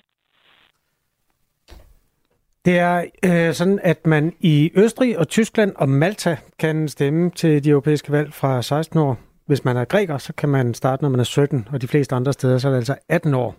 Det 2.65 2.79
er 2.79 3.05
øh, 3.25 3.53
sådan, 3.53 3.79
at 3.83 4.07
man 4.07 4.33
i 4.39 4.71
Østrig 4.75 5.19
og 5.19 5.27
Tyskland 5.27 5.73
og 5.75 5.89
Malta 5.89 6.37
kan 6.59 6.87
stemme 6.87 7.31
til 7.31 7.63
de 7.63 7.69
europæiske 7.69 8.11
valg 8.11 8.33
fra 8.33 8.61
16 8.61 8.99
år. 8.99 9.17
Hvis 9.45 9.65
man 9.65 9.77
er 9.77 9.85
græker, 9.85 10.17
så 10.17 10.33
kan 10.33 10.49
man 10.49 10.73
starte, 10.73 11.03
når 11.03 11.09
man 11.09 11.19
er 11.19 11.23
17, 11.23 11.67
og 11.71 11.81
de 11.81 11.87
fleste 11.87 12.15
andre 12.15 12.33
steder, 12.33 12.57
så 12.57 12.67
er 12.67 12.71
det 12.71 12.77
altså 12.77 12.95
18 13.09 13.33
år. 13.33 13.55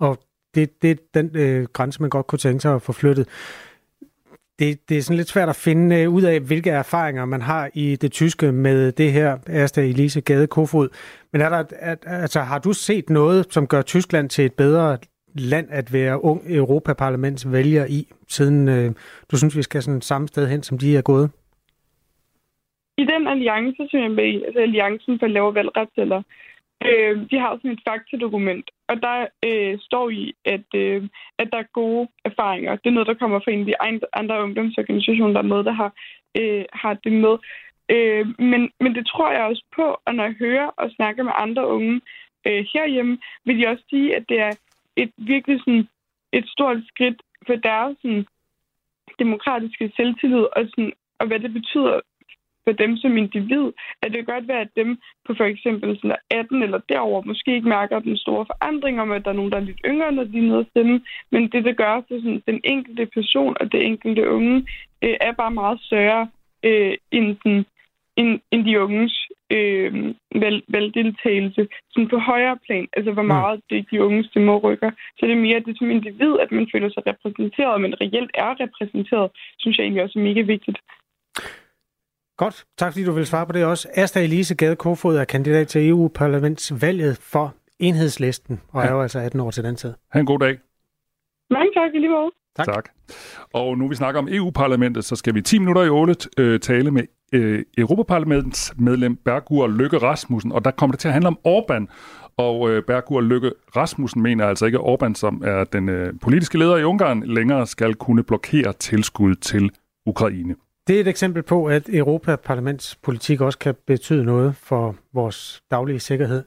Og 0.00 0.18
det, 0.54 0.82
det 0.82 0.90
er 0.90 0.94
den 1.14 1.30
øh, 1.34 1.64
grænse, 1.72 2.00
man 2.00 2.10
godt 2.10 2.26
kunne 2.26 2.38
tænke 2.38 2.60
sig 2.60 2.74
at 2.74 2.82
få 2.82 2.92
flyttet. 2.92 3.28
Det, 4.58 4.88
det 4.88 4.98
er 4.98 5.02
sådan 5.02 5.16
lidt 5.16 5.28
svært 5.28 5.48
at 5.48 5.56
finde 5.56 5.96
øh, 5.96 6.10
ud 6.10 6.22
af, 6.22 6.40
hvilke 6.40 6.70
erfaringer 6.70 7.24
man 7.24 7.42
har 7.42 7.70
i 7.74 7.96
det 7.96 8.12
tyske 8.12 8.52
med 8.52 8.92
det 8.92 9.12
her, 9.12 9.38
Asta 9.46 9.82
Elise 9.82 10.20
Gade 10.20 10.46
Kofod. 10.46 10.88
Men 11.32 11.40
er 11.40 11.48
der, 11.48 11.64
er, 11.72 11.96
altså, 12.06 12.40
har 12.40 12.58
du 12.58 12.72
set 12.72 13.10
noget, 13.10 13.46
som 13.50 13.66
gør 13.66 13.82
Tyskland 13.82 14.30
til 14.30 14.44
et 14.44 14.52
bedre 14.52 14.98
land 15.34 15.68
at 15.70 15.92
være 15.92 16.24
ung 16.24 16.42
Europaparlamentsvælger 16.46 17.86
i, 17.86 18.08
siden 18.28 18.68
øh, 18.68 18.90
du 19.30 19.36
synes, 19.38 19.56
vi 19.56 19.62
skal 19.62 19.82
sådan 19.82 20.00
samme 20.00 20.28
sted 20.28 20.48
hen, 20.48 20.62
som 20.62 20.78
de 20.78 20.96
er 20.96 21.02
gået? 21.02 21.30
I 22.98 23.04
den 23.04 23.28
alliance, 23.28 23.88
som 23.90 24.00
jeg 24.00 24.10
med 24.10 24.42
altså 24.46 24.60
Alliancen 24.60 25.18
for 25.18 25.26
lavere 25.26 25.54
valgretsceller, 25.54 26.22
øh, 26.86 27.30
de 27.30 27.38
har 27.38 27.56
sådan 27.56 27.70
et 27.70 27.86
faktadokument, 27.88 28.70
og 28.88 28.96
der 29.02 29.26
øh, 29.44 29.78
står 29.80 30.10
i, 30.10 30.34
at, 30.44 30.68
øh, 30.74 31.02
at 31.38 31.48
der 31.52 31.58
er 31.58 31.72
gode 31.72 32.08
erfaringer. 32.24 32.76
Det 32.76 32.86
er 32.86 32.96
noget, 32.96 33.06
der 33.06 33.20
kommer 33.22 33.40
fra 33.40 33.50
en 33.50 33.60
af 33.60 33.66
de 33.66 33.80
andre 34.12 34.42
ungdomsorganisationer, 34.42 35.32
der 35.32 35.40
er 35.40 35.52
med, 35.54 35.64
der 35.64 35.72
har, 35.72 35.92
øh, 36.40 36.64
har 36.72 36.94
det 36.94 37.12
med. 37.12 37.34
Øh, 37.94 38.26
men, 38.50 38.70
men 38.80 38.94
det 38.94 39.06
tror 39.06 39.30
jeg 39.32 39.42
også 39.42 39.64
på, 39.76 39.96
og 40.06 40.14
når 40.14 40.24
jeg 40.24 40.34
hører 40.38 40.66
og 40.66 40.90
snakker 40.90 41.22
med 41.22 41.32
andre 41.34 41.66
unge 41.66 42.00
øh, 42.46 42.64
herhjemme, 42.72 43.18
vil 43.44 43.58
de 43.58 43.68
også 43.68 43.84
sige, 43.90 44.16
at 44.16 44.24
det 44.28 44.40
er 44.40 44.52
et 45.02 45.12
virkelig 45.16 45.60
sådan 45.60 45.88
et 46.32 46.46
stort 46.48 46.76
skridt 46.88 47.22
for 47.46 47.54
deres 47.54 47.96
sådan, 48.02 48.26
demokratiske 49.18 49.92
selvtillid 49.96 50.46
og, 50.56 50.62
sådan, 50.70 50.92
og 51.18 51.26
hvad 51.26 51.40
det 51.40 51.52
betyder 51.52 52.00
for 52.64 52.72
dem 52.72 52.96
som 52.96 53.16
individ, 53.16 53.66
at 54.02 54.12
det 54.12 54.18
kan 54.18 54.34
godt 54.34 54.48
være, 54.48 54.60
at 54.60 54.76
dem 54.76 54.98
på 55.26 55.34
for 55.36 55.44
eksempel 55.44 55.96
sådan 55.96 56.16
18 56.30 56.62
eller 56.62 56.80
derover 56.88 57.22
måske 57.22 57.54
ikke 57.54 57.68
mærker 57.68 57.98
den 57.98 58.16
store 58.16 58.46
forandring 58.46 59.00
om, 59.00 59.12
at 59.12 59.24
der 59.24 59.30
er 59.30 59.34
nogen, 59.40 59.52
der 59.52 59.58
er 59.58 59.68
lidt 59.68 59.80
yngre, 59.84 60.12
når 60.12 60.24
de 60.24 60.38
er 60.38 60.42
nede 60.42 60.58
at 60.58 60.70
stemme, 60.70 61.00
men 61.30 61.42
det, 61.52 61.64
der 61.64 61.72
gør 61.72 61.94
for 62.08 62.16
sådan, 62.22 62.42
den 62.46 62.60
enkelte 62.64 63.06
person 63.06 63.56
og 63.60 63.72
det 63.72 63.86
enkelte 63.86 64.28
unge, 64.28 64.56
øh, 65.04 65.16
er 65.20 65.32
bare 65.32 65.50
meget 65.50 65.80
større 65.80 66.28
øh, 66.62 66.94
end, 67.10 67.36
den, 67.44 67.66
end, 68.16 68.40
end 68.50 68.64
de 68.64 68.80
unges 68.80 69.27
øh, 69.56 70.14
valg, 70.44 70.62
valgdeltagelse 70.68 71.68
sådan 71.90 72.08
på 72.08 72.18
højere 72.18 72.58
plan, 72.66 72.86
altså 72.92 73.12
hvor 73.12 73.22
mm. 73.22 73.28
meget 73.28 73.60
det 73.70 73.86
de 73.90 74.02
unge 74.02 74.24
stemmer 74.24 74.56
rykker. 74.56 74.90
Så 75.18 75.26
det 75.26 75.32
er 75.32 75.46
mere 75.46 75.60
det 75.60 75.78
som 75.78 75.90
individ, 75.90 76.32
at 76.44 76.52
man 76.52 76.68
føler 76.72 76.88
sig 76.88 77.02
repræsenteret, 77.06 77.80
men 77.80 78.00
reelt 78.00 78.30
er 78.34 78.60
repræsenteret, 78.62 79.30
synes 79.58 79.78
jeg 79.78 79.84
egentlig 79.84 80.02
også 80.02 80.18
er 80.18 80.22
mega 80.22 80.40
vigtigt. 80.40 80.78
Godt. 82.36 82.64
Tak 82.78 82.92
fordi 82.92 83.04
du 83.04 83.12
vil 83.12 83.26
svare 83.26 83.46
på 83.46 83.52
det 83.52 83.64
også. 83.64 83.88
Asta 83.94 84.24
Elise 84.24 84.54
Gade 84.56 84.76
Kofod 84.76 85.16
er 85.16 85.24
kandidat 85.24 85.68
til 85.68 85.88
EU-parlamentsvalget 85.88 87.18
for 87.32 87.54
enhedslisten, 87.78 88.60
og 88.72 88.82
ja. 88.82 88.88
er 88.88 88.92
jo 88.92 89.02
altså 89.02 89.18
18 89.18 89.40
år 89.40 89.50
til 89.50 89.64
den 89.64 89.76
tid. 89.76 89.94
Ha' 90.12 90.20
en 90.20 90.26
god 90.26 90.38
dag. 90.38 90.58
Mange 91.50 91.72
tak 91.74 91.94
i 91.94 91.98
lige 91.98 92.10
måde. 92.10 92.30
Tak. 92.58 92.66
tak. 92.66 92.88
Og 93.54 93.78
nu 93.78 93.88
vi 93.88 93.94
snakker 93.94 94.20
om 94.20 94.28
EU-parlamentet, 94.30 95.04
så 95.04 95.16
skal 95.16 95.34
vi 95.34 95.42
10 95.42 95.58
minutter 95.58 95.82
i 95.82 95.88
8 95.88 96.28
øh, 96.38 96.60
tale 96.60 96.90
med 96.90 97.02
øh, 97.32 97.64
Europaparlamentets 97.78 98.72
medlem 98.76 99.16
Bergur 99.16 99.66
Lykke 99.66 99.98
Rasmussen, 99.98 100.52
og 100.52 100.64
der 100.64 100.70
kommer 100.70 100.92
det 100.92 101.00
til 101.00 101.08
at 101.08 101.12
handle 101.12 101.28
om 101.28 101.38
Orbán. 101.46 101.86
Og 102.36 102.70
øh, 102.70 102.82
Bergur 102.82 103.20
Lykke 103.20 103.52
Rasmussen 103.76 104.22
mener 104.22 104.46
altså 104.46 104.66
ikke, 104.66 104.78
at 104.78 104.84
Orbán, 104.84 105.14
som 105.14 105.42
er 105.44 105.64
den 105.64 105.88
øh, 105.88 106.12
politiske 106.22 106.58
leder 106.58 106.76
i 106.76 106.84
Ungarn, 106.84 107.22
længere 107.26 107.66
skal 107.66 107.94
kunne 107.94 108.22
blokere 108.22 108.72
tilskud 108.72 109.34
til 109.34 109.70
Ukraine. 110.06 110.54
Det 110.86 110.96
er 110.96 111.00
et 111.00 111.08
eksempel 111.08 111.42
på, 111.42 111.66
at 111.66 111.88
Europaparlamentspolitik 111.92 113.40
også 113.40 113.58
kan 113.58 113.74
betyde 113.86 114.24
noget 114.24 114.56
for 114.56 114.96
vores 115.14 115.62
daglige 115.70 116.00
sikkerhed. 116.00 116.44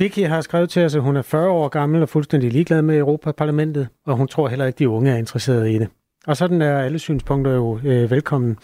Vicky 0.00 0.26
har 0.26 0.40
skrevet 0.40 0.70
til 0.70 0.84
os, 0.84 0.94
at 0.94 1.02
hun 1.02 1.16
er 1.16 1.22
40 1.22 1.48
år 1.48 1.68
gammel 1.68 2.02
og 2.02 2.08
fuldstændig 2.08 2.52
ligeglad 2.52 2.82
med 2.82 2.98
Europaparlamentet, 2.98 3.88
og 4.06 4.16
hun 4.16 4.28
tror 4.28 4.48
heller 4.48 4.66
ikke, 4.66 4.78
de 4.78 4.88
unge 4.88 5.10
er 5.10 5.16
interesserede 5.16 5.72
i 5.72 5.78
det. 5.78 5.88
Og 6.26 6.36
sådan 6.36 6.62
er 6.62 6.78
alle 6.78 6.98
synspunkter 6.98 7.52
jo 7.52 7.80
øh, 7.84 8.10
velkommen. 8.10 8.58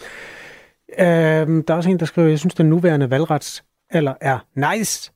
Øh, 0.99 1.07
der 1.07 1.63
er 1.69 1.75
også 1.75 1.91
en, 1.91 1.99
der 1.99 2.07
skriver, 2.07 2.27
at 2.27 2.31
jeg 2.31 2.39
synes, 2.39 2.55
den 2.55 2.67
nuværende 2.69 3.11
valgretsalder 3.11 4.15
er 4.21 4.39
nice. 4.55 5.13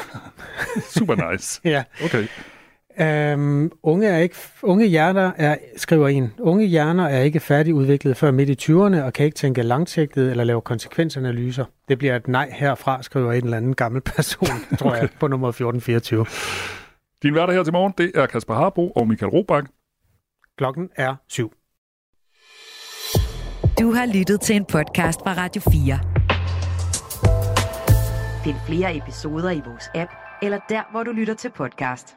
Super 0.98 1.32
nice. 1.32 1.60
ja. 1.74 1.84
Okay. 2.04 2.26
Øhm, 3.00 3.72
unge, 3.82 4.06
er 4.08 4.18
ikke, 4.18 4.36
unge 4.62 4.86
hjerner 4.86 5.32
er, 5.36 5.56
skriver 5.76 6.08
en, 6.08 6.32
unge 6.38 6.66
hjerner 6.66 7.04
er 7.04 7.22
ikke 7.22 7.40
færdigudviklet 7.40 8.16
før 8.16 8.30
midt 8.30 8.48
i 8.48 8.72
20'erne 8.72 9.02
og 9.02 9.12
kan 9.12 9.26
ikke 9.26 9.34
tænke 9.34 9.62
langsigtet 9.62 10.30
eller 10.30 10.44
lave 10.44 10.60
konsekvensanalyser. 10.60 11.64
Det 11.88 11.98
bliver 11.98 12.16
et 12.16 12.28
nej 12.28 12.50
herfra, 12.54 13.02
skriver 13.02 13.32
en 13.32 13.44
eller 13.44 13.56
anden 13.56 13.74
gammel 13.74 14.00
person, 14.00 14.48
tror 14.78 14.90
okay. 14.90 15.00
jeg, 15.00 15.08
på 15.20 15.28
nummer 15.28 15.48
1424. 15.48 16.26
Din 17.22 17.32
hverdag 17.32 17.54
her 17.54 17.62
til 17.62 17.72
morgen, 17.72 17.94
det 17.98 18.12
er 18.14 18.26
Kasper 18.26 18.54
Harbo 18.54 18.90
og 18.90 19.08
Michael 19.08 19.30
Robach. 19.30 19.66
Klokken 20.58 20.88
er 20.96 21.14
syv. 21.28 21.52
Du 23.80 23.92
har 23.92 24.18
lyttet 24.18 24.40
til 24.40 24.56
en 24.56 24.64
podcast 24.64 25.20
fra 25.20 25.34
Radio 25.36 25.62
4. 25.62 25.98
Find 28.44 28.56
flere 28.66 28.96
episoder 28.96 29.50
i 29.50 29.62
vores 29.66 29.90
app, 29.94 30.10
eller 30.42 30.58
der, 30.68 30.82
hvor 30.90 31.02
du 31.02 31.12
lytter 31.12 31.34
til 31.34 31.50
podcast. 31.50 32.16